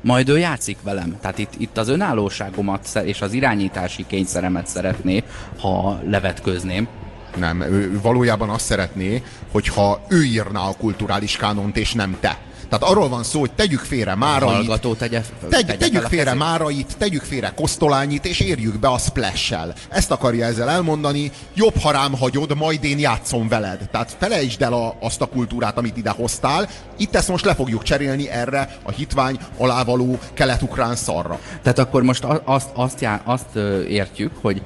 majd 0.00 0.28
ő 0.28 0.38
játszik 0.38 0.76
velem. 0.82 1.16
Tehát 1.20 1.38
itt, 1.38 1.52
itt 1.58 1.78
az 1.78 1.88
önállóságomat 1.88 3.00
és 3.04 3.20
az 3.20 3.32
irányítási 3.32 4.04
kényszeremet 4.06 4.66
szeretné, 4.66 5.24
ha 5.60 6.00
levetközném. 6.06 6.88
Nem, 7.36 7.60
ő 7.60 8.00
valójában 8.02 8.48
azt 8.48 8.64
szeretné, 8.64 9.22
hogyha 9.52 10.00
ő 10.08 10.24
írná 10.24 10.60
a 10.60 10.76
kulturális 10.78 11.36
kánont, 11.36 11.76
és 11.76 11.92
nem 11.92 12.16
te. 12.20 12.38
Tehát 12.70 12.94
arról 12.94 13.08
van 13.08 13.22
szó, 13.22 13.40
hogy 13.40 13.50
tegyük 13.52 13.80
félre 13.80 14.14
Márait, 14.14 14.80
tegye, 14.98 15.22
tegy, 15.48 15.76
tegyük 15.78 16.02
félre 16.02 16.34
Márait, 16.34 16.96
tegyük 16.98 17.22
félre 17.22 17.52
Kosztolányit, 17.56 18.26
és 18.26 18.40
érjük 18.40 18.78
be 18.78 18.88
a 18.88 18.98
splash-sel. 18.98 19.74
Ezt 19.88 20.10
akarja 20.10 20.46
ezzel 20.46 20.68
elmondani, 20.70 21.30
jobb, 21.54 21.78
ha 21.78 21.90
rám 21.90 22.16
hagyod, 22.18 22.56
majd 22.56 22.84
én 22.84 22.98
játszom 22.98 23.48
veled. 23.48 23.88
Tehát 23.90 24.16
felejtsd 24.18 24.62
el 24.62 24.72
a, 24.72 24.96
azt 25.00 25.20
a 25.20 25.26
kultúrát, 25.26 25.78
amit 25.78 25.96
ide 25.96 26.10
hoztál. 26.10 26.68
Itt 26.96 27.14
ezt 27.14 27.28
most 27.28 27.44
le 27.44 27.54
fogjuk 27.54 27.82
cserélni 27.82 28.28
erre 28.28 28.76
a 28.82 28.90
hitvány 28.90 29.38
alávaló 29.56 30.18
kelet-ukrán 30.34 30.96
szarra. 30.96 31.38
Tehát 31.62 31.78
akkor 31.78 32.02
most 32.02 32.24
azt, 32.44 32.68
azt, 32.74 33.00
já, 33.00 33.20
azt 33.24 33.56
értjük, 33.88 34.32
hogy 34.40 34.62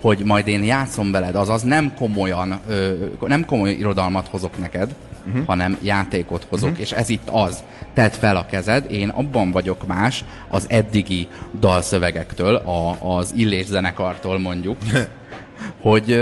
hogy 0.00 0.18
majd 0.24 0.46
én 0.46 0.64
játszom 0.64 1.10
veled, 1.10 1.34
azaz 1.34 1.62
nem 1.62 1.94
komolyan, 1.94 2.60
nem 3.20 3.44
komoly 3.44 3.70
irodalmat 3.70 4.28
hozok 4.28 4.58
neked, 4.58 4.94
uh-huh. 5.26 5.46
hanem 5.46 5.78
játékot 5.82 6.46
hozok, 6.48 6.68
uh-huh. 6.68 6.84
és 6.84 6.92
ez 6.92 7.08
itt 7.08 7.28
az. 7.30 7.62
Tedd 7.94 8.10
fel 8.10 8.36
a 8.36 8.46
kezed, 8.46 8.90
én 8.90 9.08
abban 9.08 9.50
vagyok 9.50 9.86
más 9.86 10.24
az 10.48 10.66
eddigi 10.68 11.28
dalszövegektől, 11.60 12.54
a, 12.54 12.96
az 13.18 13.32
illés 13.36 13.66
zenekartól 13.66 14.38
mondjuk, 14.38 14.76
hogy 15.82 16.20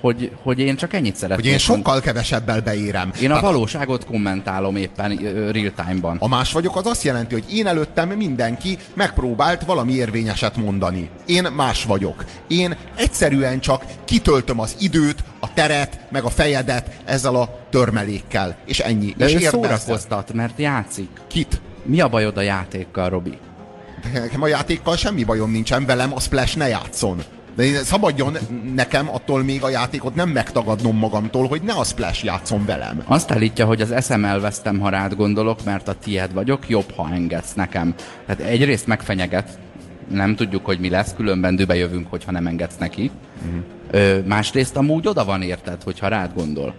hogy, 0.00 0.30
hogy 0.42 0.58
én 0.58 0.76
csak 0.76 0.92
ennyit 0.92 1.16
szeretnék. 1.16 1.44
Hogy 1.44 1.52
én 1.52 1.58
sokkal 1.58 2.00
kevesebbel 2.00 2.60
beérem. 2.60 3.12
Én 3.20 3.30
a 3.30 3.40
valóságot 3.40 4.04
kommentálom 4.04 4.76
éppen 4.76 5.16
real 5.52 5.72
time-ban. 5.76 6.16
A 6.20 6.28
más 6.28 6.52
vagyok 6.52 6.76
az 6.76 6.86
azt 6.86 7.02
jelenti, 7.02 7.34
hogy 7.34 7.44
én 7.52 7.66
előttem 7.66 8.08
mindenki 8.08 8.78
megpróbált 8.94 9.64
valami 9.64 9.92
érvényeset 9.92 10.56
mondani. 10.56 11.10
Én 11.26 11.48
más 11.56 11.84
vagyok. 11.84 12.24
Én 12.48 12.76
egyszerűen 12.96 13.60
csak 13.60 13.84
kitöltöm 14.04 14.60
az 14.60 14.76
időt, 14.80 15.24
a 15.40 15.52
teret, 15.54 16.00
meg 16.10 16.24
a 16.24 16.30
fejedet 16.30 16.90
ezzel 17.04 17.34
a 17.34 17.58
törmelékkel. 17.70 18.56
És 18.66 18.78
ennyi. 18.78 19.14
De 19.16 19.28
és 19.28 19.34
ő 19.34 19.38
szórakoztat, 19.38 20.32
mert 20.32 20.58
játszik. 20.58 21.08
Kit? 21.26 21.60
Mi 21.82 22.00
a 22.00 22.08
bajod 22.08 22.36
a 22.36 22.40
játékkal, 22.40 23.08
Robi? 23.08 23.38
Nekem 24.12 24.42
a 24.42 24.46
játékkal 24.46 24.96
semmi 24.96 25.24
bajom 25.24 25.50
nincsen 25.50 25.86
velem, 25.86 26.14
a 26.14 26.20
Splash 26.20 26.56
ne 26.56 26.68
játszon. 26.68 27.22
De 27.56 27.64
szabadjon 27.84 28.36
nekem 28.74 29.08
attól 29.10 29.42
még 29.42 29.62
a 29.62 29.68
játékot 29.68 30.14
nem 30.14 30.28
megtagadnom 30.28 30.96
magamtól, 30.96 31.46
hogy 31.46 31.62
ne 31.62 31.72
a 31.72 31.84
Splash 31.84 32.24
játszom 32.24 32.64
velem. 32.64 33.02
Azt 33.06 33.30
állítja, 33.30 33.66
hogy 33.66 33.80
az 33.80 33.90
eszem 33.90 34.24
elvesztem, 34.24 34.78
ha 34.78 34.88
rád 34.88 35.14
gondolok, 35.14 35.64
mert 35.64 35.88
a 35.88 35.94
tied 35.94 36.32
vagyok, 36.32 36.68
jobb, 36.68 36.92
ha 36.96 37.08
engedsz 37.12 37.54
nekem. 37.54 37.94
Tehát 38.26 38.42
egyrészt 38.42 38.86
megfenyeget, 38.86 39.58
nem 40.08 40.34
tudjuk, 40.34 40.64
hogy 40.64 40.78
mi 40.78 40.88
lesz, 40.88 41.14
különben 41.14 41.56
dübe 41.56 41.76
jövünk, 41.76 42.10
hogyha 42.10 42.30
nem 42.30 42.46
engedsz 42.46 42.76
neki. 42.78 43.10
Uh-huh. 43.46 43.62
Ö, 43.90 44.18
másrészt 44.26 44.76
amúgy 44.76 45.06
oda 45.06 45.24
van 45.24 45.42
érted, 45.42 45.82
hogyha 45.82 46.08
rád 46.08 46.30
gondol. 46.34 46.74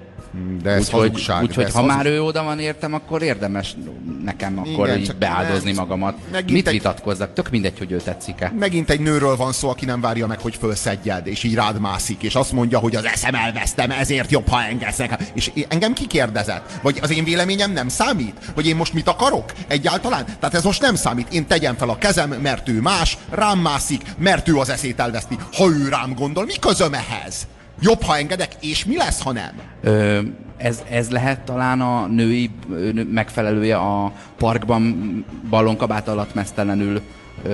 De 0.62 0.70
ez 0.70 0.80
Úgyhogy 0.84 1.00
hazugság. 1.10 1.42
úgy, 1.44 1.50
de 1.56 1.66
ez 1.66 1.74
ha 1.74 1.80
hazug- 1.82 1.96
már 1.96 2.06
ő 2.06 2.22
oda 2.24 2.44
van 2.44 2.60
értem, 2.60 2.94
akkor 2.94 3.22
érdemes 3.22 3.76
nekem 4.24 4.60
akkor 4.60 4.88
Igen, 4.88 5.00
így 5.00 5.16
beáldozni 5.16 5.72
ne- 5.72 5.78
magamat. 5.80 6.16
Mit 6.48 6.68
egy- 6.68 6.74
vitatkozzak? 6.74 7.34
Tök 7.34 7.50
mindegy, 7.50 7.78
hogy 7.78 7.92
ő 7.92 7.98
tetszik-e. 7.98 8.54
Megint 8.60 8.90
egy 8.90 9.00
nőről 9.00 9.36
van 9.36 9.52
szó, 9.52 9.70
aki 9.70 9.86
nem 9.86 10.02
várja 10.02 10.28
meg, 10.28 10.40
hogy 10.40 10.56
fölszedjed, 10.56 11.28
és 11.28 11.44
így 11.44 11.54
rád 11.56 11.80
mászik, 11.80 12.22
és 12.24 12.36
azt 12.36 12.52
mondja, 12.52 12.80
hogy 12.80 12.96
az 12.96 13.06
eszem 13.06 13.36
elvesztem, 13.36 13.92
ezért 13.92 14.32
jobb, 14.32 14.48
ha 14.48 14.64
engedsz 14.64 14.98
nekem. 14.98 15.18
És 15.34 15.52
engem 15.68 15.94
kikérdezett? 15.94 16.80
Vagy 16.82 17.00
az 17.02 17.12
én 17.12 17.24
véleményem 17.24 17.72
nem 17.72 17.88
számít? 17.88 18.36
Hogy 18.56 18.68
én 18.68 18.76
most 18.76 18.94
mit 18.94 19.08
akarok? 19.08 19.52
Egyáltalán? 19.68 20.26
Tehát 20.26 20.54
ez 20.56 20.64
most 20.64 20.82
nem 20.82 20.96
számít. 20.96 21.34
Én 21.34 21.48
tegyem 21.48 21.76
fel 21.76 21.90
a 21.90 21.98
kezem, 21.98 22.30
mert 22.30 22.70
ő 22.70 22.82
más, 22.82 23.18
rám 23.30 23.60
mászik, 23.60 24.02
mert 24.18 24.48
ő 24.48 24.56
az 24.58 24.70
eszét 24.70 25.00
elveszti. 25.00 25.38
Ha 25.54 25.68
ő 25.70 25.88
rám 25.90 26.14
gondol, 26.16 26.46
mi 26.46 26.54
közöm 26.60 26.94
ehhez? 26.94 27.48
Jobb, 27.80 28.02
ha 28.02 28.18
engedek, 28.18 28.52
és 28.60 28.86
mi 28.86 28.98
lesz, 28.98 29.22
ha 29.22 29.32
nem? 29.32 29.52
Ö, 29.82 30.20
ez, 30.58 30.84
ez 30.90 31.10
lehet 31.10 31.40
talán 31.42 31.82
a 31.82 32.06
női 32.06 32.50
nő- 32.68 33.08
megfelelője 33.12 33.78
a 33.78 34.12
parkban 34.38 35.26
ballonkabát 35.50 36.08
alatt 36.08 36.34
mesztelenül 36.34 37.02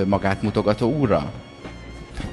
magát 0.06 0.42
mutogató 0.42 0.98
úrra? 0.98 1.32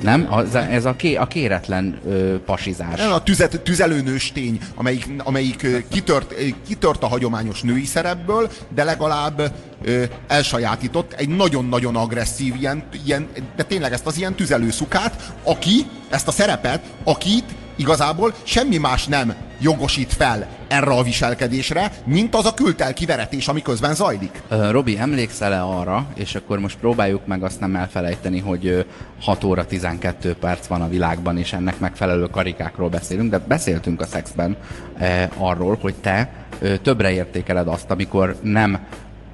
Nem? 0.03 0.27
Az, 0.31 0.55
ez 0.55 0.85
a, 0.85 0.97
ké, 0.97 1.15
a 1.15 1.27
kéretlen 1.27 1.99
ö, 2.07 2.39
pasizás. 2.45 3.01
A 3.01 3.23
tüzet, 3.23 3.61
tüzelőnős 3.61 4.33
tény, 4.33 4.59
amelyik, 4.75 5.09
amelyik 5.19 5.63
ö, 5.63 5.79
kitört, 5.89 6.33
ö, 6.33 6.45
kitört 6.67 7.03
a 7.03 7.07
hagyományos 7.07 7.63
női 7.63 7.85
szerepből, 7.85 8.51
de 8.75 8.85
legalább 8.85 9.53
ö, 9.83 10.03
elsajátított 10.29 11.13
egy 11.13 11.29
nagyon-nagyon 11.29 11.97
agresszív, 11.97 12.55
ilyen, 12.59 12.83
ilyen, 13.05 13.29
de 13.57 13.63
tényleg 13.63 13.93
ezt 13.93 14.07
az 14.07 14.17
ilyen 14.19 14.35
tüzelőszukát, 14.35 15.33
aki, 15.45 15.87
ezt 16.11 16.29
a 16.29 16.33
szerepet, 16.33 16.83
akit 17.05 17.55
igazából 17.81 18.35
semmi 18.43 18.77
más 18.77 19.07
nem 19.07 19.35
jogosít 19.61 20.13
fel 20.13 20.47
erre 20.69 20.91
a 20.91 21.03
viselkedésre, 21.03 21.93
mint 22.05 22.35
az 22.35 22.47
a 22.47 22.55
kültelki 22.55 23.07
veretés, 23.07 23.49
ami 23.49 23.63
közben 23.63 23.95
zajlik. 23.95 24.43
Robi, 24.71 24.99
emlékszel-e 24.99 25.63
arra, 25.63 26.07
és 26.15 26.35
akkor 26.35 26.59
most 26.59 26.79
próbáljuk 26.79 27.27
meg 27.27 27.43
azt 27.43 27.61
nem 27.61 27.77
elfelejteni, 27.77 28.39
hogy 28.39 28.67
ö, 28.67 28.81
6 29.21 29.45
óra 29.45 29.67
12 29.67 30.35
perc 30.35 30.67
van 30.67 30.83
a 30.83 30.89
világban, 30.89 31.39
és 31.39 31.53
ennek 31.53 31.79
megfelelő 31.79 32.27
karikákról 32.27 32.89
beszélünk, 32.89 33.31
de 33.31 33.39
beszéltünk 33.39 34.01
a 34.01 34.07
szexben 34.07 34.57
e, 34.99 35.31
arról, 35.37 35.79
hogy 35.81 35.95
te 35.95 36.33
ö, 36.59 36.77
többre 36.77 37.13
értékeled 37.13 37.69
azt, 37.69 37.91
amikor 37.91 38.37
nem 38.43 38.79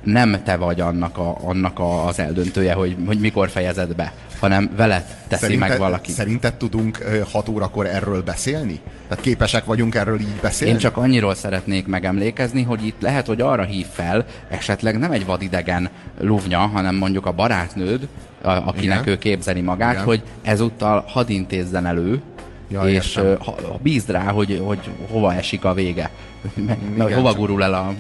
nem 0.02 0.42
te 0.44 0.56
vagy 0.56 0.80
annak, 0.80 1.18
a, 1.18 1.36
annak 1.44 1.78
a, 1.78 2.06
az 2.06 2.18
eldöntője, 2.18 2.72
hogy, 2.72 2.96
hogy 3.06 3.18
mikor 3.18 3.48
fejezed 3.48 3.94
be, 3.94 4.12
hanem 4.40 4.70
veled 4.76 5.04
teszi 5.28 5.56
meg 5.56 5.78
valaki. 5.78 6.10
Szerinted 6.10 6.54
tudunk 6.54 6.98
6 7.32 7.48
órakor 7.48 7.86
erről 7.86 8.22
beszélni? 8.22 8.80
Tehát 9.08 9.24
képesek 9.24 9.64
vagyunk 9.64 9.94
erről 9.94 10.20
így 10.20 10.40
beszélni? 10.40 10.72
Én 10.74 10.78
csak 10.80 10.96
annyiról 10.96 11.34
szeretnék 11.34 11.86
megemlékezni, 11.86 12.62
hogy 12.62 12.86
itt 12.86 13.00
lehet, 13.00 13.26
hogy 13.26 13.40
arra 13.40 13.62
hív 13.62 13.86
fel, 13.86 14.24
esetleg 14.48 14.98
nem 14.98 15.12
egy 15.12 15.26
vadidegen 15.26 15.90
luvnya, 16.20 16.58
hanem 16.58 16.94
mondjuk 16.94 17.26
a 17.26 17.32
barátnőd, 17.32 18.08
akinek 18.42 19.00
Igen. 19.00 19.08
ő 19.08 19.18
képzeli 19.18 19.60
magát, 19.60 19.92
Igen. 19.92 20.04
hogy 20.04 20.22
ezúttal 20.42 21.04
hadd 21.06 21.28
intézzen 21.30 21.86
elő, 21.86 22.20
Ja, 22.68 22.82
és 22.82 23.16
értem. 23.16 23.36
ha, 23.44 23.50
ha 23.50 23.78
bízd 23.82 24.10
rá, 24.10 24.30
hogy, 24.30 24.62
hogy 24.64 24.78
hova 25.10 25.34
esik 25.34 25.64
a 25.64 25.74
vége. 25.74 26.10
Igen, 26.54 27.14
hova 27.14 27.34
gurul 27.34 27.62
el 27.62 27.74
a 27.74 27.94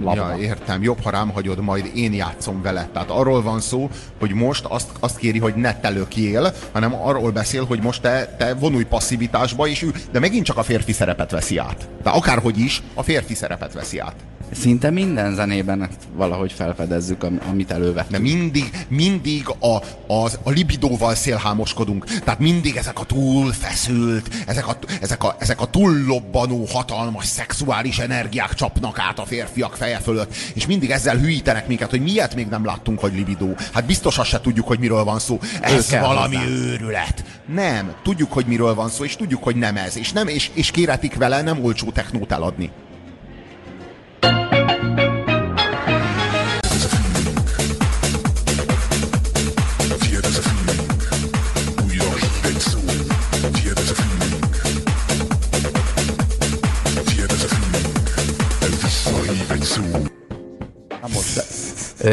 labda. 0.00 0.30
Ja, 0.30 0.42
értem. 0.42 0.82
Jobb, 0.82 1.00
ha 1.02 1.10
rám 1.10 1.30
hagyod, 1.30 1.60
majd 1.60 1.90
én 1.94 2.12
játszom 2.12 2.62
vele. 2.62 2.88
Tehát 2.92 3.10
arról 3.10 3.42
van 3.42 3.60
szó, 3.60 3.90
hogy 4.18 4.32
most 4.32 4.64
azt, 4.64 4.90
azt 5.00 5.16
kéri, 5.16 5.38
hogy 5.38 5.54
ne 5.54 5.74
te 5.80 5.88
lökjél, 5.88 6.52
hanem 6.72 6.94
arról 6.94 7.30
beszél, 7.30 7.64
hogy 7.64 7.82
most 7.82 8.02
te, 8.02 8.34
te 8.38 8.54
vonulj 8.54 8.84
passzivitásba, 8.84 9.66
és 9.66 9.82
ő, 9.82 9.92
de 10.12 10.18
megint 10.18 10.44
csak 10.44 10.56
a 10.56 10.62
férfi 10.62 10.92
szerepet 10.92 11.30
veszi 11.30 11.58
át. 11.58 11.88
Tehát 12.02 12.18
akárhogy 12.18 12.58
is, 12.58 12.82
a 12.94 13.02
férfi 13.02 13.34
szerepet 13.34 13.72
veszi 13.72 13.98
át. 13.98 14.14
Szinte 14.52 14.90
minden 14.90 15.34
zenében 15.34 15.88
valahogy 16.14 16.52
felfedezzük, 16.52 17.22
am- 17.22 17.40
amit 17.50 17.70
elővettünk. 17.70 18.10
De 18.10 18.18
mindig, 18.18 18.70
mindig 18.88 19.48
a, 19.48 19.76
az, 20.14 20.38
a 20.42 20.50
libidóval 20.50 21.14
szélhámoskodunk. 21.14 22.04
Tehát 22.04 22.40
mindig 22.40 22.76
ezek 22.76 22.98
a 22.98 23.04
túl 23.04 23.52
feszült, 23.52 24.34
ezek 24.46 24.68
a, 24.68 24.78
ezek 25.00 25.24
a, 25.24 25.36
ezek 25.38 25.60
a 25.60 25.66
túl 25.66 26.04
lobbanó, 26.06 26.66
hatalmas 26.72 27.24
szexuális 27.24 27.98
energiák 27.98 28.54
csapnak 28.54 28.98
át 28.98 29.18
a 29.18 29.24
férfiak 29.24 29.76
feje 29.76 29.98
fölött, 29.98 30.34
és 30.54 30.66
mindig 30.66 30.90
ezzel 30.90 31.16
hülyítenek 31.16 31.66
minket, 31.66 31.90
hogy 31.90 32.02
miért 32.02 32.34
még 32.34 32.46
nem 32.46 32.64
láttunk, 32.64 32.98
hogy 32.98 33.14
libidó. 33.14 33.54
Hát 33.72 33.86
biztos 33.86 34.18
azt 34.18 34.28
se 34.28 34.40
tudjuk, 34.40 34.66
hogy 34.66 34.78
miről 34.78 35.04
van 35.04 35.18
szó. 35.18 35.38
Ez 35.60 35.90
valami 35.90 36.36
hozzá. 36.36 36.48
őrület. 36.48 37.24
Nem, 37.54 37.94
tudjuk, 38.02 38.32
hogy 38.32 38.46
miről 38.46 38.74
van 38.74 38.88
szó, 38.88 39.04
és 39.04 39.16
tudjuk, 39.16 39.42
hogy 39.42 39.56
nem 39.56 39.76
ez. 39.76 39.96
És, 39.96 40.12
nem, 40.12 40.28
és, 40.28 40.50
és 40.54 40.70
kéretik 40.70 41.14
vele 41.14 41.42
nem 41.42 41.64
olcsó 41.64 41.90
technót 41.90 42.32
eladni. 42.32 42.70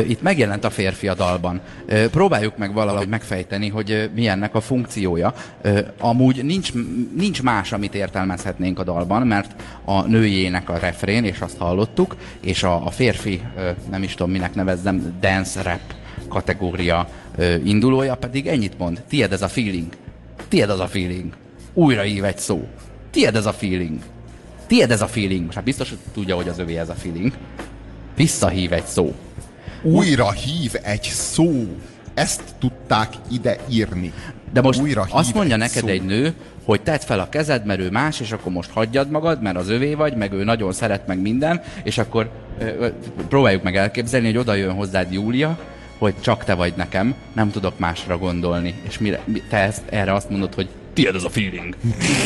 Itt 0.08 0.22
megjelent 0.22 0.64
a 0.64 0.70
férfi 0.70 1.08
a 1.08 1.14
dalban. 1.14 1.62
Próbáljuk 2.12 2.58
meg 2.58 2.74
valahogy 2.74 3.08
megfejteni, 3.08 3.70
hogy 3.70 3.92
ö, 3.92 4.06
mi 4.16 4.28
ennek 4.28 4.56
a 4.56 4.62
funkciója. 4.62 5.34
Amúgy 6.00 6.44
nincs, 6.44 6.72
nincs 7.16 7.44
más, 7.44 7.72
amit 7.72 7.96
értelmezhetnénk 7.96 8.80
a 8.80 8.84
dalban, 8.84 9.28
mert 9.28 9.64
a 9.86 10.02
nőjének 10.02 10.70
a 10.70 10.78
refrén, 10.78 11.24
és 11.24 11.40
azt 11.40 11.58
hallottuk, 11.58 12.16
és 12.42 12.64
a, 12.64 12.86
a 12.86 12.90
férfi, 12.90 13.42
nem 13.90 14.04
is 14.04 14.16
tudom 14.16 14.32
minek 14.32 14.56
nevezzem, 14.56 15.18
dance 15.20 15.62
rap 15.62 15.80
kategória 16.28 17.08
indulója 17.64 18.16
pedig 18.16 18.48
ennyit 18.48 18.78
mond. 18.78 19.04
Tied 19.10 19.32
ez 19.32 19.42
a 19.42 19.48
feeling. 19.48 19.88
Tied 20.48 20.70
az 20.70 20.80
a 20.80 20.88
feeling. 20.88 21.34
Újra 21.74 22.06
ív 22.06 22.24
egy 22.24 22.38
szó. 22.38 22.68
Tied 23.12 23.36
ez 23.36 23.46
a 23.46 23.54
feeling. 23.54 24.00
Tied 24.68 24.92
ez 24.92 25.02
a 25.02 25.08
feeling. 25.08 25.44
Most 25.44 25.56
hát 25.56 25.64
biztos, 25.64 25.90
hogy 25.90 25.98
tudja, 26.14 26.36
hogy 26.36 26.48
az 26.48 26.60
övé 26.60 26.78
ez 26.78 26.90
a 26.90 26.94
feeling. 26.94 27.32
Visszahív 28.16 28.74
egy 28.74 28.86
szó. 28.86 29.16
Újra 29.92 30.32
hív 30.32 30.74
egy 30.84 31.04
szó. 31.04 31.66
Ezt 32.14 32.42
tudták 32.60 33.14
ide 33.32 33.58
írni. 33.70 34.14
De 34.54 34.62
most 34.62 34.82
Újra 34.82 35.06
azt 35.10 35.34
mondja 35.34 35.54
egy 35.54 35.60
neked 35.60 35.82
szó. 35.82 35.88
egy 35.88 36.06
nő, 36.06 36.34
hogy 36.64 36.82
tedd 36.82 37.00
fel 37.00 37.20
a 37.20 37.30
kezed, 37.30 37.66
mert 37.66 37.80
ő 37.80 37.90
más, 37.90 38.20
és 38.20 38.32
akkor 38.32 38.52
most 38.52 38.70
hagyjad 38.72 39.10
magad, 39.12 39.42
mert 39.42 39.56
az 39.58 39.70
övé 39.70 39.94
vagy, 39.94 40.16
meg 40.16 40.34
ő 40.34 40.44
nagyon 40.44 40.74
szeret 40.74 41.08
meg 41.08 41.22
minden, 41.22 41.62
és 41.84 41.98
akkor 41.98 42.30
ö, 42.60 42.88
próbáljuk 43.30 43.64
meg 43.64 43.76
elképzelni, 43.76 44.26
hogy 44.26 44.38
oda 44.38 44.54
jön 44.54 44.74
hozzád 44.74 45.12
Júlia, 45.12 45.60
hogy 45.98 46.14
csak 46.22 46.44
te 46.44 46.54
vagy 46.54 46.74
nekem, 46.76 47.16
nem 47.34 47.52
tudok 47.52 47.80
másra 47.80 48.18
gondolni. 48.18 48.74
És 48.88 48.98
mire, 48.98 49.20
mi- 49.26 49.44
te 49.50 49.58
ezt, 49.58 49.82
erre 49.90 50.14
azt 50.14 50.30
mondod, 50.30 50.54
hogy 50.54 50.68
tiéd 50.94 51.16
ez 51.16 51.24
a 51.24 51.30
feeling. 51.30 51.76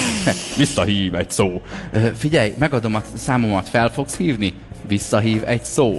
Visszahív 0.58 1.16
egy 1.16 1.32
szó. 1.32 1.62
Ö, 1.92 2.08
Figyelj, 2.18 2.54
megadom 2.58 2.96
a 2.96 3.02
számomat, 3.16 3.70
fel 3.70 3.90
fogsz 3.92 4.18
hívni? 4.18 4.54
Visszahív 4.88 5.42
egy 5.46 5.64
szó. 5.64 5.98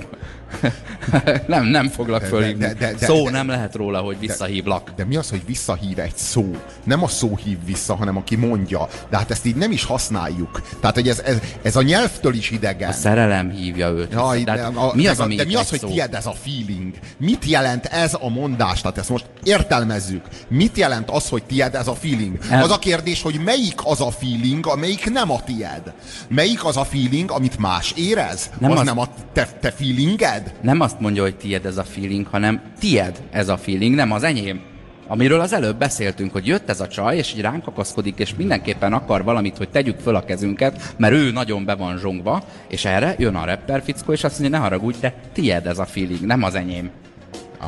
nem, 1.47 1.65
nem 1.65 1.89
foglak 1.89 2.21
De- 2.21 2.27
fölhívni. 2.27 2.65
de- 2.67 2.75
de- 2.75 2.93
de- 2.99 3.07
Szó 3.07 3.25
de- 3.25 3.31
nem 3.31 3.49
lehet 3.49 3.75
róla, 3.75 3.99
hogy 4.01 4.19
visszahívlak. 4.19 4.91
De 4.97 5.05
mi 5.05 5.17
az, 5.17 5.31
hogy 5.31 5.43
visszahív 5.47 5.99
egy 5.99 6.17
szó? 6.17 6.51
Nem 6.85 7.03
a 7.03 7.09
szó 7.09 7.37
hív 7.45 7.59
vissza, 7.65 7.95
hanem 7.97 8.17
aki 8.17 8.37
mondja. 8.37 8.89
De 9.11 9.17
hát 9.17 9.31
ezt 9.31 9.47
így 9.47 9.57
nem 9.57 9.71
is 9.73 9.85
használjuk. 9.85 10.63
Tehát, 10.81 10.95
hogy 10.97 11.09
ez, 11.09 11.19
ez, 11.19 11.37
ez 11.63 11.77
a 11.77 11.83
nyelvtől 11.83 12.35
is 12.35 12.51
idegen. 12.51 12.89
A 12.89 12.93
szerelem 12.93 13.51
hívja 13.51 13.89
őt. 13.91 14.13
Jaj, 14.13 14.43
de, 14.43 14.53
a, 14.63 14.93
mi 14.95 15.07
az, 15.07 15.19
a, 15.21 15.23
ami 15.23 15.35
de 15.35 15.45
mi 15.45 15.55
az, 15.55 15.69
hogy 15.69 15.79
szó? 15.81 15.89
tied 15.89 16.15
ez 16.15 16.27
a 16.27 16.35
feeling? 16.43 16.95
Mit 17.17 17.45
jelent 17.45 17.85
ez 17.85 18.15
a 18.21 18.29
mondás? 18.29 18.81
Tehát 18.81 18.99
ezt 18.99 19.09
most 19.09 19.27
értelmezzük. 19.43 20.25
Mit 20.49 20.77
jelent 20.77 21.11
az, 21.11 21.29
hogy 21.29 21.43
tied 21.45 21.75
ez 21.75 21.87
a 21.89 21.95
feeling? 21.95 22.39
El- 22.51 22.63
Az 22.63 22.71
a 22.71 22.79
kérdés, 22.79 23.23
hogy 23.23 23.41
melyik 23.45 23.81
az 23.85 24.01
a 24.01 24.11
feeling, 24.11 24.67
amelyik 24.67 25.11
nem 25.11 25.31
a 25.31 25.43
tied? 25.45 25.93
Melyik 26.29 26.65
az 26.65 26.77
a 26.77 26.85
feeling, 26.85 27.31
amit 27.31 27.59
más 27.59 27.93
érez? 27.97 28.51
Nem 28.59 28.71
az, 28.71 28.79
az- 28.79 28.85
nem 28.85 28.99
a 28.99 29.09
te, 29.33 29.49
te 29.61 29.71
feelinged? 29.71 30.42
Nem 30.61 30.81
azt 30.81 31.01
mondja, 31.01 31.23
hogy 31.23 31.37
tied 31.37 31.67
ez 31.67 31.77
a 31.77 31.85
feeling, 31.85 32.27
hanem 32.27 32.61
tied 32.79 33.23
ez 33.31 33.49
a 33.49 33.57
feeling, 33.57 33.95
nem 33.95 34.13
az 34.13 34.23
enyém. 34.23 34.61
Amiről 35.07 35.41
az 35.41 35.53
előbb 35.53 35.77
beszéltünk, 35.77 36.33
hogy 36.33 36.47
jött 36.47 36.69
ez 36.69 36.81
a 36.81 36.89
csaj, 36.89 37.17
és 37.17 37.33
így 37.35 37.41
ránk 37.41 37.67
akaszkodik, 37.67 38.19
és 38.19 38.35
mindenképpen 38.35 38.93
akar 38.93 39.25
valamit, 39.25 39.57
hogy 39.57 39.69
tegyük 39.69 39.99
föl 39.99 40.15
a 40.15 40.25
kezünket, 40.25 40.95
mert 40.97 41.15
ő 41.15 41.31
nagyon 41.31 41.65
be 41.65 41.75
van 41.75 41.99
zsongva, 41.99 42.45
és 42.69 42.85
erre 42.85 43.15
jön 43.19 43.35
a 43.35 43.45
rapper 43.45 43.83
fickó, 43.83 44.13
és 44.13 44.25
azt 44.25 44.39
mondja, 44.39 44.59
ne 44.59 44.65
haragudj, 44.65 44.99
de 45.01 45.15
tied 45.33 45.67
ez 45.67 45.79
a 45.79 45.85
feeling, 45.85 46.21
nem 46.21 46.43
az 46.43 46.55
enyém. 46.55 46.91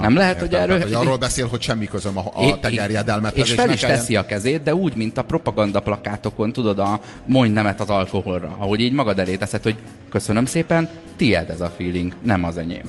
Nem 0.01 0.17
lehet, 0.17 0.35
Értem, 0.35 0.49
hogy 0.49 0.59
erről... 0.59 0.79
Tehát, 0.79 0.95
hogy 0.95 1.07
arról 1.07 1.19
beszél, 1.19 1.47
hogy 1.47 1.63
semmi 1.63 1.87
közöm 1.87 2.19
a, 2.19 2.25
a 2.35 2.61
tegerjedelmet. 2.61 3.37
És 3.37 3.53
fel 3.53 3.71
is 3.71 3.81
teszi 3.81 4.17
a 4.17 4.27
kezét, 4.27 4.63
de 4.63 4.75
úgy, 4.75 4.95
mint 4.95 5.19
a 5.19 5.23
propaganda 5.23 5.81
plakátokon, 5.81 6.53
tudod, 6.53 6.79
a 6.79 7.01
mondj 7.27 7.53
nemet 7.53 7.81
az 7.81 7.89
alkoholra, 7.89 8.57
ahogy 8.59 8.81
így 8.81 8.93
magad 8.93 9.19
elé 9.19 9.37
teszed, 9.37 9.63
hogy 9.63 9.77
köszönöm 10.11 10.45
szépen, 10.45 10.89
tiéd 11.17 11.51
ez 11.51 11.61
a 11.61 11.73
feeling, 11.77 12.15
nem 12.23 12.45
az 12.45 12.57
enyém. 12.57 12.85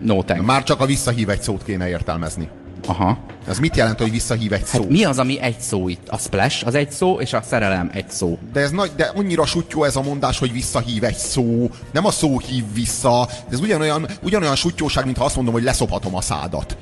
No 0.00 0.22
thanks. 0.22 0.46
Már 0.46 0.62
csak 0.62 0.80
a 0.80 0.86
visszahív 0.86 1.28
egy 1.28 1.42
szót 1.42 1.64
kéne 1.64 1.88
értelmezni. 1.88 2.48
Aha. 2.86 3.18
Ez 3.48 3.58
mit 3.58 3.76
jelent, 3.76 3.98
hogy 3.98 4.10
visszahív 4.10 4.52
egy 4.52 4.64
szó? 4.64 4.80
Hát 4.80 4.88
mi 4.90 5.04
az, 5.04 5.18
ami 5.18 5.40
egy 5.40 5.60
szó 5.60 5.88
itt? 5.88 6.08
A 6.08 6.18
splash 6.18 6.66
az 6.66 6.74
egy 6.74 6.90
szó, 6.90 7.20
és 7.20 7.32
a 7.32 7.42
szerelem 7.42 7.90
egy 7.92 8.10
szó. 8.10 8.38
De 8.52 8.60
ez 8.60 8.70
nagy, 8.70 8.90
de 8.96 9.12
annyira 9.14 9.46
sutyó 9.46 9.84
ez 9.84 9.96
a 9.96 10.02
mondás, 10.02 10.38
hogy 10.38 10.52
visszahív 10.52 11.04
egy 11.04 11.16
szó. 11.16 11.70
Nem 11.92 12.06
a 12.06 12.10
szó 12.10 12.38
hív 12.38 12.64
vissza. 12.74 13.28
Ez 13.50 13.60
ugyanolyan, 13.60 14.06
ugyanolyan 14.22 14.56
sutyóság, 14.56 15.04
mintha 15.04 15.24
azt 15.24 15.34
mondom, 15.36 15.54
hogy 15.54 15.62
leszophatom 15.62 16.14
a 16.14 16.20
szádat. 16.20 16.76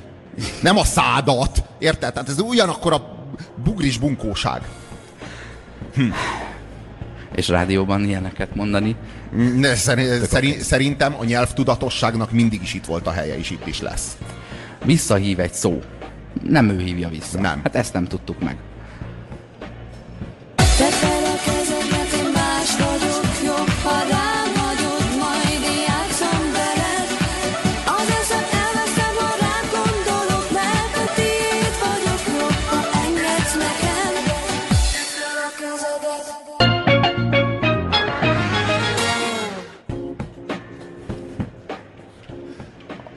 Nem 0.61 0.77
a 0.77 0.83
szádat. 0.83 1.63
Érted? 1.79 2.13
Tehát 2.13 2.29
ez 2.29 2.39
ugyanakkor 2.39 2.93
a 2.93 3.25
bugris 3.63 3.97
bunkóság. 3.97 4.61
És 7.35 7.47
rádióban 7.47 8.03
ilyeneket 8.03 8.55
mondani. 8.55 8.95
Ne, 9.55 9.75
szeri- 9.75 10.25
szeri- 10.25 10.59
Szerintem 10.61 11.15
a 11.19 11.23
nyelvtudatosságnak 11.23 12.31
mindig 12.31 12.61
is 12.61 12.73
itt 12.73 12.85
volt 12.85 13.07
a 13.07 13.11
helye, 13.11 13.37
és 13.37 13.49
itt 13.49 13.67
is 13.67 13.81
lesz. 13.81 14.17
Visszahív 14.85 15.39
egy 15.39 15.53
szó. 15.53 15.81
Nem 16.43 16.69
ő 16.69 16.79
hívja 16.79 17.09
vissza. 17.09 17.39
Nem. 17.39 17.59
Hát 17.63 17.75
ezt 17.75 17.93
nem 17.93 18.05
tudtuk 18.05 18.39
meg. 18.39 18.57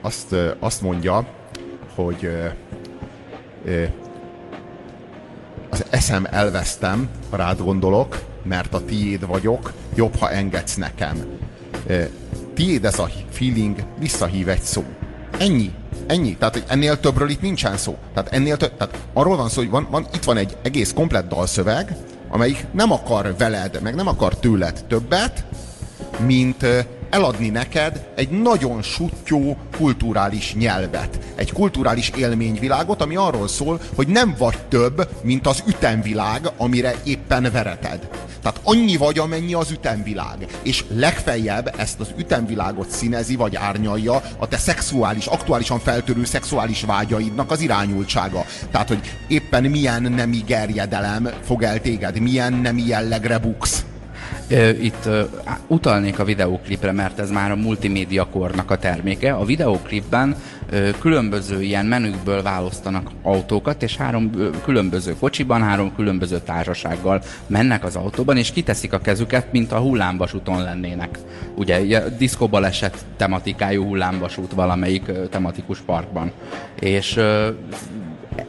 Azt, 0.00 0.34
azt 0.58 0.82
mondja, 0.82 1.26
hogy 1.94 2.30
az 5.70 5.84
eszem 5.90 6.26
elvesztem, 6.30 7.08
ha 7.30 7.36
rád 7.36 7.60
gondolok, 7.60 8.22
mert 8.42 8.74
a 8.74 8.84
tiéd 8.84 9.26
vagyok, 9.26 9.72
jobb, 9.94 10.16
ha 10.16 10.30
engedsz 10.30 10.74
nekem. 10.74 11.24
Tiéd 12.54 12.84
ez 12.84 12.98
a 12.98 13.10
feeling, 13.30 13.76
visszahív 13.98 14.48
egy 14.48 14.62
szó. 14.62 14.84
Ennyi. 15.38 15.70
Ennyi. 16.06 16.36
Tehát 16.36 16.54
hogy 16.54 16.64
ennél 16.68 17.00
többről 17.00 17.28
itt 17.28 17.40
nincsen 17.40 17.76
szó. 17.76 17.96
Tehát 18.14 18.32
ennél 18.32 18.56
több, 18.56 18.76
tehát 18.76 18.98
arról 19.12 19.36
van 19.36 19.48
szó, 19.48 19.60
hogy 19.60 19.70
van, 19.70 19.86
van, 19.90 20.06
itt 20.14 20.24
van 20.24 20.36
egy 20.36 20.56
egész 20.62 20.92
komplett 20.92 21.28
dalszöveg, 21.28 21.96
amelyik 22.28 22.66
nem 22.72 22.92
akar 22.92 23.34
veled, 23.38 23.78
meg 23.82 23.94
nem 23.94 24.08
akar 24.08 24.38
tőled 24.38 24.84
többet, 24.88 25.44
mint 26.26 26.66
eladni 27.14 27.48
neked 27.48 28.06
egy 28.14 28.28
nagyon 28.30 28.82
sutyó 28.82 29.56
kulturális 29.76 30.54
nyelvet. 30.54 31.18
Egy 31.34 31.52
kulturális 31.52 32.10
élményvilágot, 32.16 33.02
ami 33.02 33.16
arról 33.16 33.48
szól, 33.48 33.80
hogy 33.94 34.08
nem 34.08 34.34
vagy 34.38 34.58
több, 34.68 35.08
mint 35.22 35.46
az 35.46 35.62
ütemvilág, 35.66 36.50
amire 36.56 36.94
éppen 37.04 37.48
vereted. 37.52 38.08
Tehát 38.42 38.60
annyi 38.62 38.96
vagy, 38.96 39.18
amennyi 39.18 39.54
az 39.54 39.70
ütemvilág. 39.70 40.46
És 40.62 40.84
legfeljebb 40.88 41.74
ezt 41.76 42.00
az 42.00 42.08
ütemvilágot 42.18 42.90
színezi, 42.90 43.36
vagy 43.36 43.56
árnyalja 43.56 44.22
a 44.38 44.48
te 44.48 44.56
szexuális, 44.56 45.26
aktuálisan 45.26 45.78
feltörő 45.78 46.24
szexuális 46.24 46.82
vágyaidnak 46.82 47.50
az 47.50 47.60
irányultsága. 47.60 48.44
Tehát, 48.70 48.88
hogy 48.88 49.00
éppen 49.28 49.64
milyen 49.64 50.02
nemi 50.02 50.42
gerjedelem 50.46 51.30
fog 51.44 51.62
el 51.62 51.80
téged, 51.80 52.18
milyen 52.20 52.52
nemi 52.52 52.82
jellegre 52.86 53.38
buksz. 53.38 53.84
Itt 54.80 55.08
utalnék 55.66 56.18
a 56.18 56.24
videóklipre, 56.24 56.92
mert 56.92 57.18
ez 57.18 57.30
már 57.30 57.50
a 57.50 57.56
multimédia 57.56 58.26
kornak 58.26 58.70
a 58.70 58.78
terméke. 58.78 59.32
A 59.32 59.44
videóklipben 59.44 60.36
különböző 61.00 61.62
ilyen 61.62 61.86
menükből 61.86 62.42
választanak 62.42 63.10
autókat, 63.22 63.82
és 63.82 63.96
három 63.96 64.30
különböző 64.64 65.16
kocsiban, 65.18 65.62
három 65.62 65.94
különböző 65.94 66.38
társasággal 66.38 67.22
mennek 67.46 67.84
az 67.84 67.96
autóban, 67.96 68.36
és 68.36 68.52
kiteszik 68.52 68.92
a 68.92 68.98
kezüket, 68.98 69.52
mint 69.52 69.72
a 69.72 69.78
hullámvasúton 69.78 70.62
lennének. 70.62 71.18
Ugye, 71.54 71.80
ugye 71.80 72.02
diszkobaleset 72.18 73.04
tematikájú 73.16 73.84
hullámvasút 73.84 74.52
valamelyik 74.52 75.12
tematikus 75.30 75.78
parkban. 75.80 76.32
És 76.80 77.20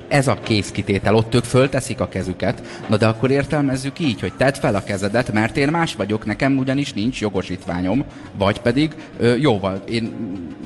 ez 0.08 0.28
a 0.28 0.38
készkitétel, 0.44 1.16
ott 1.16 1.36
ők 1.36 1.44
fölteszik 1.44 2.00
a 2.00 2.08
kezüket, 2.08 2.62
na 2.88 2.98
de 2.98 3.08
akkor 3.08 3.32
értelmezzük 3.32 4.00
így, 4.00 4.20
hogy 4.20 4.34
tedd 4.34 4.54
fel 4.54 4.76
a 4.76 4.84
kezedet, 4.84 5.34
mert 5.34 5.58
én 5.58 5.68
más 5.68 5.96
vagyok, 5.96 6.26
nekem 6.26 6.58
ugyanis 6.58 6.94
nincs 6.94 7.22
jogosítványom, 7.22 8.04
vagy 8.38 8.60
pedig 8.60 8.96
ö, 9.18 9.36
jóval, 9.36 9.82
én 9.90 10.14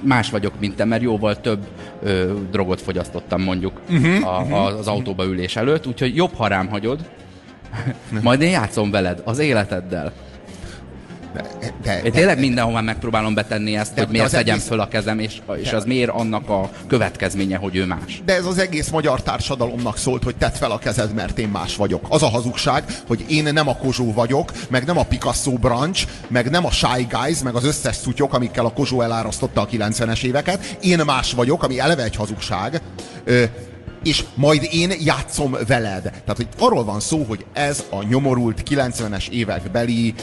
más 0.04 0.30
vagyok, 0.30 0.54
mint 0.60 0.76
te, 0.76 0.86
mert 0.86 1.02
jóval 1.02 1.42
több 1.42 1.68
ö, 2.04 2.34
drogot 2.52 2.82
fogyasztottam 2.82 3.42
mondjuk 3.42 3.82
uh-huh, 3.90 4.28
a, 4.28 4.40
a, 4.40 4.78
az 4.78 4.88
autóba 4.88 5.26
ülés 5.26 5.56
előtt, 5.56 5.88
úgyhogy 5.88 6.16
jobb, 6.16 6.34
ha 6.34 6.48
rám 6.48 6.68
hagyod, 6.68 7.00
majd 8.22 8.42
én 8.42 8.50
játszom 8.50 8.92
veled, 8.92 9.22
az 9.26 9.40
életeddel. 9.40 10.14
De, 11.34 11.44
de, 11.84 12.02
Én 12.02 12.12
tényleg 12.12 12.40
mindenhová 12.40 12.82
megpróbálom 12.82 13.34
betenni 13.34 13.76
ezt, 13.78 13.94
De- 13.94 14.02
hogy 14.02 14.12
miért 14.12 14.32
tegyem 14.32 14.56
egész- 14.56 14.68
föl 14.68 14.80
a 14.80 14.88
kezem, 14.88 15.20
és, 15.20 15.42
és 15.62 15.72
az 15.74 15.86
miért 15.86 16.10
annak 16.10 16.50
a 16.50 16.70
következménye, 16.88 17.58
hogy 17.58 17.76
ő 17.76 17.86
más. 17.86 18.22
De 18.26 18.36
ez 18.36 18.46
az 18.46 18.58
egész 18.58 18.90
magyar 18.90 19.22
társadalomnak 19.22 19.98
szólt, 19.98 20.24
hogy 20.24 20.36
tedd 20.36 20.52
fel 20.52 20.72
a 20.72 20.78
kezed, 20.80 21.14
mert 21.14 21.40
én 21.40 21.48
más 21.48 21.76
vagyok. 21.76 22.06
Az 22.10 22.24
a 22.24 22.28
hazugság, 22.30 22.84
hogy 23.08 23.26
én 23.30 23.54
nem 23.54 23.68
a 23.68 23.76
Kozsó 23.76 24.14
vagyok, 24.14 24.52
meg 24.70 24.86
nem 24.86 24.98
a 24.98 25.04
Picasso 25.04 25.52
branch, 25.52 26.08
meg 26.28 26.50
nem 26.50 26.66
a 26.66 26.72
Shy 26.72 27.08
Guys, 27.10 27.40
meg 27.44 27.56
az 27.56 27.66
összes 27.66 27.96
szutyok, 27.96 28.34
amikkel 28.34 28.66
a 28.66 28.74
Kozsó 28.74 29.02
elárasztotta 29.02 29.62
a 29.62 29.68
90-es 29.68 30.24
éveket. 30.24 30.78
Én 30.82 31.00
más 31.06 31.34
vagyok, 31.34 31.64
ami 31.64 31.80
eleve 31.80 32.04
egy 32.04 32.16
hazugság. 32.16 32.82
Ö, 33.24 33.44
és 34.04 34.24
majd 34.36 34.68
én 34.72 34.92
játszom 35.00 35.52
veled. 35.68 36.02
Tehát, 36.02 36.36
hogy 36.36 36.48
arról 36.60 36.84
van 36.84 37.00
szó, 37.00 37.24
hogy 37.28 37.46
ez 37.54 37.84
a 37.90 38.04
nyomorult 38.04 38.64
90-es 38.70 39.30
évek 39.30 39.72
beli 39.72 40.14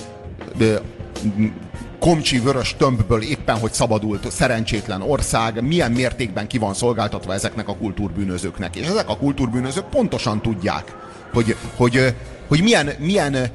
komcsi 1.99 2.39
vörös 2.39 2.75
tömbből 2.79 3.23
éppen, 3.23 3.59
hogy 3.59 3.73
szabadult 3.73 4.31
szerencsétlen 4.31 5.03
ország, 5.03 5.63
milyen 5.63 5.93
mértékben 5.93 6.47
ki 6.47 6.59
van 6.59 6.75
szolgáltatva 6.75 7.35
ezeknek 7.35 7.69
a 7.69 7.77
kultúrbűnözőknek. 7.77 8.77
És 8.77 8.87
ezek 8.87 9.09
a 9.09 9.17
kultúrbűnözők 9.17 9.85
pontosan 9.85 10.43
tudják, 10.43 10.97
hogy, 11.33 11.57
hogy, 11.77 12.15
hogy 12.49 12.63
milyen, 12.63 12.91
milyen 12.99 13.51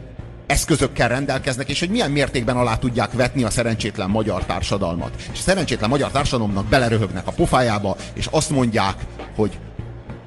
eszközökkel 0.47 1.07
rendelkeznek, 1.07 1.69
és 1.69 1.79
hogy 1.79 1.89
milyen 1.89 2.11
mértékben 2.11 2.57
alá 2.57 2.77
tudják 2.77 3.11
vetni 3.11 3.43
a 3.43 3.49
szerencsétlen 3.49 4.09
magyar 4.09 4.45
társadalmat. 4.45 5.11
És 5.31 5.39
a 5.39 5.41
szerencsétlen 5.41 5.89
magyar 5.89 6.11
társadalomnak 6.11 6.65
beleröhögnek 6.65 7.27
a 7.27 7.31
pofájába, 7.31 7.95
és 8.13 8.27
azt 8.31 8.49
mondják, 8.49 8.95
hogy 9.35 9.59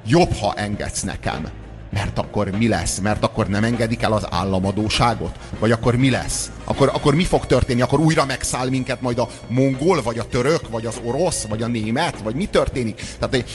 jobb, 0.07 0.33
ha 0.33 0.53
engedsz 0.53 1.01
nekem. 1.01 1.47
Mert 1.95 2.19
akkor 2.19 2.49
mi 2.49 2.67
lesz? 2.67 2.99
Mert 2.99 3.23
akkor 3.23 3.47
nem 3.47 3.63
engedik 3.63 4.01
el 4.01 4.13
az 4.13 4.27
államadóságot? 4.29 5.39
Vagy 5.59 5.71
akkor 5.71 5.95
mi 5.95 6.09
lesz? 6.09 6.51
Akkor, 6.63 6.91
akkor 6.93 7.15
mi 7.15 7.23
fog 7.23 7.45
történni? 7.45 7.81
Akkor 7.81 7.99
újra 7.99 8.25
megszáll 8.25 8.69
minket 8.69 9.01
majd 9.01 9.19
a 9.19 9.29
mongol, 9.47 10.01
vagy 10.01 10.19
a 10.19 10.27
török, 10.27 10.69
vagy 10.69 10.85
az 10.85 10.99
orosz, 11.03 11.45
vagy 11.49 11.61
a 11.61 11.67
német? 11.67 12.21
Vagy 12.23 12.35
mi 12.35 12.45
történik? 12.45 12.95
Tehát, 13.19 13.35
hogy 13.35 13.45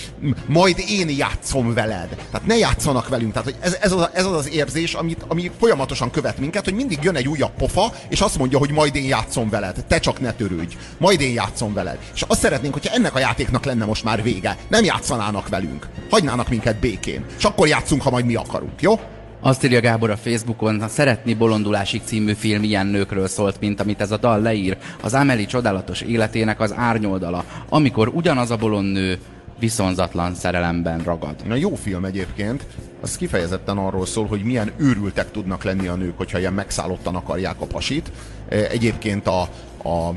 majd 0.46 0.82
én 0.88 1.10
játszom 1.10 1.74
veled. 1.74 2.08
Tehát 2.08 2.46
ne 2.46 2.56
játszanak 2.56 3.08
velünk. 3.08 3.32
Tehát, 3.32 3.48
hogy 3.48 3.56
ez, 3.60 3.76
ez, 3.80 3.92
az, 3.92 4.08
ez 4.12 4.24
az 4.24 4.32
az 4.32 4.50
érzés, 4.52 4.94
amit, 4.94 5.24
ami 5.28 5.50
folyamatosan 5.58 6.10
követ 6.10 6.38
minket, 6.38 6.64
hogy 6.64 6.74
mindig 6.74 6.98
jön 7.02 7.16
egy 7.16 7.28
újabb 7.28 7.52
pofa, 7.58 7.92
és 8.08 8.20
azt 8.20 8.38
mondja, 8.38 8.58
hogy 8.58 8.70
majd 8.70 8.96
én 8.96 9.06
játszom 9.06 9.48
veled. 9.50 9.84
Te 9.88 9.98
csak 9.98 10.20
ne 10.20 10.32
törődj. 10.32 10.76
Majd 10.98 11.20
én 11.20 11.32
játszom 11.32 11.72
veled. 11.72 11.98
És 12.14 12.22
azt 12.22 12.40
szeretnénk, 12.40 12.72
hogyha 12.72 12.94
ennek 12.94 13.14
a 13.14 13.18
játéknak 13.18 13.64
lenne 13.64 13.84
most 13.84 14.04
már 14.04 14.22
vége. 14.22 14.56
Nem 14.68 14.84
játszanának 14.84 15.48
velünk. 15.48 15.88
Hagynának 16.10 16.48
minket 16.48 16.76
békén. 16.76 17.24
És 17.38 17.44
akkor 17.44 17.68
játszunk, 17.68 18.02
ha 18.02 18.10
majd 18.10 18.28
mi 18.30 18.36
akarunk, 18.36 18.82
jó? 18.82 19.00
Azt 19.40 19.64
írja 19.64 19.80
Gábor 19.80 20.10
a 20.10 20.16
Facebookon, 20.16 20.80
a 20.80 20.88
Szeretni 20.88 21.34
bolondulásig 21.34 22.00
című 22.04 22.32
film 22.32 22.62
ilyen 22.62 22.86
nőkről 22.86 23.26
szólt, 23.26 23.60
mint 23.60 23.80
amit 23.80 24.00
ez 24.00 24.10
a 24.10 24.16
dal 24.16 24.40
leír. 24.40 24.76
Az 25.02 25.14
Amelie 25.14 25.46
csodálatos 25.46 26.00
életének 26.00 26.60
az 26.60 26.74
árnyoldala, 26.76 27.44
amikor 27.68 28.08
ugyanaz 28.08 28.50
a 28.50 28.56
bolond 28.56 28.92
nő 28.92 29.18
viszonzatlan 29.58 30.34
szerelemben 30.34 30.98
ragad. 30.98 31.34
Na 31.46 31.54
jó 31.54 31.74
film 31.74 32.04
egyébként, 32.04 32.66
az 33.00 33.16
kifejezetten 33.16 33.78
arról 33.78 34.06
szól, 34.06 34.26
hogy 34.26 34.42
milyen 34.42 34.72
őrültek 34.76 35.30
tudnak 35.30 35.64
lenni 35.64 35.86
a 35.86 35.94
nők, 35.94 36.16
hogyha 36.16 36.38
ilyen 36.38 36.52
megszállottan 36.52 37.14
akarják 37.14 37.60
a 37.60 37.66
pasit. 37.66 38.10
E, 38.48 38.56
Egyébként 38.56 39.26
a, 39.26 39.40
a 39.88 40.14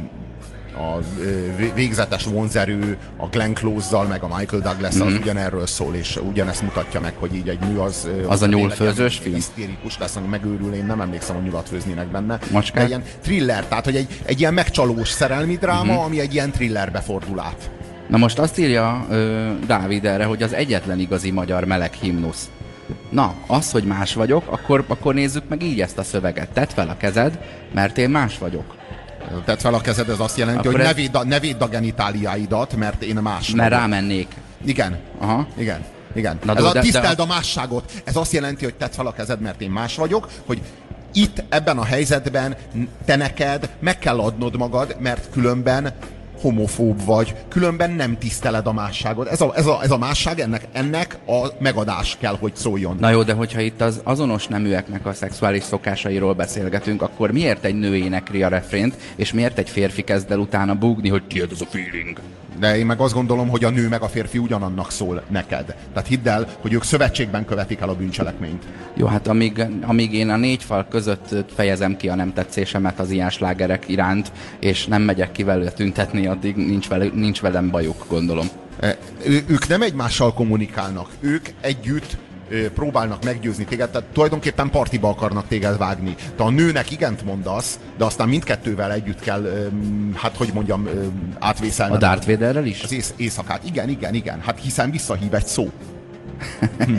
a 0.76 1.00
végzetes 1.74 2.24
vonzerő 2.24 2.98
a 3.18 3.28
Glenn 3.28 3.54
Close-zal, 3.54 4.06
meg 4.06 4.24
a 4.24 4.38
Michael 4.38 4.62
douglas 4.62 5.00
az 5.00 5.14
ugyanerről 5.14 5.68
szól, 5.68 5.96
és 5.96 6.20
ugyanezt 6.30 6.62
mutatja 6.62 7.00
meg, 7.00 7.14
hogy 7.20 7.36
így 7.36 7.50
egy 7.50 7.60
nő 7.60 7.80
az... 7.80 8.08
Az 8.28 8.42
a 8.42 8.46
nyúlfőzős 8.46 9.18
film? 9.18 9.36
Hisztérikus 9.36 9.98
lesz, 9.98 10.16
ami 10.16 10.28
megőrül, 10.28 10.74
én 10.74 10.86
nem 10.86 11.02
emlékszem, 11.02 11.36
hogy 11.36 11.46
nyulat 11.46 11.70
főznének 11.70 12.08
benne. 12.08 12.40
Macskák? 12.52 12.88
Ilyen 12.88 13.04
thriller, 13.22 13.66
tehát 13.66 13.86
hogy 13.86 13.96
egy, 13.96 14.22
egy 14.26 14.40
ilyen 14.40 14.54
megcsalós 14.54 15.10
szerelmi 15.10 15.58
dráma, 15.58 16.04
ami 16.04 16.20
egy 16.20 16.34
ilyen 16.34 16.52
thrillerbe 16.52 17.00
fordul 17.00 17.40
át. 17.40 17.70
Na 18.08 18.18
most 18.18 18.40
azt 18.40 18.58
írja 18.58 19.06
ö, 19.10 19.52
Dávid 19.66 20.06
erre, 20.06 20.24
hogy 20.24 20.44
az 20.44 20.54
egyetlen 20.54 21.00
igazi 21.00 21.32
magyar 21.32 21.66
meleg 21.66 21.94
himnusz. 21.94 22.50
Na, 23.10 23.34
az, 23.48 23.72
hogy 23.72 23.84
más 23.84 24.14
vagyok, 24.14 24.44
akkor, 24.52 24.84
akkor 24.88 25.14
nézzük 25.14 25.44
meg 25.48 25.64
így 25.64 25.82
ezt 25.82 25.98
a 25.98 26.04
szöveget. 26.04 26.50
Tedd 26.50 26.68
fel 26.68 26.90
a 26.90 26.98
kezed, 26.98 27.40
mert 27.74 27.98
én 27.98 28.10
más 28.10 28.38
vagyok. 28.38 28.76
Tedd 29.46 29.58
fel 29.58 29.74
a 29.74 29.82
kezed, 29.82 30.10
ez 30.10 30.20
azt 30.20 30.38
jelenti, 30.38 30.60
Akkor 30.68 30.72
hogy 30.72 30.82
ez- 30.82 30.88
ne 30.88 30.94
védd, 30.94 31.16
a, 31.16 31.24
ne 31.24 31.40
védd 31.40 31.62
a 31.62 31.68
genitáliáidat, 31.68 32.76
mert 32.76 33.02
én 33.04 33.16
más 33.16 33.50
Mert 33.50 33.70
rámennék. 33.72 34.28
Igen. 34.66 35.00
Aha. 35.20 35.48
Igen. 35.58 35.84
Igen. 36.16 36.40
Na, 36.44 36.56
ez 36.56 36.64
de- 36.72 36.80
a 36.80 36.82
tiszteld 36.82 37.16
de- 37.18 37.24
a 37.24 37.26
másságot. 37.26 37.92
Ez 38.04 38.16
azt 38.16 38.32
jelenti, 38.32 38.64
hogy 38.64 38.74
tedd 38.74 38.92
fel 38.92 39.06
a 39.08 39.14
kezed, 39.14 39.40
mert 39.42 39.62
én 39.62 39.70
más 39.72 39.96
vagyok, 39.96 40.30
hogy 40.46 40.62
itt, 41.14 41.44
ebben 41.50 41.78
a 41.78 41.84
helyzetben 41.84 42.56
te 43.06 43.16
neked 43.16 43.70
meg 43.80 44.00
kell 44.00 44.20
adnod 44.20 44.58
magad, 44.58 44.96
mert 45.00 45.30
különben 45.32 45.94
homofób 46.44 47.06
vagy, 47.06 47.36
különben 47.50 47.92
nem 47.92 48.18
tiszteled 48.18 48.68
a 48.68 48.74
másságot. 48.74 49.28
Ez 49.28 49.42
a, 49.42 49.52
ez 49.56 49.66
a, 49.66 49.80
ez 49.84 49.92
a 49.92 49.98
másság, 49.98 50.40
ennek, 50.40 50.68
ennek 50.72 51.18
a 51.28 51.48
megadás 51.60 52.18
kell, 52.20 52.38
hogy 52.40 52.56
szóljon. 52.56 52.98
Na 53.00 53.10
jó, 53.10 53.24
de 53.24 53.34
hogyha 53.34 53.62
itt 53.62 53.82
az 53.82 54.02
azonos 54.04 54.48
neműeknek 54.48 55.06
a 55.06 55.14
szexuális 55.14 55.64
szokásairól 55.64 56.34
beszélgetünk, 56.34 57.02
akkor 57.02 57.32
miért 57.32 57.66
egy 57.66 57.76
nő 57.76 57.96
énekli 57.96 58.44
a 58.44 58.48
refrént, 58.48 58.96
és 59.16 59.34
miért 59.34 59.58
egy 59.58 59.70
férfi 59.70 60.02
kezd 60.02 60.32
el 60.32 60.40
utána 60.40 60.76
búgni, 60.76 61.10
hogy 61.10 61.24
tiéd 61.24 61.52
ez 61.52 61.62
a 61.62 61.66
feeling? 61.66 62.20
De 62.64 62.78
én 62.78 62.86
meg 62.86 63.00
azt 63.00 63.14
gondolom, 63.14 63.50
hogy 63.50 63.64
a 63.64 63.70
nő 63.70 63.88
meg 63.88 64.02
a 64.02 64.08
férfi 64.08 64.38
ugyanannak 64.38 64.92
szól 64.92 65.24
neked. 65.30 65.76
Tehát 65.94 66.08
hidd 66.08 66.28
el, 66.28 66.48
hogy 66.62 66.74
ők 66.74 66.84
szövetségben 66.84 67.46
követik 67.46 67.80
el 67.80 67.90
a 67.90 67.96
bűncselekményt. 67.96 68.64
Jó, 68.94 69.06
hát 69.06 69.28
amíg, 69.28 69.66
amíg 69.82 70.14
én 70.14 70.30
a 70.30 70.38
négy 70.38 70.64
fal 70.64 70.88
között 70.90 71.36
fejezem 71.56 71.98
ki 71.98 72.10
a 72.10 72.16
nem 72.16 72.34
tetszésemet 72.34 73.00
az 73.00 73.10
ilyen 73.12 73.30
slágerek 73.30 73.88
iránt, 73.88 74.32
és 74.60 74.86
nem 74.86 75.02
megyek 75.02 75.32
ki 75.32 75.44
velő 75.44 75.70
tüntetni, 75.76 76.28
addig 76.28 76.56
nincs, 76.56 76.88
vele, 76.88 77.06
nincs 77.14 77.42
velem 77.42 77.70
bajuk, 77.70 78.06
gondolom. 78.10 78.48
E, 78.80 78.98
ő- 79.26 79.44
ők 79.48 79.68
nem 79.68 79.82
egymással 79.82 80.34
kommunikálnak, 80.34 81.10
ők 81.20 81.48
együtt 81.62 82.18
próbálnak 82.74 83.24
meggyőzni 83.24 83.66
téged, 83.66 83.90
tehát 83.90 84.08
tulajdonképpen 84.14 84.70
partiba 84.70 85.10
akarnak 85.10 85.48
téged 85.48 85.78
vágni. 85.78 86.16
Te 86.36 86.44
a 86.44 86.50
nőnek 86.50 86.92
igent 86.92 87.26
mondasz, 87.26 87.80
de 87.98 88.06
aztán 88.06 88.30
mindkettővel 88.30 88.92
együtt 88.92 89.20
kell, 89.20 89.72
hát 90.16 90.38
hogy 90.38 90.50
mondjam, 90.54 90.86
öm, 90.86 91.36
átvészelni. 91.40 91.96
A 91.96 91.98
Darth 91.98 92.28
Vaderrel 92.28 92.66
is? 92.66 92.84
Az 92.84 92.92
ész, 92.92 93.14
éjszakát. 93.18 93.62
Igen, 93.66 93.90
igen, 93.90 94.14
igen. 94.14 94.42
Hát 94.42 94.60
hiszen 94.60 94.92
visszahív 94.92 95.34
egy 95.34 95.46
szó. 95.46 95.72
Hm. 96.78 96.98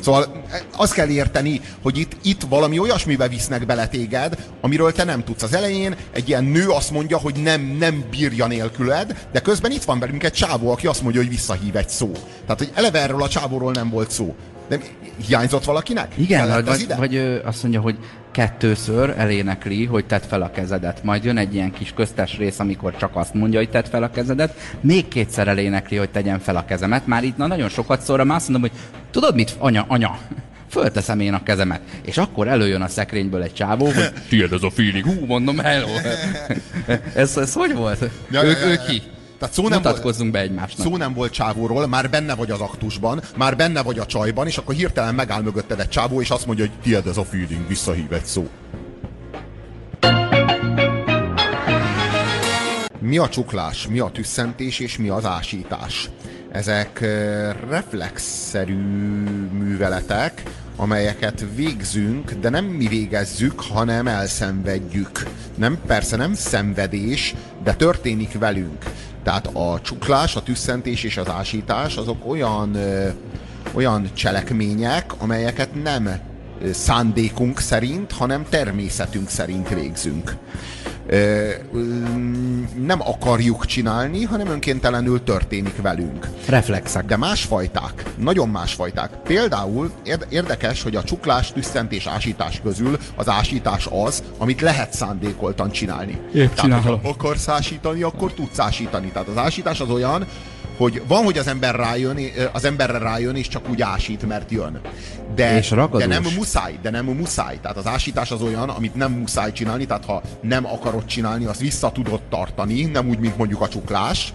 Szóval 0.00 0.42
e, 0.50 0.62
azt 0.76 0.92
kell 0.92 1.08
érteni, 1.08 1.60
hogy 1.82 1.98
itt, 1.98 2.12
itt 2.22 2.42
valami 2.48 2.78
olyasmibe 2.78 3.28
visznek 3.28 3.66
bele 3.66 3.88
téged, 3.88 4.36
amiről 4.60 4.92
te 4.92 5.04
nem 5.04 5.24
tudsz. 5.24 5.42
Az 5.42 5.54
elején 5.54 5.96
egy 6.12 6.28
ilyen 6.28 6.44
nő 6.44 6.68
azt 6.68 6.90
mondja, 6.90 7.18
hogy 7.18 7.34
nem, 7.42 7.60
nem 7.60 8.04
bírja 8.10 8.46
nélküled, 8.46 9.26
de 9.32 9.40
közben 9.40 9.70
itt 9.70 9.84
van 9.84 9.98
velünk 9.98 10.24
egy 10.24 10.32
csávó, 10.32 10.70
aki 10.70 10.86
azt 10.86 11.02
mondja, 11.02 11.20
hogy 11.20 11.30
visszahív 11.30 11.76
egy 11.76 11.88
szó. 11.88 12.12
Tehát, 12.42 12.58
hogy 12.58 12.70
eleve 12.74 13.02
erről 13.02 13.22
a 13.22 13.28
csávóról 13.28 13.72
nem 13.72 13.90
volt 13.90 14.10
szó. 14.10 14.34
De 14.68 14.78
hiányzott 15.26 15.64
valakinek? 15.64 16.12
Igen, 16.16 16.46
Kellett 16.46 16.54
vagy, 16.54 16.64
vagy, 16.66 16.80
ide? 16.80 16.96
vagy 16.96 17.42
azt 17.44 17.62
mondja, 17.62 17.80
hogy 17.80 17.96
kettőször 18.30 19.14
elénekli, 19.16 19.84
hogy 19.84 20.06
tedd 20.06 20.20
fel 20.28 20.42
a 20.42 20.50
kezedet. 20.50 21.02
Majd 21.02 21.24
jön 21.24 21.36
egy 21.36 21.54
ilyen 21.54 21.72
kis 21.72 21.92
köztes 21.96 22.36
rész, 22.36 22.58
amikor 22.58 22.96
csak 22.96 23.16
azt 23.16 23.34
mondja, 23.34 23.58
hogy 23.58 23.70
tedd 23.70 23.84
fel 23.84 24.02
a 24.02 24.10
kezedet. 24.10 24.56
Még 24.80 25.08
kétszer 25.08 25.48
elénekli, 25.48 25.96
hogy 25.96 26.10
tegyem 26.10 26.38
fel 26.38 26.56
a 26.56 26.64
kezemet. 26.64 27.06
Már 27.06 27.24
itt 27.24 27.36
na, 27.36 27.46
nagyon 27.46 27.68
sokat 27.68 28.00
szóra, 28.00 28.24
már 28.24 28.36
azt 28.36 28.48
mondom, 28.48 28.70
hogy 28.70 28.80
tudod 29.10 29.34
mit, 29.34 29.54
anya, 29.58 29.84
anya, 29.88 30.18
fölteszem 30.70 31.20
én 31.20 31.34
a 31.34 31.42
kezemet. 31.42 31.80
És 32.04 32.18
akkor 32.18 32.48
előjön 32.48 32.82
a 32.82 32.88
szekrényből 32.88 33.42
egy 33.42 33.52
csávó, 33.52 33.84
hogy 33.84 34.12
tiéd 34.28 34.52
ez 34.52 34.62
a 34.62 34.70
feeling. 34.70 35.04
Hú, 35.04 35.26
mondom, 35.26 35.58
hello. 35.58 35.88
ez, 37.14 37.36
ez 37.36 37.52
hogy 37.52 37.74
volt? 37.74 38.10
Ja, 38.30 38.44
ő, 38.44 38.50
ja, 38.50 38.58
ja, 38.58 38.66
ő 38.66 38.80
ki? 38.88 39.02
Tehát 39.38 39.54
szó 39.54 39.62
nem 39.62 39.72
volt- 39.72 39.84
Mutatkozzunk 39.84 40.30
be 40.32 40.38
egymásnak. 40.40 40.86
Szó 40.86 40.96
nem 40.96 41.14
volt 41.14 41.32
csávóról, 41.32 41.86
már 41.86 42.10
benne 42.10 42.34
vagy 42.34 42.50
az 42.50 42.60
aktusban, 42.60 43.20
már 43.36 43.56
benne 43.56 43.82
vagy 43.82 43.98
a 43.98 44.06
csajban, 44.06 44.46
és 44.46 44.58
akkor 44.58 44.74
hirtelen 44.74 45.14
megáll 45.14 45.42
mögötted 45.42 45.80
egy 45.80 45.88
csávó, 45.88 46.20
és 46.20 46.30
azt 46.30 46.46
mondja, 46.46 46.66
hogy 46.66 46.74
tiéd 46.82 47.06
ez 47.06 47.16
a 47.16 47.24
feeling, 47.24 47.68
visszahív 47.68 48.12
egy 48.12 48.24
szó. 48.24 48.48
Mi 52.98 53.18
a 53.18 53.28
csuklás, 53.28 53.86
mi 53.88 53.98
a 53.98 54.10
tüsszentés, 54.10 54.78
és 54.78 54.96
mi 54.96 55.08
az 55.08 55.24
ásítás? 55.24 56.10
Ezek 56.52 57.00
ö, 57.00 57.50
reflexzerű 57.68 58.74
műveletek, 59.52 60.42
amelyeket 60.76 61.44
végzünk, 61.54 62.30
de 62.32 62.48
nem 62.48 62.64
mi 62.64 62.86
végezzük, 62.86 63.60
hanem 63.60 64.06
elszenvedjük. 64.06 65.22
Nem, 65.54 65.78
persze 65.86 66.16
nem 66.16 66.34
szenvedés, 66.34 67.34
de 67.64 67.74
történik 67.74 68.38
velünk. 68.38 68.84
Tehát 69.26 69.46
a 69.52 69.80
csuklás, 69.82 70.36
a 70.36 70.42
tüsszentés 70.42 71.04
és 71.04 71.16
az 71.16 71.28
ásítás 71.28 71.96
azok 71.96 72.28
olyan, 72.28 72.74
ö, 72.74 73.08
olyan 73.72 74.10
cselekmények, 74.14 75.12
amelyeket 75.18 75.82
nem 75.82 76.20
szándékunk 76.72 77.60
szerint, 77.60 78.12
hanem 78.12 78.46
természetünk 78.48 79.28
szerint 79.28 79.68
végzünk. 79.68 80.36
Nem 82.86 83.00
akarjuk 83.00 83.66
csinálni, 83.66 84.22
hanem 84.24 84.46
önkéntelenül 84.46 85.22
történik 85.22 85.82
velünk. 85.82 86.28
Reflexek. 86.48 87.04
De 87.04 87.16
másfajták, 87.16 88.02
nagyon 88.18 88.48
másfajták. 88.48 89.10
Például 89.10 89.90
érd- 90.04 90.26
érdekes, 90.32 90.82
hogy 90.82 90.96
a 90.96 91.02
csuklás, 91.02 91.52
tüsszentés, 91.52 92.06
ásítás 92.06 92.60
közül 92.62 92.98
az 93.16 93.28
ásítás 93.28 93.88
az, 93.90 94.22
amit 94.38 94.60
lehet 94.60 94.92
szándékoltan 94.92 95.70
csinálni. 95.70 96.18
Épp 96.34 96.54
Tehát, 96.54 96.82
hogyha 96.82 97.08
akarsz 97.08 97.48
ásítani, 97.48 98.02
akkor 98.02 98.32
tudsz 98.32 98.58
ásítani. 98.58 99.08
Tehát 99.08 99.28
az 99.28 99.36
ásítás 99.36 99.80
az 99.80 99.90
olyan, 99.90 100.26
hogy 100.76 101.02
van, 101.06 101.24
hogy 101.24 101.38
az 101.38 101.46
ember 101.46 101.74
rájön, 101.74 102.18
az 102.52 102.64
emberre 102.64 102.98
rájön, 102.98 103.36
és 103.36 103.48
csak 103.48 103.68
úgy 103.68 103.82
ásít, 103.82 104.26
mert 104.26 104.50
jön. 104.50 104.80
De, 105.34 105.56
És 105.56 105.70
ragadós. 105.70 106.06
de 106.06 106.20
nem 106.20 106.32
muszáj, 106.36 106.78
de 106.82 106.90
nem 106.90 107.04
muszáj. 107.04 107.58
Tehát 107.62 107.76
az 107.76 107.86
ásítás 107.86 108.30
az 108.30 108.42
olyan, 108.42 108.68
amit 108.68 108.94
nem 108.94 109.12
muszáj 109.12 109.52
csinálni, 109.52 109.86
tehát 109.86 110.04
ha 110.04 110.22
nem 110.40 110.66
akarod 110.66 111.04
csinálni, 111.04 111.44
azt 111.44 111.60
vissza 111.60 111.92
tudod 111.92 112.20
tartani, 112.28 112.84
nem 112.84 113.08
úgy, 113.08 113.18
mint 113.18 113.36
mondjuk 113.36 113.60
a 113.60 113.68
csuklás, 113.68 114.32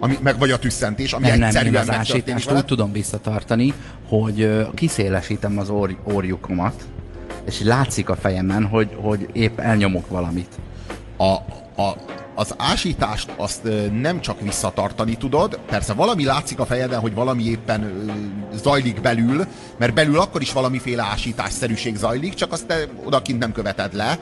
ami, 0.00 0.18
meg 0.22 0.38
vagy 0.38 0.50
a 0.50 0.58
tüsszentés, 0.58 1.12
ami 1.12 1.26
Nem, 1.26 1.38
nem, 1.38 1.48
egyszerűen 1.48 1.74
az 1.74 1.86
megtörténik 1.86 2.14
ásítást 2.22 2.44
veled. 2.44 2.60
úgy 2.60 2.66
tudom 2.66 2.92
visszatartani, 2.92 3.74
hogy 4.08 4.66
kiszélesítem 4.74 5.58
az 5.58 5.70
orr, 5.70 5.90
orjukomat, 6.04 6.82
és 7.46 7.60
látszik 7.60 8.08
a 8.08 8.16
fejemen, 8.16 8.66
hogy, 8.66 8.96
hogy 9.00 9.28
épp 9.32 9.58
elnyomok 9.58 10.08
valamit. 10.08 10.54
a, 11.16 11.32
a, 11.82 11.96
az 12.40 12.54
ásítást 12.56 13.32
azt 13.36 13.68
nem 14.00 14.20
csak 14.20 14.40
visszatartani 14.40 15.16
tudod, 15.16 15.58
persze 15.66 15.92
valami 15.92 16.24
látszik 16.24 16.58
a 16.58 16.66
fejeden, 16.66 17.00
hogy 17.00 17.14
valami 17.14 17.44
éppen 17.44 18.10
zajlik 18.54 19.00
belül, 19.00 19.46
mert 19.78 19.94
belül 19.94 20.18
akkor 20.18 20.42
is 20.42 20.52
valamiféle 20.52 21.02
ásításszerűség 21.02 21.96
zajlik, 21.96 22.34
csak 22.34 22.52
azt 22.52 22.66
te 22.66 22.76
odakint 23.04 23.38
nem 23.38 23.52
követed 23.52 23.94
le. 23.94 24.18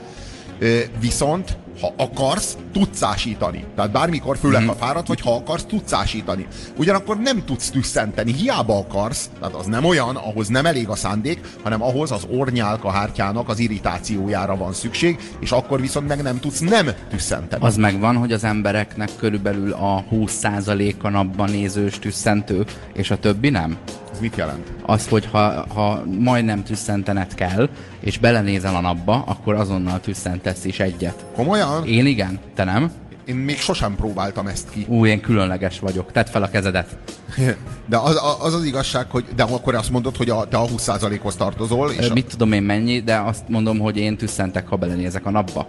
Viszont, 1.01 1.57
ha 1.81 1.93
akarsz, 1.97 2.57
tudsz 2.73 3.03
ásítani. 3.03 3.65
Tehát 3.77 3.91
bármikor, 3.91 4.37
főleg 4.39 4.67
ha 4.67 4.75
fáradt 4.75 5.09
vagy, 5.09 5.21
ha 5.21 5.35
akarsz, 5.35 5.65
tudsz 5.65 5.93
ásítani. 5.93 6.47
Ugyanakkor 6.77 7.19
nem 7.19 7.45
tudsz 7.45 7.71
tüsszenteni, 7.71 8.33
hiába 8.33 8.79
akarsz, 8.79 9.31
tehát 9.41 9.55
az 9.55 9.67
nem 9.67 9.85
olyan, 9.85 10.17
ahhoz 10.17 10.49
nem 10.49 10.67
elég 10.67 10.89
a 10.89 10.95
szándék, 10.95 11.41
hanem 11.63 11.83
ahhoz 11.83 12.11
az 12.11 12.27
ornyálka 12.31 12.91
hártyának 12.91 13.49
az 13.49 13.59
irritációjára 13.59 14.57
van 14.57 14.73
szükség, 14.73 15.19
és 15.41 15.53
akkor 15.53 15.81
viszont 15.81 16.09
meg 16.09 16.23
nem 16.23 16.41
tudsz 16.41 16.59
nem 16.59 16.89
tüsszenteni. 17.11 17.65
Az 17.65 17.77
megvan, 17.77 18.17
hogy 18.17 18.33
az 18.33 18.45
embereknek 18.45 19.11
körülbelül 19.17 19.73
a 19.73 20.05
20%-a 20.13 21.09
napban 21.09 21.51
nézős 21.51 21.99
tüsszentő, 21.99 22.65
és 22.93 23.11
a 23.11 23.19
többi 23.19 23.51
nem. 23.51 23.79
Ez 24.19 24.25
mit 24.25 24.37
jelent? 24.37 24.73
Az, 24.83 25.09
hogy 25.09 25.27
ha, 25.31 25.67
ha 25.75 26.03
majdnem 26.19 26.65
tüsszentened 26.65 27.35
kell, 27.35 27.69
és 28.01 28.19
belenézel 28.19 28.75
a 28.75 28.81
napba, 28.81 29.25
akkor 29.27 29.55
azonnal 29.55 30.01
tüsszentesz 30.01 30.65
is 30.65 30.81
egyet. 30.81 31.25
Komolyan? 31.35 31.87
Én 31.87 32.07
igen, 32.07 32.39
te 32.55 32.65
nem? 32.65 32.93
Én 33.25 33.35
még 33.35 33.59
sosem 33.59 33.97
próbáltam 33.97 34.47
ezt 34.47 34.71
ki. 34.71 34.85
Ú, 34.89 35.07
én 35.07 35.21
különleges 35.21 35.79
vagyok. 35.79 36.13
Tedd 36.13 36.27
fel 36.27 36.43
a 36.43 36.49
kezedet. 36.49 36.97
De 37.87 37.97
az 37.97 38.21
az, 38.41 38.55
az 38.55 38.65
igazság, 38.65 39.11
hogy 39.11 39.25
de 39.37 39.43
akkor 39.43 39.75
azt 39.75 39.91
mondod, 39.91 40.17
hogy 40.17 40.31
a, 40.31 40.49
te 40.49 40.57
a 40.57 40.67
20%-hoz 40.67 41.37
tartozol, 41.37 41.91
és 41.91 42.07
Ö, 42.07 42.11
a, 42.11 42.13
Mit 42.13 42.27
tudom 42.27 42.53
én 42.53 42.63
mennyi, 42.63 43.01
de 43.01 43.17
azt 43.17 43.49
mondom, 43.49 43.79
hogy 43.79 43.97
én 43.97 44.17
tüsszentek, 44.17 44.69
ha 44.69 44.77
belenézek 44.77 45.27
a 45.27 45.31
napba. 45.31 45.69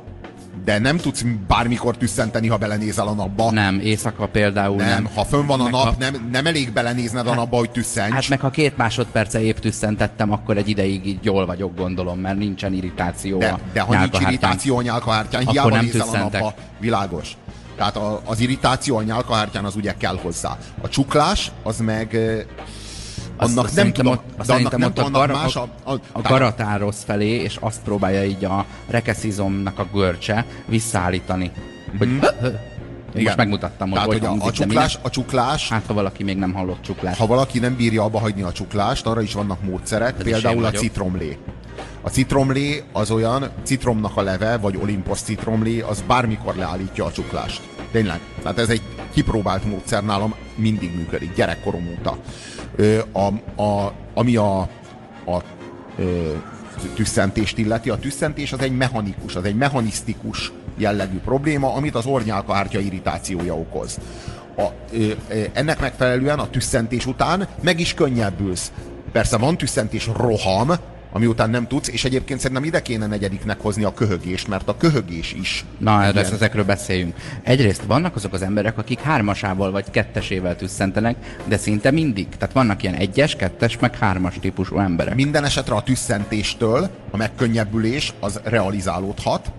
De 0.65 0.79
nem 0.79 0.97
tudsz 0.97 1.23
bármikor 1.47 1.97
tüsszenteni, 1.97 2.47
ha 2.47 2.57
belenézel 2.57 3.07
a 3.07 3.13
napba. 3.13 3.51
Nem, 3.51 3.79
éjszaka 3.79 4.27
például 4.27 4.75
nem. 4.75 4.87
nem. 4.87 5.09
ha 5.15 5.25
fönn 5.25 5.45
van 5.45 5.59
a 5.59 5.63
Meg 5.63 5.71
nap, 5.71 5.83
ha- 5.83 5.95
nem, 5.99 6.29
nem 6.31 6.45
elég 6.45 6.71
belenézned 6.71 7.27
a 7.27 7.33
napba, 7.33 7.57
hogy 7.57 7.69
tüsszents. 7.69 8.13
Hát 8.13 8.29
meg 8.29 8.39
ha 8.39 8.49
két 8.49 8.77
másodperce 8.77 9.41
épp 9.41 9.57
tüsszentettem, 9.57 10.31
akkor 10.31 10.57
egy 10.57 10.69
ideig 10.69 11.05
így 11.05 11.19
jól 11.21 11.45
vagyok, 11.45 11.75
gondolom, 11.75 12.19
mert 12.19 12.37
nincsen 12.37 12.73
irritáció 12.73 13.37
de, 13.37 13.47
a 13.47 13.59
de 13.73 13.81
ha 13.81 13.99
nincs 13.99 14.19
irritáció 14.19 14.77
a 14.77 14.81
nyálkahártyán, 14.81 15.47
hiába 15.47 15.69
nem 15.69 15.83
nézel 15.83 16.01
a 16.01 16.03
tüsszentek. 16.03 16.41
napba. 16.41 16.55
Világos. 16.79 17.37
Tehát 17.75 17.95
a, 17.95 18.21
az 18.25 18.39
irritáció 18.39 18.97
a 18.97 19.01
nyálkahártyán 19.01 19.65
az 19.65 19.75
ugye 19.75 19.93
kell 19.97 20.19
hozzá. 20.21 20.57
A 20.81 20.89
csuklás, 20.89 21.51
az 21.63 21.79
meg 21.79 22.17
Azt- 23.39 23.51
annak 23.51 23.65
azt 23.65 23.75
nem 23.75 23.93
tudom, 23.93 24.11
ott, 24.11 24.23
azt 24.37 24.49
szerintem 24.49 24.79
nem 24.79 24.89
ott 24.89 24.97
a, 24.97 25.03
tudom, 25.03 25.19
gar, 25.19 25.31
más 25.31 25.55
a, 25.55 25.67
a, 25.83 25.93
a, 26.61 26.77
rossz 26.77 27.03
felé, 27.03 27.27
és 27.27 27.57
azt 27.59 27.81
próbálja 27.83 28.23
így 28.23 28.45
a 28.45 28.65
rekeszizomnak 28.87 29.79
a 29.79 29.85
görcse 29.93 30.45
visszaállítani. 30.65 31.51
Hogy 31.97 32.09
hö, 32.21 32.27
hö, 32.41 32.47
Én 33.15 33.23
most 33.23 33.35
megmutattam, 33.35 33.89
hogy 33.89 33.97
Tehát, 33.97 34.11
hogy, 34.11 34.25
hogy 34.25 34.39
a, 34.41 34.45
a, 34.45 34.51
csuklás, 34.51 34.99
a 35.01 35.09
csuklás, 35.09 35.69
Hát, 35.69 35.85
ha 35.87 35.93
valaki 35.93 36.23
még 36.23 36.37
nem 36.37 36.53
hallott 36.53 36.81
csuklás. 36.81 37.17
ha 37.17 37.25
valaki 37.25 37.59
nem 37.59 37.75
bírja 37.75 38.03
abba 38.03 38.19
hagyni 38.19 38.41
a 38.41 38.51
csuklást, 38.51 39.05
arra 39.05 39.21
is 39.21 39.33
vannak 39.33 39.63
módszerek, 39.63 40.15
Ez 40.17 40.23
például 40.23 40.65
a 40.65 40.71
citromlé. 40.71 41.37
A 42.01 42.09
citromlé 42.09 42.83
az 42.91 43.11
olyan, 43.11 43.49
citromnak 43.63 44.17
a 44.17 44.21
leve, 44.21 44.57
vagy 44.57 44.79
Olympus 44.83 45.19
citromlé, 45.19 45.79
az 45.79 46.03
bármikor 46.07 46.55
leállítja 46.55 47.05
a 47.05 47.11
csuklást. 47.11 47.61
Tényleg. 47.91 48.19
Tehát 48.41 48.57
ez 48.59 48.69
egy 48.69 48.81
kipróbált 49.13 49.65
módszer 49.65 50.03
nálam, 50.03 50.35
mindig 50.55 50.95
működik, 50.95 51.33
gyerekkorom 51.33 51.95
óta. 51.99 52.17
A, 53.11 53.61
a, 53.61 53.93
ami 54.13 54.35
a, 54.35 54.59
a 55.25 55.43
tüsszentést 56.95 57.57
illeti, 57.57 57.89
a 57.89 57.97
tüsszentés 57.97 58.51
az 58.51 58.59
egy 58.59 58.77
mechanikus, 58.77 59.35
az 59.35 59.43
egy 59.43 59.55
mechanisztikus 59.55 60.51
jellegű 60.77 61.17
probléma, 61.17 61.73
amit 61.73 61.95
az 61.95 62.05
ornyálkahártya 62.05 62.79
irritációja 62.79 63.55
okoz. 63.55 63.99
A, 64.57 64.67
ö, 64.93 65.11
ö, 65.29 65.43
ennek 65.53 65.79
megfelelően 65.79 66.39
a 66.39 66.49
tüsszentés 66.49 67.05
után 67.05 67.47
meg 67.61 67.79
is 67.79 67.93
könnyebbülsz. 67.93 68.71
Persze 69.11 69.37
van 69.37 69.57
tüsszentés 69.57 70.09
roham, 70.17 70.71
ami 71.11 71.25
után 71.25 71.49
nem 71.49 71.67
tudsz, 71.67 71.87
és 71.87 72.03
egyébként 72.03 72.39
szerintem 72.39 72.65
ide 72.65 72.81
kéne 72.81 73.07
negyediknek 73.07 73.59
hozni 73.61 73.83
a 73.83 73.93
köhögést, 73.93 74.47
mert 74.47 74.67
a 74.67 74.77
köhögés 74.77 75.33
is. 75.33 75.65
Na, 75.77 76.03
erre, 76.03 76.19
ilyen- 76.19 76.33
ezekről 76.33 76.63
beszéljünk. 76.63 77.15
Egyrészt 77.43 77.83
vannak 77.83 78.15
azok 78.15 78.33
az 78.33 78.41
emberek, 78.41 78.77
akik 78.77 78.99
hármasával 78.99 79.71
vagy 79.71 79.91
kettesével 79.91 80.55
tüsszentenek, 80.55 81.15
de 81.45 81.57
szinte 81.57 81.91
mindig. 81.91 82.27
Tehát 82.29 82.53
vannak 82.53 82.83
ilyen 82.83 82.95
egyes, 82.95 83.35
kettes, 83.35 83.77
meg 83.79 83.97
hármas 83.97 84.35
típusú 84.41 84.79
emberek. 84.79 85.15
Minden 85.15 85.43
esetre 85.45 85.75
a 85.75 85.83
tüsszentéstől 85.83 86.89
a 87.11 87.17
megkönnyebbülés 87.17 88.13
az 88.19 88.39
realizálódhat, 88.43 89.51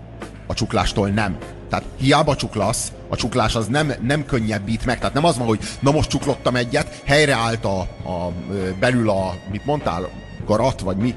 a 0.47 0.53
csuklástól 0.53 1.07
nem. 1.09 1.37
Tehát 1.69 1.85
hiába 1.97 2.35
csuklasz, 2.35 2.91
a 3.09 3.15
csuklás 3.15 3.55
az 3.55 3.67
nem, 3.67 3.93
nem 4.01 4.25
könnyebbít 4.25 4.85
meg. 4.85 4.97
Tehát 4.99 5.13
nem 5.13 5.25
az 5.25 5.37
van, 5.37 5.47
hogy 5.47 5.59
na 5.79 5.91
most 5.91 6.09
csuklottam 6.09 6.55
egyet, 6.55 7.01
helyreállt 7.05 7.65
a, 7.65 7.79
a 8.09 8.31
belül 8.79 9.09
a, 9.09 9.33
mit 9.51 9.65
mondtál, 9.65 10.09
garat, 10.45 10.79
vagy 10.79 10.97
mi? 10.97 11.15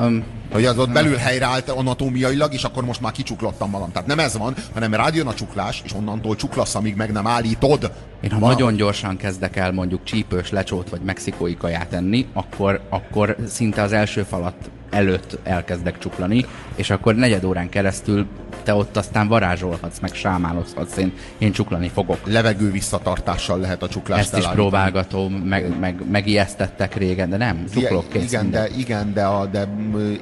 Um, 0.00 0.24
Hogy 0.52 0.64
az 0.64 0.78
ott 0.78 0.90
belül 0.90 1.16
helyreállt 1.16 1.68
anatómiailag, 1.68 2.52
és 2.54 2.64
akkor 2.64 2.84
most 2.84 3.00
már 3.00 3.12
kicsuklottam 3.12 3.70
magam. 3.70 3.92
Tehát 3.92 4.08
nem 4.08 4.18
ez 4.18 4.36
van, 4.36 4.54
hanem 4.74 4.94
rájön 4.94 5.26
a 5.26 5.34
csuklás, 5.34 5.82
és 5.84 5.92
onnantól 5.94 6.36
csuklasz, 6.36 6.74
amíg 6.74 6.96
meg 6.96 7.12
nem 7.12 7.26
állítod. 7.26 7.92
Én 8.22 8.30
ha 8.30 8.46
nagyon 8.46 8.74
gyorsan 8.74 9.16
kezdek 9.16 9.56
el 9.56 9.72
mondjuk 9.72 10.04
csípős 10.04 10.50
lecsót 10.50 10.88
vagy 10.88 11.00
mexikói 11.00 11.56
kaját 11.56 11.92
enni, 11.92 12.26
akkor, 12.32 12.80
akkor 12.88 13.36
szinte 13.46 13.82
az 13.82 13.92
első 13.92 14.22
falat 14.22 14.70
előtt 14.90 15.38
elkezdek 15.42 15.98
csuklani, 15.98 16.46
és 16.74 16.90
akkor 16.90 17.14
negyed 17.14 17.44
órán 17.44 17.68
keresztül 17.68 18.26
te 18.62 18.74
ott 18.74 18.96
aztán 18.96 19.28
varázsolhatsz, 19.28 19.98
meg 19.98 20.14
sámálozhatsz, 20.14 20.96
én, 20.96 21.12
én 21.38 21.52
csuklani 21.52 21.88
fogok. 21.88 22.18
Levegő 22.24 22.70
visszatartással 22.70 23.58
lehet 23.58 23.82
a 23.82 23.88
csuklást 23.88 24.20
Ezt 24.20 24.36
is 24.36 24.44
elállítani. 24.44 24.68
próbálgatom, 24.68 25.32
meg, 25.32 25.78
meg, 25.78 26.02
megijesztettek 26.10 26.96
régen, 26.96 27.30
de 27.30 27.36
nem, 27.36 27.64
csuklok 27.72 28.08
kész 28.08 28.22
igen, 28.22 28.42
minden. 28.42 28.62
de, 28.62 28.78
igen, 28.78 29.12
de, 29.12 29.24
a, 29.24 29.46
de 29.46 29.68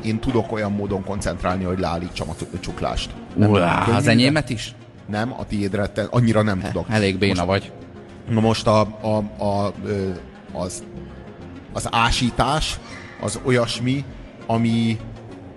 én 0.03 0.18
tudok 0.18 0.53
olyan 0.53 0.72
módon 0.72 1.05
koncentrálni, 1.05 1.64
hogy 1.64 1.78
leállítsam 1.78 2.28
a 2.28 2.34
csuklást. 2.61 3.11
Könnyű, 3.38 3.96
az 3.96 4.07
enyémet 4.07 4.51
is? 4.51 4.74
Nem, 5.07 5.32
a 5.38 5.46
tiédre 5.46 5.86
te, 5.86 6.07
annyira 6.11 6.42
nem 6.42 6.61
tudok. 6.61 6.86
Elég 6.90 7.18
béna 7.18 7.44
vagy. 7.44 7.72
Na 8.28 8.40
most 8.40 8.66
a, 8.66 8.80
a, 8.80 9.42
a, 9.44 9.72
az, 10.52 10.84
az 11.72 11.88
ásítás 11.90 12.78
az 13.20 13.40
olyasmi, 13.44 14.04
ami, 14.46 14.98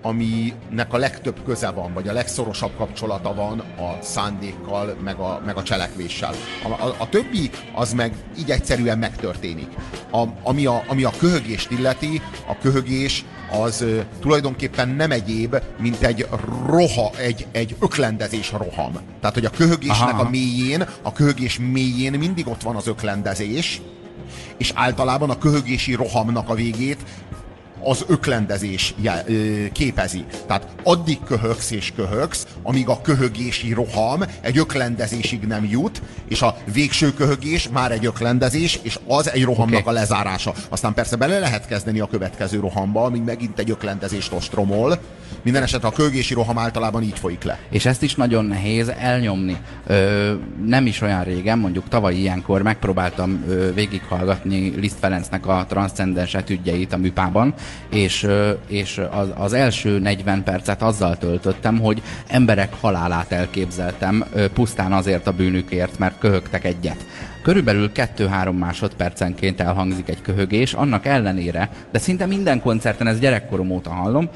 aminek 0.03 0.93
a 0.93 0.97
legtöbb 0.97 1.43
köze 1.45 1.69
van, 1.69 1.93
vagy 1.93 2.07
a 2.07 2.13
legszorosabb 2.13 2.71
kapcsolata 2.77 3.33
van 3.33 3.59
a 3.59 3.97
szándékkal, 4.01 4.97
meg 5.03 5.19
a, 5.19 5.41
meg 5.45 5.57
a 5.57 5.63
cselekvéssel. 5.63 6.33
A, 6.63 6.67
a, 6.67 6.95
a 6.97 7.09
többi 7.09 7.49
az 7.73 7.93
meg 7.93 8.13
így 8.39 8.51
egyszerűen 8.51 8.97
megtörténik. 8.97 9.67
A, 10.11 10.23
ami, 10.43 10.65
a, 10.65 10.83
ami 10.87 11.03
a 11.03 11.11
köhögést 11.17 11.71
illeti, 11.71 12.21
a 12.47 12.57
köhögés 12.57 13.25
az 13.51 13.81
ö, 13.81 13.99
tulajdonképpen 14.19 14.89
nem 14.89 15.11
egyéb, 15.11 15.61
mint 15.79 16.01
egy 16.01 16.27
roha, 16.65 17.11
egy, 17.17 17.47
egy 17.51 17.75
öklendezés 17.79 18.51
roham. 18.51 18.93
Tehát, 19.19 19.35
hogy 19.35 19.45
a 19.45 19.49
köhögésnek 19.49 20.13
Aha. 20.13 20.21
a 20.21 20.29
mélyén, 20.29 20.87
a 21.01 21.13
köhögés 21.13 21.59
mélyén 21.71 22.13
mindig 22.13 22.47
ott 22.47 22.61
van 22.61 22.75
az 22.75 22.87
öklendezés, 22.87 23.81
és 24.57 24.71
általában 24.75 25.29
a 25.29 25.37
köhögési 25.37 25.93
rohamnak 25.93 26.49
a 26.49 26.53
végét 26.53 26.97
az 27.83 28.05
öklendezés 28.07 28.95
képezi. 29.71 30.25
Tehát 30.47 30.67
addig 30.83 31.19
köhögsz 31.25 31.71
és 31.71 31.91
köhögsz, 31.95 32.47
amíg 32.63 32.87
a 32.87 33.01
köhögési 33.01 33.73
roham 33.73 34.23
egy 34.41 34.57
öklendezésig 34.57 35.41
nem 35.47 35.65
jut, 35.65 36.01
és 36.27 36.41
a 36.41 36.57
végső 36.73 37.13
köhögés 37.13 37.69
már 37.69 37.91
egy 37.91 38.05
öklendezés, 38.05 38.79
és 38.81 38.99
az 39.07 39.31
egy 39.31 39.43
rohamnak 39.43 39.79
Oké. 39.79 39.89
a 39.89 39.91
lezárása. 39.91 40.53
Aztán 40.69 40.93
persze 40.93 41.15
bele 41.15 41.39
lehet 41.39 41.67
kezdeni 41.67 41.99
a 41.99 42.07
következő 42.07 42.59
rohamba, 42.59 43.03
amíg 43.03 43.21
megint 43.21 43.59
egy 43.59 43.69
öklendezést 43.69 44.33
ostromol. 44.33 44.99
Minden 45.43 45.63
esetre 45.63 45.87
a 45.87 45.91
köhögési 45.91 46.33
roham 46.33 46.57
általában 46.57 47.03
így 47.03 47.19
folyik 47.19 47.43
le. 47.43 47.59
És 47.69 47.85
ezt 47.85 48.03
is 48.03 48.15
nagyon 48.15 48.45
nehéz 48.45 48.87
elnyomni. 48.99 49.57
Ö, 49.87 50.33
nem 50.65 50.85
is 50.85 51.01
olyan 51.01 51.23
régen, 51.23 51.59
mondjuk 51.59 51.87
tavaly 51.89 52.15
ilyenkor 52.15 52.61
megpróbáltam 52.61 53.43
ö, 53.47 53.73
végighallgatni 53.73 54.73
Liszt 54.75 54.99
Ferencnek 54.99 55.47
a 55.47 55.65
transzcendens 55.69 56.33
etüdjeit 56.33 56.93
a 56.93 56.97
műpában, 56.97 57.53
és, 57.89 58.27
és 58.67 59.01
az, 59.11 59.27
az 59.35 59.53
első 59.53 59.99
40 59.99 60.43
percet 60.43 60.81
azzal 60.81 61.17
töltöttem, 61.17 61.79
hogy 61.79 62.01
emberek 62.27 62.73
halálát 62.79 63.31
elképzeltem 63.31 64.25
pusztán 64.53 64.93
azért 64.93 65.27
a 65.27 65.31
bűnükért, 65.31 65.97
mert 65.97 66.19
köhögtek 66.19 66.65
egyet. 66.65 67.05
Körülbelül 67.43 67.91
2-3 67.95 68.57
másodpercenként 68.57 69.61
elhangzik 69.61 70.09
egy 70.09 70.21
köhögés, 70.21 70.73
annak 70.73 71.05
ellenére, 71.05 71.69
de 71.91 71.99
szinte 71.99 72.25
minden 72.25 72.61
koncerten, 72.61 73.07
ez 73.07 73.19
gyerekkorom 73.19 73.71
óta 73.71 73.89
hallom, 73.89 74.29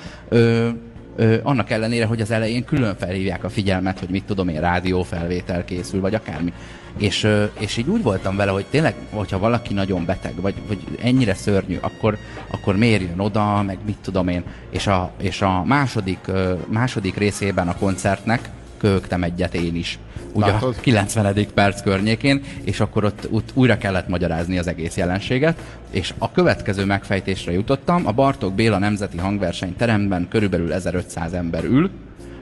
ö, 1.17 1.37
annak 1.43 1.69
ellenére, 1.69 2.05
hogy 2.05 2.21
az 2.21 2.31
elején 2.31 2.65
külön 2.65 2.95
felhívják 2.95 3.43
a 3.43 3.49
figyelmet, 3.49 3.99
hogy 3.99 4.09
mit 4.09 4.23
tudom 4.23 4.47
én, 4.47 4.59
rádiófelvétel 4.59 5.65
készül, 5.65 6.01
vagy 6.01 6.13
akármi. 6.13 6.53
És, 6.97 7.23
ö, 7.23 7.43
és 7.59 7.77
így 7.77 7.87
úgy 7.87 8.03
voltam 8.03 8.35
vele, 8.35 8.51
hogy 8.51 8.65
tényleg, 8.69 8.95
hogyha 9.09 9.39
valaki 9.39 9.73
nagyon 9.73 10.05
beteg, 10.05 10.41
vagy, 10.41 10.55
vagy 10.67 10.79
ennyire 11.01 11.33
szörnyű, 11.33 11.77
akkor, 11.81 12.17
akkor 12.51 12.75
miért 12.75 13.01
jön 13.01 13.19
oda, 13.19 13.61
meg 13.61 13.77
mit 13.85 13.97
tudom 14.01 14.27
én. 14.27 14.43
És 14.69 14.87
a, 14.87 15.11
és 15.21 15.41
a 15.41 15.63
második, 15.63 16.19
ö, 16.25 16.53
második 16.67 17.15
részében 17.15 17.67
a 17.67 17.77
koncertnek 17.77 18.49
köhögtem 18.77 19.23
egyet 19.23 19.53
én 19.53 19.75
is. 19.75 19.99
Ugye 20.33 20.45
a 20.45 20.51
Látod? 20.51 20.79
90. 20.79 21.47
perc 21.53 21.81
környékén, 21.81 22.41
és 22.63 22.79
akkor 22.79 23.03
ott, 23.03 23.27
ott 23.31 23.51
újra 23.53 23.77
kellett 23.77 24.07
magyarázni 24.07 24.57
az 24.57 24.67
egész 24.67 24.97
jelenséget, 24.97 25.59
és 25.91 26.13
a 26.17 26.31
következő 26.31 26.85
megfejtésre 26.85 27.51
jutottam, 27.51 28.07
a 28.07 28.11
Bartók 28.11 28.53
Béla 28.53 28.77
Nemzeti 28.77 29.17
Hangverseny 29.17 29.75
teremben 29.75 30.27
körülbelül 30.29 30.73
1500 30.73 31.33
ember 31.33 31.63
ül, 31.63 31.89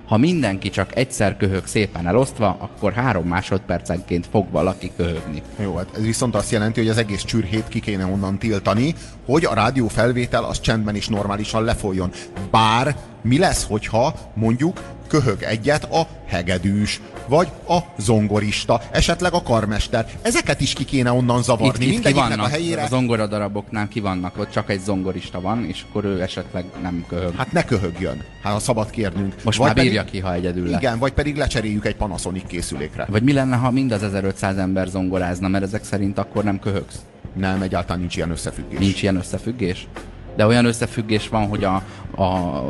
ha 0.05 0.17
mindenki 0.17 0.69
csak 0.69 0.95
egyszer 0.95 1.37
köhög 1.37 1.65
szépen 1.65 2.07
elosztva, 2.07 2.57
akkor 2.59 2.93
három 2.93 3.27
másodpercenként 3.27 4.27
fog 4.31 4.51
valaki 4.51 4.91
köhögni. 4.97 5.41
Jó, 5.59 5.75
hát 5.75 5.87
ez 5.95 6.03
viszont 6.03 6.35
azt 6.35 6.51
jelenti, 6.51 6.79
hogy 6.79 6.89
az 6.89 6.97
egész 6.97 7.23
csürhét 7.23 7.67
ki 7.67 7.79
kéne 7.79 8.05
onnan 8.05 8.37
tiltani, 8.37 8.95
hogy 9.25 9.45
a 9.45 9.53
rádió 9.53 9.87
felvétel 9.87 10.43
az 10.43 10.59
csendben 10.59 10.95
és 10.95 11.07
normálisan 11.07 11.63
lefolyjon. 11.63 12.11
Bár 12.51 12.95
mi 13.25 13.37
lesz, 13.37 13.65
hogyha 13.67 14.15
mondjuk 14.33 14.81
köhög 15.07 15.41
egyet 15.43 15.83
a 15.83 16.07
hegedűs, 16.27 17.01
vagy 17.27 17.47
a 17.67 17.77
zongorista, 17.97 18.81
esetleg 18.91 19.33
a 19.33 19.41
karmester. 19.41 20.05
Ezeket 20.21 20.61
is 20.61 20.73
ki 20.73 20.85
kéne 20.85 21.11
onnan 21.11 21.37
Itt, 21.37 21.43
zavarni. 21.43 21.67
itt 21.67 21.79
ki 21.79 21.85
Mindegyiknek 21.89 22.27
vannak, 22.29 22.45
a 22.45 22.49
helyére. 22.49 22.83
a 22.83 22.87
zongoradaraboknál 22.87 23.87
ki 23.87 23.99
vannak, 23.99 24.37
ott 24.37 24.49
csak 24.51 24.69
egy 24.69 24.79
zongorista 24.79 25.41
van, 25.41 25.65
és 25.65 25.83
akkor 25.89 26.05
ő 26.05 26.21
esetleg 26.21 26.65
nem 26.81 27.05
köhög. 27.07 27.35
Hát 27.35 27.51
ne 27.51 27.63
köhögjön, 27.63 28.23
hát 28.43 28.53
ha 28.53 28.59
szabad 28.59 28.89
kérnünk. 28.89 29.35
Most 29.43 29.57
Vagy 29.57 29.67
már 29.67 29.75
bírja 29.75 30.03
pedig- 30.03 30.11
ki, 30.21 30.27
ha 30.27 30.33
egyedül 30.33 30.69
lett. 30.69 30.81
Igen, 30.81 30.99
vagy 30.99 31.13
pedig 31.13 31.35
lecseréljük 31.37 31.85
egy 31.85 31.95
Panasonic 31.95 32.47
készülékre. 32.47 33.05
Vagy 33.09 33.23
mi 33.23 33.33
lenne, 33.33 33.55
ha 33.55 33.71
mind 33.71 33.91
az 33.91 34.03
1500 34.03 34.57
ember 34.57 34.87
zongorázna, 34.87 35.47
mert 35.47 35.63
ezek 35.63 35.83
szerint 35.83 36.17
akkor 36.17 36.43
nem 36.43 36.59
köhögsz? 36.59 36.95
Nem, 37.33 37.61
egyáltalán 37.61 37.99
nincs 37.99 38.15
ilyen 38.15 38.29
összefüggés. 38.31 38.79
Nincs 38.79 39.01
ilyen 39.01 39.15
összefüggés? 39.15 39.87
De 40.35 40.45
olyan 40.45 40.65
összefüggés 40.65 41.29
van, 41.29 41.47
hogy 41.47 41.63
a, 41.63 41.75
a 42.21 42.61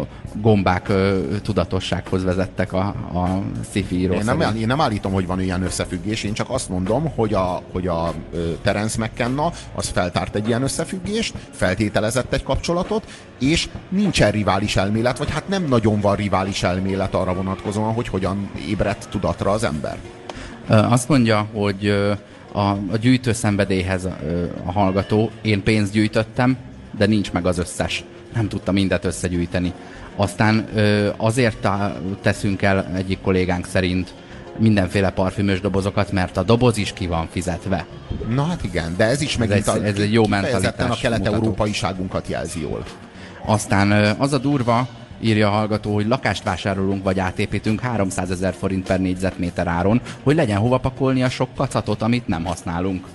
gombák 0.41 0.89
ö, 0.89 1.19
tudatossághoz 1.41 2.23
vezettek 2.23 2.73
a, 2.73 2.87
a 3.13 3.41
sci-fi 3.71 3.99
író 3.99 4.13
Én 4.13 4.21
nem, 4.23 4.39
szerint. 4.39 4.59
én 4.59 4.67
nem 4.67 4.81
állítom, 4.81 5.13
hogy 5.13 5.27
van 5.27 5.41
ilyen 5.41 5.63
összefüggés, 5.63 6.23
én 6.23 6.33
csak 6.33 6.49
azt 6.49 6.69
mondom, 6.69 7.11
hogy 7.15 7.33
a, 7.33 7.61
hogy 7.71 7.87
a 7.87 8.13
Terence 8.61 9.03
McKenna 9.05 9.51
az 9.75 9.87
feltárt 9.87 10.35
egy 10.35 10.47
ilyen 10.47 10.63
összefüggést, 10.63 11.33
feltételezett 11.51 12.33
egy 12.33 12.43
kapcsolatot, 12.43 13.05
és 13.39 13.69
nincsen 13.89 14.31
rivális 14.31 14.75
elmélet, 14.75 15.17
vagy 15.17 15.31
hát 15.31 15.47
nem 15.47 15.65
nagyon 15.65 15.99
van 15.99 16.15
rivális 16.15 16.63
elmélet 16.63 17.13
arra 17.13 17.33
vonatkozóan, 17.33 17.93
hogy 17.93 18.07
hogyan 18.07 18.49
ébredt 18.69 19.09
tudatra 19.09 19.51
az 19.51 19.63
ember. 19.63 19.97
Azt 20.67 21.09
mondja, 21.09 21.47
hogy 21.53 21.87
a, 22.51 22.59
a 22.69 22.97
gyűjtő 23.01 23.33
szenvedélyhez 23.33 24.05
a 24.65 24.71
hallgató, 24.71 25.29
én 25.41 25.63
pénzt 25.63 25.91
gyűjtöttem, 25.91 26.57
de 26.97 27.05
nincs 27.05 27.31
meg 27.31 27.45
az 27.45 27.57
összes. 27.57 28.03
Nem 28.33 28.47
tudta 28.47 28.71
mindet 28.71 29.05
összegyűjteni. 29.05 29.73
Aztán 30.15 30.65
azért 31.17 31.67
teszünk 32.21 32.61
el 32.61 32.85
egyik 32.95 33.21
kollégánk 33.21 33.65
szerint 33.65 34.13
mindenféle 34.57 35.09
parfümös 35.09 35.61
dobozokat, 35.61 36.11
mert 36.11 36.37
a 36.37 36.43
doboz 36.43 36.77
is 36.77 36.93
ki 36.93 37.07
van 37.07 37.27
fizetve. 37.31 37.85
Na 38.29 38.43
hát 38.43 38.63
igen, 38.63 38.93
de 38.97 39.05
ez 39.05 39.21
is 39.21 39.37
megint 39.37 39.67
egy- 39.67 39.83
ez 39.83 39.97
egy 39.99 40.13
jó 40.13 40.27
mentalitás 40.27 40.89
a 40.89 40.97
kelet-európaiságunkat 41.01 42.27
jelzi 42.27 42.61
jól. 42.61 42.83
Aztán 43.45 43.91
az 44.17 44.33
a 44.33 44.37
durva, 44.37 44.87
írja 45.21 45.47
a 45.47 45.51
hallgató, 45.51 45.93
hogy 45.93 46.07
lakást 46.07 46.43
vásárolunk 46.43 47.03
vagy 47.03 47.19
átépítünk 47.19 47.79
300 47.79 48.31
ezer 48.31 48.53
forint 48.53 48.87
per 48.87 48.99
négyzetméter 48.99 49.67
áron, 49.67 50.01
hogy 50.23 50.35
legyen 50.35 50.57
hova 50.57 50.77
pakolni 50.77 51.23
a 51.23 51.29
sok 51.29 51.49
kacatot, 51.55 52.01
amit 52.01 52.27
nem 52.27 52.45
használunk. 52.45 53.05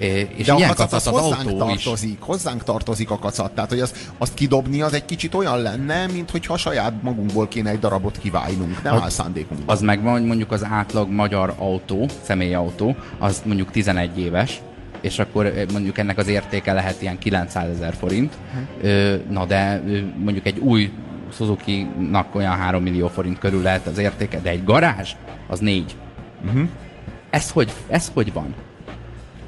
És 0.00 0.46
De 0.46 0.52
a 0.52 0.56
ilyen 0.56 0.70
az 0.70 0.76
kacat 0.76 0.92
az 0.92 1.06
hozzánk 1.06 1.48
autó 1.48 1.68
is. 1.70 1.82
tartozik, 1.82 2.20
hozzánk 2.20 2.64
tartozik 2.64 3.10
a 3.10 3.18
kacat. 3.18 3.52
Tehát, 3.52 3.70
hogy 3.70 3.80
azt, 3.80 4.10
azt 4.18 4.34
kidobni 4.34 4.80
az 4.82 4.92
egy 4.92 5.04
kicsit 5.04 5.34
olyan 5.34 5.62
lenne, 5.62 6.06
mint 6.06 6.30
hogyha 6.30 6.56
saját 6.56 7.02
magunkból 7.02 7.48
kéne 7.48 7.70
egy 7.70 7.78
darabot 7.78 8.18
kiválnunk. 8.18 8.82
Nem 8.82 8.94
Az- 8.94 9.00
áll 9.02 9.08
szándékunk. 9.08 9.60
Az 9.66 9.80
megvan, 9.80 10.12
hogy 10.12 10.24
mondjuk 10.24 10.52
az 10.52 10.64
átlag 10.64 11.10
magyar 11.10 11.54
autó, 11.58 12.08
személyautó, 12.22 12.96
az 13.18 13.42
mondjuk 13.44 13.70
11 13.70 14.18
éves, 14.18 14.60
és 15.00 15.18
akkor 15.18 15.52
mondjuk 15.72 15.98
ennek 15.98 16.18
az 16.18 16.28
értéke 16.28 16.72
lehet 16.72 17.02
ilyen 17.02 17.18
900 17.18 17.68
ezer 17.74 17.94
forint. 17.94 18.32
Ö, 18.82 19.14
Na 19.30 19.44
de 19.46 19.82
mondjuk 20.24 20.46
egy 20.46 20.58
új 20.58 20.90
Suzuki-nak 21.32 22.34
olyan 22.34 22.56
3 22.56 22.82
millió 22.82 23.08
forint 23.08 23.38
körül 23.38 23.62
lehet 23.62 23.86
az 23.86 23.98
értéke, 23.98 24.40
de 24.40 24.50
egy 24.50 24.64
garázs 24.64 25.12
az 25.48 25.58
4. 25.58 25.96
Ez 27.30 27.50
hogy, 27.50 27.72
ez 27.88 28.10
hogy 28.14 28.32
van? 28.32 28.54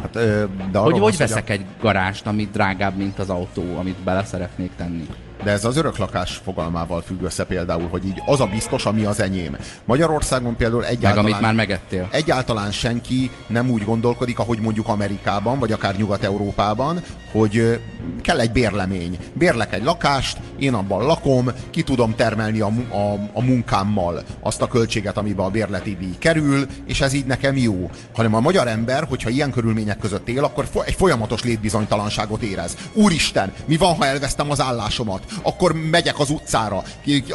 Hát, 0.03 0.17
ö, 0.17 0.45
de 0.71 0.79
Hogy, 0.79 0.99
hogy 0.99 1.17
veszek 1.17 1.51
egy 1.51 1.65
garást, 1.81 2.27
ami 2.27 2.49
drágább, 2.53 2.97
mint 2.97 3.19
az 3.19 3.31
autó, 3.31 3.77
amit 3.79 3.97
bele 3.97 4.25
szeretnék 4.25 4.71
tenni? 4.77 5.07
De 5.43 5.51
ez 5.51 5.65
az 5.65 5.77
öröklakás 5.77 6.41
fogalmával 6.45 7.03
függ 7.03 7.23
össze 7.23 7.45
például, 7.45 7.89
hogy 7.89 8.05
így 8.05 8.23
az 8.27 8.41
a 8.41 8.47
biztos, 8.47 8.87
ami 8.87 9.05
az 9.05 9.21
enyém. 9.21 9.57
Magyarországon 9.85 10.57
például 10.57 10.81
Meg 10.81 10.91
egyáltalán... 10.91 11.25
amit 11.25 11.41
már 11.41 11.55
megettél. 11.55 12.09
Egyáltalán 12.11 12.73
senki 12.73 13.31
nem 13.47 13.71
úgy 13.71 13.85
gondolkodik, 13.85 14.39
ahogy 14.39 14.61
mondjuk 14.61 14.89
Amerikában, 14.89 15.59
vagy 15.59 15.73
akár 15.73 15.97
Nyugat-Európában, 15.97 17.03
hogy 17.33 17.81
kell 18.23 18.41
egy 18.41 18.53
bérlemény. 18.53 19.19
Bérlek 19.33 19.73
egy 19.75 19.85
lakást, 19.85 20.39
én 20.59 20.75
abban 20.75 21.07
lakom, 21.07 21.51
ki 21.71 21.83
tudom 21.83 22.15
termelni 22.15 22.61
a, 22.61 22.73
a, 22.91 23.13
a 23.33 23.43
munkámmal 23.43 24.23
azt 24.41 24.63
a 24.63 24.69
költséget, 24.69 25.17
amiben 25.17 25.47
a 25.47 25.51
bérleti 25.51 25.97
díj 26.01 26.15
kerül, 26.19 26.67
és 26.87 27.01
ez 27.01 27.13
így 27.13 27.27
nekem 27.27 27.57
jó. 27.57 27.91
Hanem 28.15 28.35
a 28.35 28.41
magyar 28.41 28.69
ember, 28.69 29.05
hogyha 29.09 29.31
ilyen 29.31 29.51
körülmények 29.51 29.99
között 29.99 30.29
él, 30.29 30.45
akkor 30.45 30.69
egy 30.85 30.95
folyamatos 30.95 31.43
létbizonytalanságot 31.43 32.43
érez. 32.43 32.77
Úristen, 32.93 33.53
mi 33.65 33.77
van, 33.77 33.95
ha 33.95 34.07
elvesztem 34.07 34.51
az 34.51 34.61
állásomat? 34.61 35.25
Akkor 35.43 35.73
megyek 35.91 36.19
az 36.19 36.31
utcára. 36.31 36.77
A, 36.77 36.83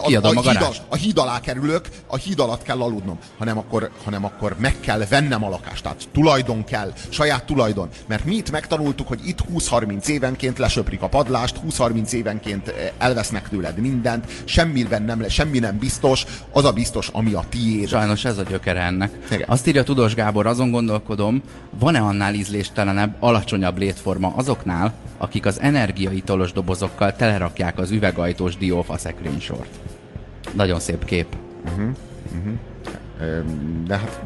Kiadom 0.05 0.37
a 0.37 0.41
híd, 0.41 0.81
a 0.89 0.95
híd 0.95 1.17
alá 1.17 1.39
kerülök, 1.39 1.87
a 2.07 2.15
híd 2.15 2.39
alatt 2.39 2.63
kell 2.63 2.81
aludnom, 2.81 3.17
hanem 3.37 3.57
akkor, 3.57 3.89
hanem 4.03 4.25
akkor 4.25 4.55
meg 4.59 4.79
kell 4.79 5.05
vennem 5.09 5.43
a 5.43 5.49
lakást. 5.49 5.83
Tehát 5.83 6.07
tulajdon 6.11 6.63
kell, 6.63 6.93
saját 7.09 7.45
tulajdon. 7.45 7.89
Mert 8.07 8.25
mi 8.25 8.35
itt 8.35 8.51
megtanultuk, 8.51 9.07
hogy 9.07 9.19
itt 9.27 9.39
20-30 9.53 10.07
évenként 10.07 10.57
lesöprik 10.57 11.01
a 11.01 11.07
padlást, 11.07 11.59
20-30 11.69 12.11
évenként 12.11 12.67
eh, 12.67 12.91
elvesznek 12.97 13.49
tőled 13.49 13.77
mindent, 13.77 14.25
semmiben 14.45 15.03
nem, 15.03 15.29
semmi 15.29 15.59
nem 15.59 15.77
biztos, 15.77 16.25
az 16.51 16.65
a 16.65 16.71
biztos, 16.71 17.09
ami 17.11 17.33
a 17.33 17.43
tiéd. 17.49 17.87
Sajnos 17.87 18.25
ez 18.25 18.37
a 18.37 18.43
gyökere 18.43 18.81
ennek. 18.81 19.11
Igen. 19.31 19.47
Azt 19.47 19.67
írja 19.67 19.83
Tudós 19.83 20.13
Gábor, 20.13 20.47
azon 20.47 20.71
gondolkodom, 20.71 21.41
van-e 21.79 21.99
annál 21.99 22.33
ízléstelenebb, 22.33 23.15
alacsonyabb 23.19 23.77
létforma 23.77 24.33
azoknál, 24.35 24.93
akik 25.17 25.45
az 25.45 25.59
energiaitolos 25.59 26.51
dobozokkal 26.51 27.15
telerakják 27.15 27.77
az 27.79 27.84
üvegajtós 27.91 28.57
diófa 28.57 28.97
szekrénysort. 28.97 29.69
Nagyon 30.53 30.79
szép 30.79 31.05
kép. 31.05 31.35
Öm, 33.21 33.83
De 33.87 33.97
hát 33.97 34.21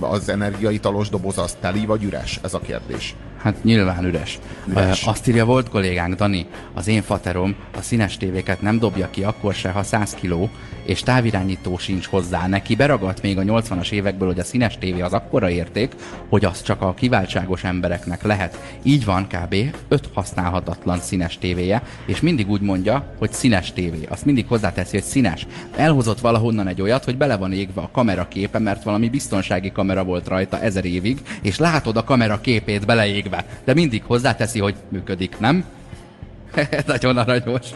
az 0.00 0.28
energiaitalos 0.28 1.08
doboz 1.08 1.38
az 1.38 1.56
teli 1.60 1.86
vagy 1.86 2.02
üres? 2.04 2.40
Ez 2.42 2.54
a 2.54 2.58
kérdés. 2.58 3.14
Hát 3.42 3.64
nyilván 3.64 4.04
üres. 4.04 4.38
Üres. 4.68 5.02
Azt 5.06 5.28
írja 5.28 5.44
volt 5.44 5.68
kollégánk, 5.68 6.14
Dani, 6.14 6.46
az 6.74 6.88
én 6.88 7.02
faterom 7.02 7.54
a 7.78 7.80
színes 7.80 8.16
tévéket 8.16 8.60
nem 8.60 8.78
dobja 8.78 9.10
ki 9.10 9.22
akkor 9.22 9.54
se, 9.54 9.70
ha 9.70 9.82
100 9.82 10.14
kiló, 10.14 10.50
és 10.84 11.02
távirányító 11.02 11.78
sincs 11.78 12.06
hozzá. 12.06 12.46
Neki 12.46 12.74
beragadt 12.74 13.22
még 13.22 13.38
a 13.38 13.42
80-as 13.42 13.90
évekből, 13.90 14.28
hogy 14.28 14.38
a 14.38 14.44
színes 14.44 14.78
tévé 14.78 15.00
az 15.00 15.12
akkora 15.12 15.50
érték, 15.50 15.92
hogy 16.28 16.44
az 16.44 16.62
csak 16.62 16.82
a 16.82 16.94
kiváltságos 16.94 17.64
embereknek 17.64 18.22
lehet. 18.22 18.78
Így 18.82 19.04
van 19.04 19.26
kb. 19.26 19.54
5 19.88 20.08
használhatatlan 20.14 20.98
színes 20.98 21.38
tévéje, 21.38 21.82
és 22.06 22.20
mindig 22.20 22.50
úgy 22.50 22.60
mondja, 22.60 23.14
hogy 23.18 23.32
színes 23.32 23.72
tévé. 23.72 24.06
Azt 24.08 24.24
mindig 24.24 24.46
hozzáteszi, 24.48 24.96
hogy 24.96 25.06
színes. 25.06 25.46
Elhozott 25.76 26.20
valahonnan 26.20 26.68
egy 26.68 26.82
olyat, 26.82 27.04
hogy 27.04 27.16
bele 27.16 27.36
van 27.36 27.52
égve 27.52 27.80
a 27.80 27.90
kamera 27.92 28.28
képe, 28.28 28.58
mert 28.58 28.82
valami 28.82 29.08
biztonsági 29.08 29.72
kamera 29.72 30.04
volt 30.04 30.28
rajta 30.28 30.60
ezer 30.60 30.84
évig, 30.84 31.20
és 31.42 31.58
látod 31.58 31.96
a 31.96 32.04
kamera 32.04 32.40
képét 32.40 32.86
beleégve. 32.86 33.31
De 33.64 33.74
mindig 33.74 34.02
hozzáteszi, 34.02 34.58
hogy 34.58 34.74
működik, 34.88 35.38
nem? 35.38 35.64
Nagyon 36.86 37.16
aranyos. 37.16 37.66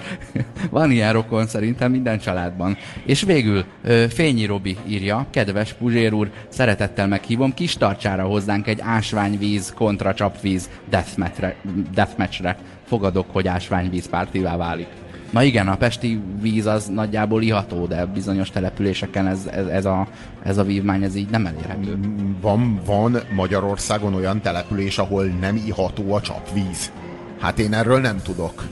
Van 0.70 0.90
ilyen 0.90 1.12
rokon 1.12 1.46
szerintem 1.46 1.90
minden 1.90 2.18
családban. 2.18 2.76
És 3.04 3.22
végül 3.22 3.64
Fényi 4.08 4.44
Robi 4.44 4.76
írja, 4.86 5.26
kedves 5.30 5.72
Puzsér 5.72 6.12
úr, 6.12 6.30
szeretettel 6.48 7.06
meghívom, 7.06 7.54
kis 7.54 7.76
tartsára 7.76 8.24
hozzánk 8.24 8.66
egy 8.66 8.80
ásványvíz 8.80 9.72
kontra 9.76 10.14
csapvíz 10.14 10.70
deathmatchre, 10.88 11.56
deathmatchre. 11.94 12.56
Fogadok, 12.86 13.26
hogy 13.32 13.48
ásványvíz 13.48 14.08
pártivá 14.08 14.56
válik. 14.56 14.88
Na 15.30 15.42
igen, 15.42 15.68
a 15.68 15.76
pesti 15.76 16.20
víz 16.40 16.66
az 16.66 16.86
nagyjából 16.86 17.42
iható, 17.42 17.86
de 17.86 18.04
bizonyos 18.04 18.50
településeken 18.50 19.26
ez, 19.26 19.38
ez, 19.50 19.66
ez, 19.66 19.84
a, 19.84 20.06
ez 20.42 20.58
a 20.58 20.64
vívmány 20.64 21.02
ez 21.02 21.14
így 21.14 21.28
nem 21.30 21.46
elérhető. 21.46 21.98
Van, 22.40 22.80
van 22.84 23.18
Magyarországon 23.34 24.14
olyan 24.14 24.40
település, 24.40 24.98
ahol 24.98 25.24
nem 25.24 25.56
iható 25.66 26.14
a 26.14 26.20
csapvíz. 26.20 26.92
Hát 27.40 27.58
én 27.58 27.74
erről 27.74 28.00
nem 28.00 28.20
tudok. 28.22 28.64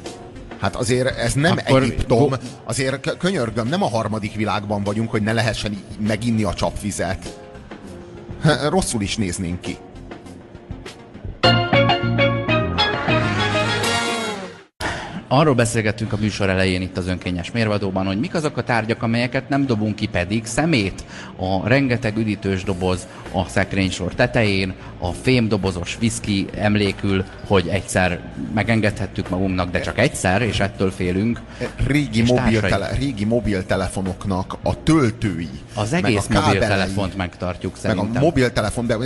Hát 0.58 0.76
azért 0.76 1.18
ez 1.18 1.32
nem 1.32 1.56
Akkor 1.66 1.82
Egyiptom, 1.82 2.28
go- 2.28 2.40
azért 2.64 3.16
könyörgöm, 3.16 3.68
nem 3.68 3.82
a 3.82 3.88
harmadik 3.88 4.34
világban 4.34 4.82
vagyunk, 4.82 5.10
hogy 5.10 5.22
ne 5.22 5.32
lehessen 5.32 5.76
meginni 5.98 6.42
a 6.42 6.54
csapvizet. 6.54 7.40
Rosszul 8.68 9.02
is 9.02 9.16
néznénk 9.16 9.60
ki. 9.60 9.76
Arról 15.28 15.54
beszélgettünk 15.54 16.12
a 16.12 16.16
műsor 16.20 16.48
elején 16.48 16.82
itt 16.82 16.96
az 16.96 17.06
önkényes 17.06 17.50
mérvadóban, 17.50 18.06
hogy 18.06 18.18
mik 18.18 18.34
azok 18.34 18.56
a 18.56 18.62
tárgyak, 18.62 19.02
amelyeket 19.02 19.48
nem 19.48 19.66
dobunk 19.66 19.94
ki 19.94 20.06
pedig 20.06 20.44
szemét, 20.44 21.04
a 21.36 21.68
rengeteg 21.68 22.16
üdítős 22.16 22.62
doboz 22.64 23.06
a 23.32 23.48
szekrénysor 23.48 24.14
tetején, 24.14 24.74
a 25.08 25.12
fémdobozos 25.22 25.96
viszki 26.00 26.46
emlékül, 26.56 27.24
hogy 27.46 27.68
egyszer 27.68 28.20
megengedhettük 28.54 29.28
magunknak, 29.28 29.70
de 29.70 29.80
csak 29.80 29.98
egyszer, 29.98 30.42
és 30.42 30.60
ettől 30.60 30.90
félünk. 30.90 31.40
Régi, 31.86 32.22
mobiltele, 32.22 32.90
régi 32.98 33.24
mobiltelefonoknak 33.24 34.56
a 34.62 34.82
töltői, 34.82 35.48
Az 35.74 35.90
meg 35.90 36.04
egész 36.04 36.24
a 36.28 36.32
kábelei, 36.32 36.54
mobiltelefont 36.54 37.16
megtartjuk 37.16 37.72
meg 37.72 37.80
szerintem. 37.80 38.22
a 38.22 38.24
mobiltelefon, 38.24 38.86
de 38.86 38.96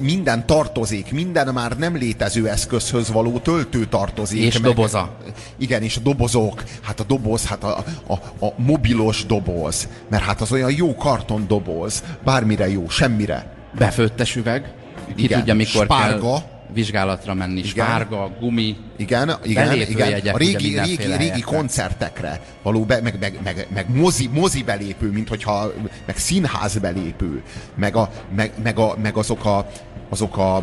minden 0.00 0.46
tartozik, 0.46 1.12
minden 1.12 1.52
már 1.54 1.78
nem 1.78 1.96
létező 1.96 2.48
eszközhöz 2.48 3.12
való 3.12 3.38
töltő 3.38 3.84
tartozik. 3.84 4.40
És 4.40 4.58
meg, 4.58 4.62
doboza. 4.62 5.16
Igen, 5.56 5.82
és 5.82 5.96
a 5.96 6.00
dobozok. 6.00 6.62
Hát 6.82 7.00
a 7.00 7.04
doboz, 7.04 7.46
hát 7.46 7.64
a, 7.64 7.84
a, 8.06 8.12
a 8.46 8.52
mobilos 8.56 9.26
doboz. 9.26 9.88
Mert 10.08 10.22
hát 10.22 10.40
az 10.40 10.52
olyan 10.52 10.72
jó 10.76 10.94
karton 10.94 11.44
doboz. 11.46 12.02
Bármire 12.24 12.70
jó, 12.70 12.88
semmire. 12.88 13.54
Befőttes 13.78 14.36
üveg, 14.36 14.74
ki 15.14 15.22
Igen. 15.24 15.38
tudja, 15.38 15.54
mikor 15.54 15.84
Spárga. 15.84 16.20
kell 16.20 16.54
vizsgálatra 16.72 17.34
menni. 17.34 17.58
Igen. 17.58 17.70
Spárga, 17.70 18.30
gumi, 18.40 18.76
Igen, 18.96 19.30
igen, 19.44 19.74
igen. 19.74 20.34
A 20.34 20.36
régi, 20.36 20.54
régi, 20.56 20.96
régi 20.96 21.10
helyekre. 21.10 21.40
koncertekre 21.40 22.40
való 22.62 22.84
be, 22.84 23.00
meg, 23.00 23.16
meg, 23.20 23.38
meg, 23.44 23.66
meg 23.74 23.96
mozi, 23.96 24.28
mozi 24.32 24.62
belépő, 24.62 25.10
mint 25.10 25.28
hogyha, 25.28 25.72
meg 26.06 26.16
színház 26.16 26.78
belépő, 26.78 27.42
meg, 27.74 27.96
a, 27.96 28.10
meg, 28.34 28.52
meg, 28.62 28.78
a, 28.78 28.96
meg 29.02 29.16
azok 29.16 29.44
a, 29.44 29.68
azok 30.08 30.36
a, 30.36 30.56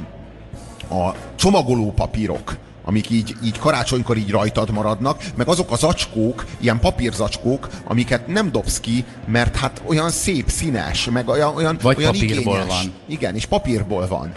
a 0.96 1.16
csomagoló 1.36 1.92
papírok, 1.92 2.58
amik 2.86 3.10
így, 3.10 3.36
így 3.44 3.60
karácsonykor 3.60 4.18
így 4.18 4.32
rajtad 4.32 4.72
maradnak, 4.72 5.24
meg 5.36 5.48
azok 5.48 5.72
az 5.72 5.80
zacskók, 5.80 6.46
ilyen 6.60 6.80
papírzacskók, 6.80 7.68
amiket 7.84 8.28
nem 8.28 8.52
dobsz 8.52 8.80
ki, 8.80 9.06
mert 9.28 9.56
hát 9.56 9.82
olyan 9.86 10.10
szép, 10.10 10.50
színes, 10.50 11.10
meg 11.12 11.28
olyan, 11.28 11.56
olyan, 11.56 11.78
Vagy 11.82 11.98
olyan 11.98 12.12
papírból 12.12 12.58
igényes. 12.58 12.68
van. 12.68 12.94
Igen, 13.08 13.36
és 13.36 13.46
papírból 13.46 14.08
van. 14.08 14.32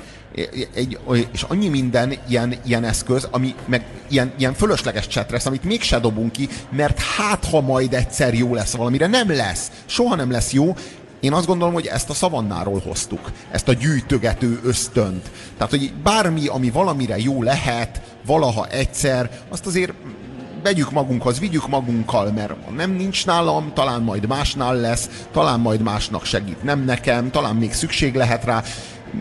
Egy, 0.75 0.99
és 1.33 1.43
annyi 1.43 1.69
minden 1.69 2.15
ilyen, 2.29 2.55
ilyen 2.65 2.85
eszköz, 2.85 3.29
ami 3.31 3.55
meg 3.67 3.87
ilyen, 4.09 4.33
ilyen 4.39 4.55
fölösleges 4.55 5.07
csetresz, 5.07 5.47
amit 5.47 5.65
mégse 5.65 5.99
dobunk 5.99 6.33
ki, 6.33 6.49
mert 6.71 6.99
hát, 7.01 7.45
ha 7.45 7.61
majd 7.61 7.95
egyszer 7.95 8.35
jó 8.35 8.55
lesz 8.55 8.75
valamire, 8.75 9.07
nem 9.07 9.31
lesz. 9.31 9.71
Soha 9.87 10.15
nem 10.15 10.31
lesz 10.31 10.53
jó. 10.53 10.75
Én 11.27 11.33
azt 11.33 11.47
gondolom, 11.47 11.75
hogy 11.75 11.87
ezt 11.87 12.11
a 12.11 12.15
szavannáról 12.15 12.83
hoztuk, 12.87 13.33
ezt 13.51 13.69
a 13.69 13.73
gyűjtögető 13.73 14.61
ösztönt. 14.65 15.31
Tehát, 15.57 15.71
hogy 15.71 15.93
bármi, 16.03 16.47
ami 16.47 16.71
valamire 16.71 17.19
jó 17.19 17.43
lehet, 17.43 18.01
valaha 18.27 18.67
egyszer, 18.67 19.31
azt 19.49 19.67
azért 19.67 19.93
vegyük 20.63 20.91
magunkhoz, 20.91 21.39
vigyük 21.39 21.69
magunkkal, 21.69 22.31
mert 22.31 22.71
nem 22.77 22.91
nincs 22.91 23.27
nálam, 23.27 23.73
talán 23.75 24.03
majd 24.03 24.27
másnál 24.27 24.77
lesz, 24.77 25.25
talán 25.33 25.61
majd 25.61 25.81
másnak 25.81 26.25
segít, 26.25 26.63
nem 26.63 26.85
nekem, 26.85 27.31
talán 27.31 27.57
még 27.57 27.73
szükség 27.73 28.15
lehet 28.15 28.45
rá, 28.45 28.63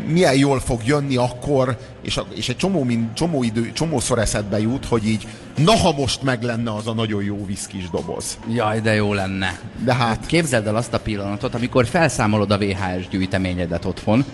milyen 0.07 0.36
jól 0.36 0.59
fog 0.59 0.81
jönni 0.86 1.15
akkor, 1.15 1.77
és, 2.01 2.17
a, 2.17 2.25
és 2.36 2.49
egy 2.49 2.57
csomó, 2.57 2.83
min, 2.83 3.09
csomó 3.13 3.43
idő, 3.43 3.71
csomószor 3.71 4.19
eszedbe 4.19 4.59
jut, 4.59 4.86
hogy 4.86 5.07
így, 5.07 5.27
na 5.55 5.77
ha 5.77 5.91
most 5.91 6.23
meg 6.23 6.43
lenne 6.43 6.73
az 6.73 6.88
a 6.88 6.93
nagyon 6.93 7.23
jó 7.23 7.45
viszkis 7.45 7.89
doboz. 7.89 8.38
Jaj, 8.49 8.79
de 8.79 8.93
jó 8.93 9.13
lenne. 9.13 9.59
De 9.83 9.93
hát, 9.93 10.25
Képzeld 10.25 10.67
el 10.67 10.75
azt 10.75 10.93
a 10.93 10.99
pillanatot, 10.99 11.55
amikor 11.55 11.86
felszámolod 11.86 12.51
a 12.51 12.57
VHS 12.57 13.07
gyűjteményedet 13.09 13.86
otthon, 13.86 14.25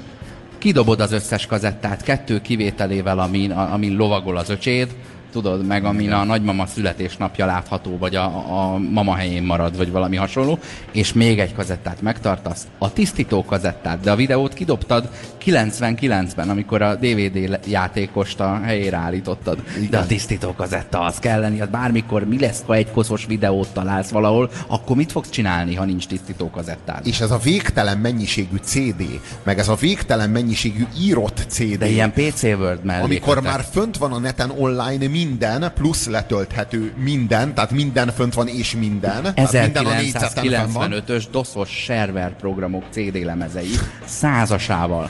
kidobod 0.58 1.00
az 1.00 1.12
összes 1.12 1.46
kazettát, 1.46 2.04
kettő 2.04 2.42
kivételével, 2.42 3.20
amin, 3.20 3.52
amin 3.52 3.96
lovagol 3.96 4.38
az 4.38 4.50
öcséd, 4.50 4.96
tudod, 5.32 5.66
meg 5.66 5.86
amin 5.86 6.12
a 6.12 6.24
nagymama 6.24 6.66
születésnapja 6.66 7.46
látható, 7.46 7.98
vagy 7.98 8.16
a, 8.16 8.26
a 8.26 8.78
mama 8.78 9.16
helyén 9.16 9.44
marad, 9.44 9.78
vagy 9.78 9.92
valami 9.92 10.16
hasonló, 10.16 10.60
és 10.92 11.14
még 11.14 11.40
egy 11.40 11.54
kazettát 11.54 12.02
megtartasz, 12.02 12.68
a 12.78 12.94
tisztító 12.94 13.46
kazettát, 13.46 14.00
de 14.00 14.12
a 14.12 14.16
videót 14.16 14.54
kidobtad 14.54 15.10
99-ben, 15.46 16.50
amikor 16.50 16.82
a 16.82 16.96
DVD 16.96 17.60
játékost 17.68 18.40
a 18.40 18.60
helyére 18.64 18.98
állítottad. 18.98 19.64
De 19.90 19.98
a 19.98 20.06
tisztító 20.06 20.54
kazetta 20.54 21.00
az 21.00 21.20
kell 21.20 21.40
lenni, 21.40 21.60
hát 21.60 21.70
bármikor 21.70 22.24
mi 22.24 22.40
lesz, 22.40 22.64
ha 22.66 22.74
egy 22.74 22.92
koszos 22.92 23.26
videót 23.26 23.74
találsz 23.74 24.10
valahol, 24.10 24.50
akkor 24.68 24.96
mit 24.96 25.12
fogsz 25.12 25.30
csinálni, 25.30 25.76
ha 25.76 25.86
nincs 25.86 26.08
tisztító 26.08 26.50
kazettád? 26.50 27.08
és 27.08 27.20
ez 27.20 27.32
a 27.32 27.38
végtelen 27.38 27.98
mennyiségű 27.98 28.56
CD, 28.64 29.20
meg 29.44 29.60
ez 29.60 29.68
a 29.68 29.76
végtelen 29.76 30.30
mennyiségű 30.30 30.86
írott 31.00 31.46
CD, 31.48 31.78
De 31.78 31.88
ilyen 31.88 32.14
PC 32.14 32.44
Word 32.44 32.84
mellé 32.84 33.04
amikor 33.04 33.36
kötött. 33.36 33.52
már 33.52 33.66
fönt 33.72 33.98
van 33.98 34.12
a 34.12 34.20
neten 34.20 34.52
online 34.58 35.08
minden, 35.08 35.72
plusz 35.74 36.08
letölthető 36.08 36.94
minden, 36.98 37.54
tehát 37.54 37.72
minden 37.72 38.08
fönt 38.08 38.34
van 38.34 38.48
és 38.48 38.76
minden. 38.76 39.22
tehát 39.36 39.52
minden 39.52 39.86
a 39.86 39.94
négyzeten 39.94 40.50
fenn 40.50 40.72
van. 40.72 40.92
1995-ös 40.92 41.26
DOS-os 41.32 41.70
server 41.70 42.36
programok 42.36 42.84
CD 42.90 43.24
lemezei 43.24 43.72
százasával. 44.06 45.10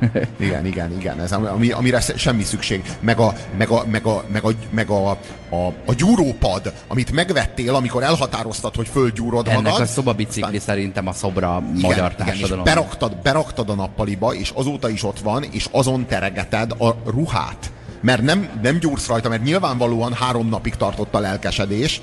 Igen, 0.40 0.66
igen, 0.66 0.92
igen, 0.98 1.20
ez 1.20 1.32
ami, 1.32 1.70
amire 1.70 2.00
semmi 2.00 2.42
szükség. 2.42 2.82
Meg 3.00 3.18
a, 3.18 3.32
meg 3.56 3.68
a, 3.70 3.84
meg 3.90 4.06
a, 4.06 4.24
meg 4.32 4.44
a, 4.44 4.50
meg 4.70 4.90
a, 4.90 5.10
a, 5.50 5.66
a 5.86 5.94
gyúrópad, 5.96 6.72
amit 6.88 7.12
megvettél, 7.12 7.74
amikor 7.74 8.02
elhatároztad, 8.02 8.74
hogy 8.74 8.88
földgyúrod 8.88 9.48
Ennek 9.48 9.62
magad. 9.62 9.80
a 9.80 9.86
szobabicikli 9.86 10.42
aztán- 10.42 10.60
szerintem 10.60 11.06
a 11.06 11.12
szobra 11.12 11.62
Igen, 11.62 11.80
magyar 11.80 12.12
igen, 12.12 12.26
társadalom. 12.26 12.64
beraktad, 12.64 13.16
beraktad 13.16 13.70
a 13.70 13.74
nappaliba, 13.74 14.34
és 14.34 14.50
azóta 14.54 14.88
is 14.88 15.02
ott 15.04 15.18
van, 15.20 15.42
és 15.50 15.68
azon 15.70 16.06
teregeted 16.06 16.72
a 16.78 16.94
ruhát. 17.06 17.70
Mert 18.00 18.22
nem, 18.22 18.48
nem 18.62 18.78
gyúrsz 18.78 19.06
rajta, 19.06 19.28
mert 19.28 19.42
nyilvánvalóan 19.42 20.12
három 20.12 20.48
napig 20.48 20.74
tartott 20.74 21.14
a 21.14 21.18
lelkesedés, 21.18 22.00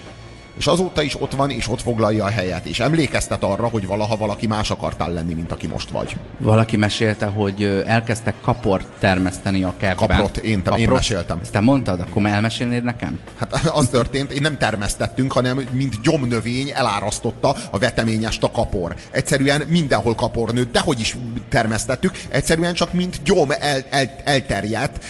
és 0.58 0.68
azóta 0.68 1.02
is 1.02 1.22
ott 1.22 1.32
van, 1.36 1.50
és 1.50 1.68
ott 1.68 1.82
foglalja 1.82 2.24
a 2.26 2.30
helyet, 2.30 2.66
és 2.66 2.80
emlékeztet 2.80 3.44
arra, 3.44 3.68
hogy 3.68 3.88
valaha 3.88 4.18
valaki 4.18 4.48
más 4.48 4.72
akartál 4.72 5.12
lenni, 5.14 5.34
mint 5.34 5.52
aki 5.52 5.68
most 5.68 5.90
vagy. 5.90 6.16
Valaki 6.38 6.78
mesélte, 6.78 7.26
hogy 7.26 7.84
elkezdtek 7.86 8.34
kaport 8.42 8.88
termeszteni 9.00 9.64
a 9.64 9.74
kertben. 9.78 10.08
Kaprot, 10.08 10.38
én- 10.38 10.62
én 10.78 10.90
meséltem. 10.90 11.40
Ezt 11.42 11.52
te 11.52 11.60
mondtad? 11.60 12.00
Akkor 12.00 12.26
elmesélnéd 12.26 12.84
nekem? 12.84 13.20
Hát 13.40 13.54
az 13.80 13.88
történt, 13.88 14.32
én 14.32 14.42
nem 14.42 14.58
termesztettünk, 14.58 15.32
hanem 15.32 15.68
mint 15.72 16.02
gyomnövény 16.02 16.72
elárasztotta 16.74 17.56
a 17.72 17.78
veteményest 17.78 18.44
a 18.44 18.52
kapor. 18.52 18.96
Egyszerűen 19.12 19.64
mindenhol 19.68 20.16
kapor 20.16 20.54
nőtt, 20.54 20.72
de 20.72 20.80
hogy 20.80 21.00
is 21.00 21.18
termesztettük, 21.50 22.12
egyszerűen 22.30 22.74
csak 22.74 22.94
mint 22.94 23.20
gyom 23.24 23.52
el, 23.60 23.84
el, 23.90 24.16
elterjedt, 24.24 25.04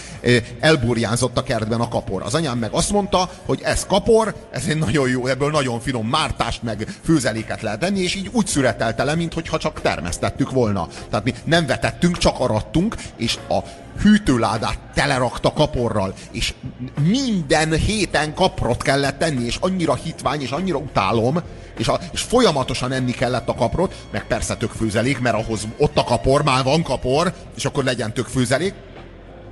elburjánzott 0.60 1.38
a 1.38 1.44
kertben 1.44 1.80
a 1.80 1.88
kapor. 1.88 2.22
Az 2.22 2.34
anyám 2.34 2.58
meg 2.58 2.72
azt 2.72 2.92
mondta, 2.92 3.30
hogy 3.46 3.60
ez 3.64 3.86
kapor, 3.86 4.36
ez 4.52 4.64
egy 4.68 4.78
nagyon 4.78 5.10
jó, 5.10 5.28
ebből 5.36 5.52
nagyon 5.52 5.80
finom 5.80 6.08
mártást 6.08 6.64
meg 6.64 6.88
főzeléket 7.04 7.62
lehet 7.62 7.80
tenni, 7.80 8.00
és 8.00 8.16
így 8.16 8.30
úgy 8.32 8.48
szüretelte 8.48 9.04
le, 9.04 9.16
mintha 9.16 9.58
csak 9.58 9.82
termesztettük 9.82 10.52
volna. 10.52 10.88
Tehát 11.10 11.26
mi 11.26 11.34
nem 11.44 11.66
vetettünk, 11.66 12.18
csak 12.18 12.40
arattunk, 12.40 12.96
és 13.18 13.38
a 13.50 13.60
hűtőládát 14.02 14.78
telerakta 14.94 15.54
kaporral, 15.54 16.14
és 16.32 16.54
minden 17.02 17.72
héten 17.72 18.34
kaprot 18.34 18.82
kellett 18.82 19.18
tenni, 19.18 19.46
és 19.46 19.58
annyira 19.60 19.96
hitvány, 19.96 20.42
és 20.42 20.52
annyira 20.52 20.78
utálom, 20.78 21.42
és, 21.78 21.88
a, 21.88 22.00
és 22.12 22.22
folyamatosan 22.22 22.92
enni 22.92 23.12
kellett 23.12 23.48
a 23.48 23.56
kaprot, 23.56 23.96
meg 24.12 24.28
persze 24.28 24.56
tök 24.56 24.72
főzelék, 24.72 25.20
mert 25.20 25.36
ahhoz 25.36 25.68
ott 25.78 25.98
a 25.98 26.04
kapor, 26.04 26.44
már 26.44 26.64
van 26.64 26.84
kapor, 26.84 27.34
és 27.56 27.66
akkor 27.66 27.84
legyen 27.84 28.14
tök 28.14 28.28
főzelék, 28.28 28.74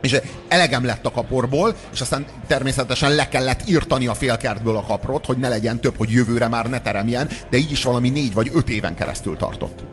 és 0.03 0.19
elegem 0.47 0.85
lett 0.85 1.05
a 1.05 1.11
kaporból, 1.11 1.75
és 1.93 2.01
aztán 2.01 2.25
természetesen 2.47 3.15
le 3.15 3.27
kellett 3.27 3.69
írtani 3.69 4.07
a 4.07 4.13
félkertből 4.13 4.75
a 4.75 4.83
kaprot, 4.83 5.25
hogy 5.25 5.37
ne 5.37 5.49
legyen 5.49 5.79
több, 5.79 5.97
hogy 5.97 6.11
jövőre 6.11 6.47
már 6.47 6.69
ne 6.69 6.81
teremjen, 6.81 7.29
de 7.49 7.57
így 7.57 7.71
is 7.71 7.83
valami 7.83 8.09
négy 8.09 8.33
vagy 8.33 8.51
öt 8.53 8.69
éven 8.69 8.95
keresztül 8.95 9.37
tartott. 9.37 9.83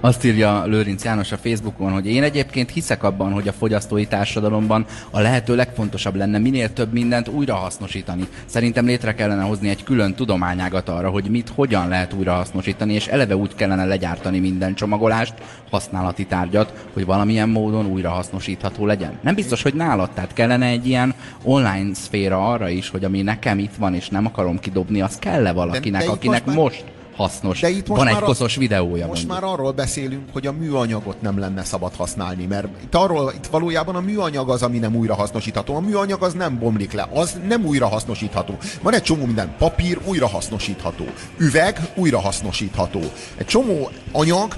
Azt 0.00 0.24
írja 0.24 0.64
Lőrinc 0.64 1.04
János 1.04 1.32
a 1.32 1.36
Facebookon, 1.36 1.92
hogy 1.92 2.06
én 2.06 2.22
egyébként 2.22 2.70
hiszek 2.70 3.02
abban, 3.02 3.32
hogy 3.32 3.48
a 3.48 3.52
fogyasztói 3.52 4.06
társadalomban 4.06 4.86
a 5.10 5.20
lehető 5.20 5.54
legfontosabb 5.54 6.14
lenne 6.14 6.38
minél 6.38 6.72
több 6.72 6.92
mindent 6.92 7.28
újrahasznosítani. 7.28 8.28
Szerintem 8.44 8.86
létre 8.86 9.14
kellene 9.14 9.42
hozni 9.42 9.68
egy 9.68 9.82
külön 9.82 10.14
tudományágat 10.14 10.88
arra, 10.88 11.10
hogy 11.10 11.30
mit 11.30 11.52
hogyan 11.54 11.88
lehet 11.88 12.12
újrahasznosítani, 12.12 12.94
és 12.94 13.06
eleve 13.06 13.36
úgy 13.36 13.54
kellene 13.54 13.84
legyártani 13.84 14.38
minden 14.38 14.74
csomagolást, 14.74 15.34
használati 15.70 16.26
tárgyat, 16.26 16.72
hogy 16.92 17.04
valamilyen 17.04 17.48
módon 17.48 17.86
újrahasznosítható 17.86 18.86
legyen. 18.86 19.18
Nem 19.22 19.34
biztos, 19.34 19.49
hogy 19.58 19.74
nálad, 19.74 20.10
tehát 20.10 20.32
kellene 20.32 20.66
egy 20.66 20.86
ilyen 20.86 21.14
online 21.42 21.94
szféra 21.94 22.50
arra 22.50 22.68
is, 22.68 22.88
hogy 22.88 23.04
ami 23.04 23.22
nekem 23.22 23.58
itt 23.58 23.74
van, 23.78 23.94
és 23.94 24.08
nem 24.08 24.26
akarom 24.26 24.58
kidobni, 24.58 25.00
az 25.00 25.18
kell-e 25.18 25.52
valakinek, 25.52 26.00
de 26.00 26.06
itt 26.06 26.12
akinek 26.12 26.44
most 26.44 26.56
most, 26.56 26.84
már- 26.84 26.98
hasznos. 27.20 27.60
De 27.60 27.70
itt 27.70 27.88
most 27.88 28.02
van 28.02 28.14
egy 28.14 28.22
koszos 28.22 28.56
videója. 28.56 29.06
Most 29.06 29.26
mondjuk. 29.26 29.40
már 29.40 29.52
arról 29.52 29.72
beszélünk, 29.72 30.22
hogy 30.32 30.46
a 30.46 30.52
műanyagot 30.52 31.22
nem 31.22 31.38
lenne 31.38 31.64
szabad 31.64 31.94
használni, 31.96 32.46
mert 32.46 32.66
itt, 32.82 32.94
arról, 32.94 33.32
itt 33.36 33.46
valójában 33.46 33.94
a 33.94 34.00
műanyag 34.00 34.50
az, 34.50 34.62
ami 34.62 34.78
nem 34.78 34.94
újrahasznosítható. 34.94 35.74
A 35.76 35.80
műanyag 35.80 36.22
az 36.22 36.32
nem 36.32 36.58
bomlik 36.58 36.92
le, 36.92 37.08
az 37.14 37.40
nem 37.48 37.64
újrahasznosítható. 37.64 38.58
Van 38.82 38.94
egy 38.94 39.02
csomó 39.02 39.24
minden, 39.24 39.54
papír 39.58 39.98
újrahasznosítható, 40.04 41.04
üveg 41.38 41.80
újrahasznosítható. 41.94 43.00
Egy 43.36 43.46
csomó 43.46 43.90
anyag 44.12 44.54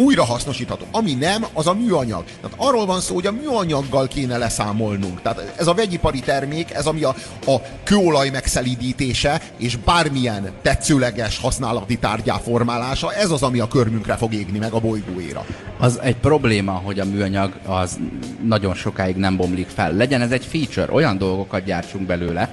újrahasznosítható. 0.00 0.84
Ami 0.90 1.14
nem, 1.14 1.46
az 1.52 1.66
a 1.66 1.74
műanyag. 1.74 2.24
Tehát 2.40 2.56
arról 2.56 2.86
van 2.86 3.00
szó, 3.00 3.14
hogy 3.14 3.26
a 3.26 3.32
műanyaggal 3.32 4.08
kéne 4.08 4.36
leszámolnunk. 4.36 5.22
Tehát 5.22 5.54
ez 5.56 5.66
a 5.66 5.74
vegyipari 5.74 6.20
termék, 6.20 6.70
ez 6.72 6.86
ami 6.86 7.02
a, 7.02 7.14
a 7.46 7.56
kőolaj 7.84 8.28
megszelídítése 8.28 9.40
és 9.56 9.76
bármilyen 9.76 10.50
tetszőleges 10.62 11.38
használati 11.38 11.98
tárgyá 11.98 12.36
formálása, 12.36 13.12
ez 13.12 13.30
az, 13.30 13.42
ami 13.42 13.58
a 13.58 13.68
körmünkre 13.68 14.16
fog 14.16 14.34
égni, 14.34 14.58
meg 14.58 14.72
a 14.72 14.80
bolygóéra. 14.80 15.44
Az 15.78 15.98
egy 16.02 16.16
probléma, 16.16 16.72
hogy 16.72 17.00
a 17.00 17.04
műanyag 17.04 17.52
az 17.66 17.98
nagyon 18.44 18.74
sokáig 18.74 19.16
nem 19.16 19.36
bomlik 19.36 19.68
fel. 19.68 19.92
Legyen 19.92 20.20
ez 20.20 20.30
egy 20.30 20.44
feature, 20.44 20.92
olyan 20.92 21.18
dolgokat 21.18 21.64
gyártsunk 21.64 22.06
belőle, 22.06 22.50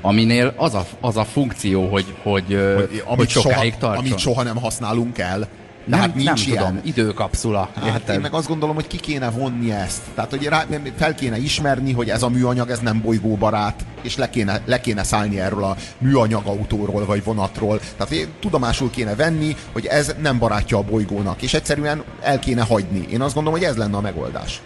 aminél 0.00 0.52
az 0.56 0.74
a, 0.74 0.86
az 1.00 1.16
a 1.16 1.24
funkció, 1.24 1.88
hogy, 1.88 2.14
hogy, 2.22 2.58
hogy, 2.76 3.02
hogy 3.04 3.28
sokáig 3.28 3.72
soha, 3.72 3.80
tartson. 3.80 4.04
amit 4.04 4.18
soha 4.18 4.42
nem 4.42 4.56
használunk 4.56 5.18
el. 5.18 5.48
De 5.88 5.96
nem, 5.96 6.00
hát 6.00 6.14
nincs 6.14 6.26
nem 6.26 6.52
ilyen. 6.52 6.66
tudom, 6.66 6.80
időkapszula. 6.84 7.70
Hát 7.74 8.08
én 8.08 8.20
meg 8.20 8.32
azt 8.32 8.48
gondolom, 8.48 8.74
hogy 8.74 8.86
ki 8.86 8.96
kéne 8.96 9.30
vonni 9.30 9.72
ezt. 9.72 10.00
Tehát, 10.14 10.30
hogy 10.30 10.44
rá, 10.44 10.64
fel 10.96 11.14
kéne 11.14 11.38
ismerni, 11.38 11.92
hogy 11.92 12.10
ez 12.10 12.22
a 12.22 12.28
műanyag, 12.28 12.70
ez 12.70 12.78
nem 12.78 13.00
bolygóbarát, 13.00 13.84
és 14.02 14.16
le 14.16 14.30
kéne, 14.30 14.60
le 14.64 14.80
kéne 14.80 15.02
szállni 15.02 15.40
erről 15.40 15.64
a 15.64 15.76
műanyag 15.98 16.46
autóról, 16.46 17.04
vagy 17.04 17.24
vonatról. 17.24 17.78
Tehát 17.78 18.08
hogy 18.08 18.28
tudomásul 18.40 18.90
kéne 18.90 19.14
venni, 19.14 19.56
hogy 19.72 19.86
ez 19.86 20.14
nem 20.20 20.38
barátja 20.38 20.76
a 20.76 20.82
bolygónak, 20.82 21.42
és 21.42 21.54
egyszerűen 21.54 22.04
el 22.22 22.38
kéne 22.38 22.62
hagyni. 22.62 23.06
Én 23.10 23.20
azt 23.20 23.34
gondolom, 23.34 23.58
hogy 23.58 23.68
ez 23.68 23.76
lenne 23.76 23.96
a 23.96 24.00
megoldás. 24.00 24.60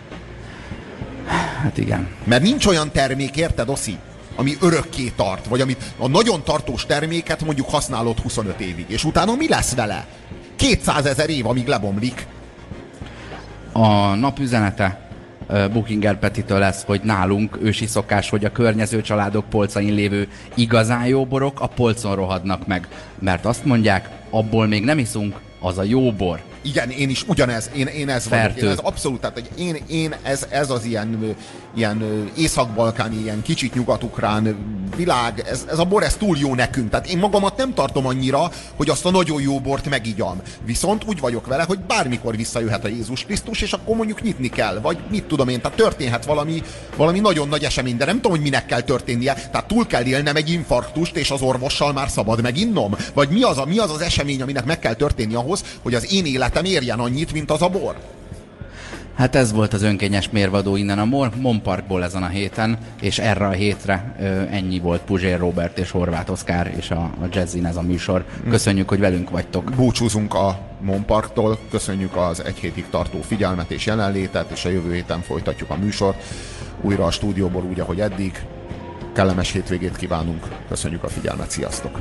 Hát 1.63 1.79
igen. 1.79 2.09
Mert 2.25 2.43
nincs 2.43 2.67
olyan 2.67 2.91
termék, 2.91 3.37
érted, 3.37 3.69
Oszi? 3.69 3.99
ami 4.37 4.57
örökké 4.61 5.13
tart, 5.17 5.47
vagy 5.47 5.61
amit 5.61 5.83
a 5.99 6.09
nagyon 6.09 6.43
tartós 6.45 6.87
terméket 6.87 7.45
mondjuk 7.45 7.71
használod 7.71 8.19
25 8.19 8.61
évig, 8.61 8.85
és 8.89 9.05
utána 9.05 9.35
mi 9.35 9.49
lesz 9.49 9.75
vele? 9.75 10.07
200 10.61 11.07
ezer 11.07 11.31
év, 11.31 11.47
amíg 11.47 11.67
lebomlik. 11.67 12.27
A 13.73 14.15
nap 14.15 14.39
üzenete 14.39 15.01
ö, 15.47 15.69
Bookinger 15.73 16.19
Petitől 16.19 16.59
lesz, 16.59 16.83
hogy 16.83 17.01
nálunk 17.05 17.59
ősi 17.63 17.87
szokás, 17.87 18.31
hogy 18.31 18.45
a 18.45 18.53
környező 18.53 19.01
családok 19.01 19.49
polcain 19.49 19.95
lévő 19.95 20.29
igazán 20.55 21.07
jó 21.07 21.27
borok 21.27 21.61
a 21.61 21.67
polcon 21.67 22.15
rohadnak 22.15 22.67
meg. 22.67 22.89
Mert 23.19 23.45
azt 23.45 23.65
mondják, 23.65 24.09
abból 24.31 24.67
még 24.67 24.85
nem 24.85 24.99
iszunk, 24.99 25.41
az 25.61 25.79
a 25.79 25.83
jó 25.83 26.13
bor. 26.13 26.41
Igen, 26.63 26.91
én 26.91 27.11
is 27.11 27.25
ugyanez, 27.27 27.71
én, 27.75 27.87
én 27.87 28.09
ez 28.09 28.29
vagyok. 28.29 28.45
Én 28.45 28.51
Fertő. 28.51 28.69
ez 28.71 28.79
abszolút, 28.79 29.21
tehát 29.21 29.35
hogy 29.35 29.51
én, 29.59 29.77
én 29.87 30.15
ez, 30.23 30.47
ez 30.51 30.71
az 30.71 30.85
ilyen 30.85 31.37
ilyen 31.75 32.31
észak-balkáni, 32.37 33.17
ilyen 33.17 33.43
kicsit 33.43 33.75
nyugatukrán 33.75 34.57
világ, 34.97 35.45
ez, 35.51 35.67
ez 35.71 35.79
a 35.79 35.85
bor, 35.85 36.03
ez 36.03 36.17
túl 36.17 36.37
jó 36.39 36.55
nekünk. 36.55 36.91
Tehát 36.91 37.07
én 37.07 37.19
magamat 37.19 37.57
nem 37.57 37.75
tartom 37.75 38.07
annyira, 38.07 38.51
hogy 38.77 38.91
azt 38.91 39.07
a 39.07 39.11
nagyon 39.11 39.41
jó 39.41 39.61
bort 39.61 39.89
megigyam. 39.89 40.41
Viszont 40.65 41.05
úgy 41.05 41.21
vagyok 41.21 41.47
vele, 41.47 41.63
hogy 41.63 41.79
bármikor 41.79 42.37
visszajöhet 42.37 42.85
a 42.85 42.89
Jézus 42.89 43.25
Krisztus, 43.25 43.63
és 43.63 43.73
akkor 43.73 43.97
mondjuk 43.97 44.23
nyitni 44.23 44.49
kell, 44.49 44.81
vagy 44.81 44.99
mit 45.11 45.25
tudom 45.25 45.49
én, 45.49 45.61
tehát 45.61 45.77
történhet 45.77 46.25
valami, 46.25 46.63
valami 46.97 47.21
nagyon 47.21 47.49
nagy 47.49 47.65
esemény, 47.65 47.97
de 47.97 48.05
nem 48.05 48.15
tudom, 48.15 48.33
hogy 48.33 48.41
minek 48.41 48.67
kell 48.67 48.81
történnie. 48.81 49.35
Tehát 49.35 49.67
túl 49.67 49.87
kell 49.87 50.05
élnem 50.05 50.37
egy 50.37 50.51
infarktust, 50.51 51.17
és 51.17 51.31
az 51.31 51.43
orvossal 51.43 51.93
már 51.93 52.09
szabad 52.09 52.43
meginnom? 52.43 52.97
Vagy 53.15 53.29
mi 53.29 53.43
az, 53.43 53.59
a, 53.59 53.65
mi 53.65 53.79
az 53.79 53.91
az 53.91 54.01
esemény, 54.01 54.43
aminek 54.43 54.65
meg 54.65 54.79
kell 54.79 54.95
történni 54.95 55.35
ahhoz, 55.35 55.65
hogy 55.83 55.95
az 55.95 56.13
én 56.13 56.27
életem 56.27 56.65
érjen 56.65 56.99
annyit, 56.99 57.33
mint 57.33 57.51
az 57.51 57.63
a 57.63 57.69
bor? 57.69 57.97
Hát 59.21 59.35
ez 59.35 59.53
volt 59.53 59.73
az 59.73 59.83
önkényes 59.83 60.31
mérvadó 60.31 60.77
innen 60.77 60.99
a 60.99 61.05
Mor 61.05 61.31
Mon 61.37 61.63
Parkból 61.63 62.05
ezen 62.05 62.23
a 62.23 62.29
héten, 62.29 62.79
és 63.01 63.19
erre 63.19 63.47
a 63.47 63.51
hétre 63.51 64.15
ennyi 64.51 64.79
volt 64.79 65.01
Puzsér 65.01 65.39
Robert 65.39 65.79
és 65.79 65.91
Horváth 65.91 66.31
Oszkár 66.31 66.75
és 66.77 66.91
a, 66.91 67.01
a 67.01 67.27
Jazzin 67.31 67.67
ez 67.67 67.77
a 67.77 67.83
műsor. 67.83 68.25
Köszönjük, 68.51 68.89
hogy 68.89 68.99
velünk 68.99 69.31
vagytok. 69.31 69.73
Búcsúzunk 69.77 70.35
a 70.35 70.59
Monparktól, 70.81 71.59
köszönjük 71.71 72.17
az 72.17 72.45
egy 72.45 72.59
hétig 72.59 72.87
tartó 72.91 73.21
figyelmet 73.23 73.71
és 73.71 73.87
jelenlétet, 73.87 74.51
és 74.51 74.65
a 74.65 74.69
jövő 74.69 74.95
héten 74.95 75.21
folytatjuk 75.21 75.71
a 75.71 75.77
műsort. 75.77 76.23
Újra 76.81 77.05
a 77.05 77.11
stúdióból 77.11 77.63
úgy, 77.63 77.81
ahogy 77.81 78.01
eddig. 78.01 78.43
Kellemes 79.15 79.53
hétvégét 79.53 79.97
kívánunk, 79.97 80.47
köszönjük 80.69 81.05
a 81.05 81.09
figyelmet, 81.09 81.51
sziasztok! 81.51 82.01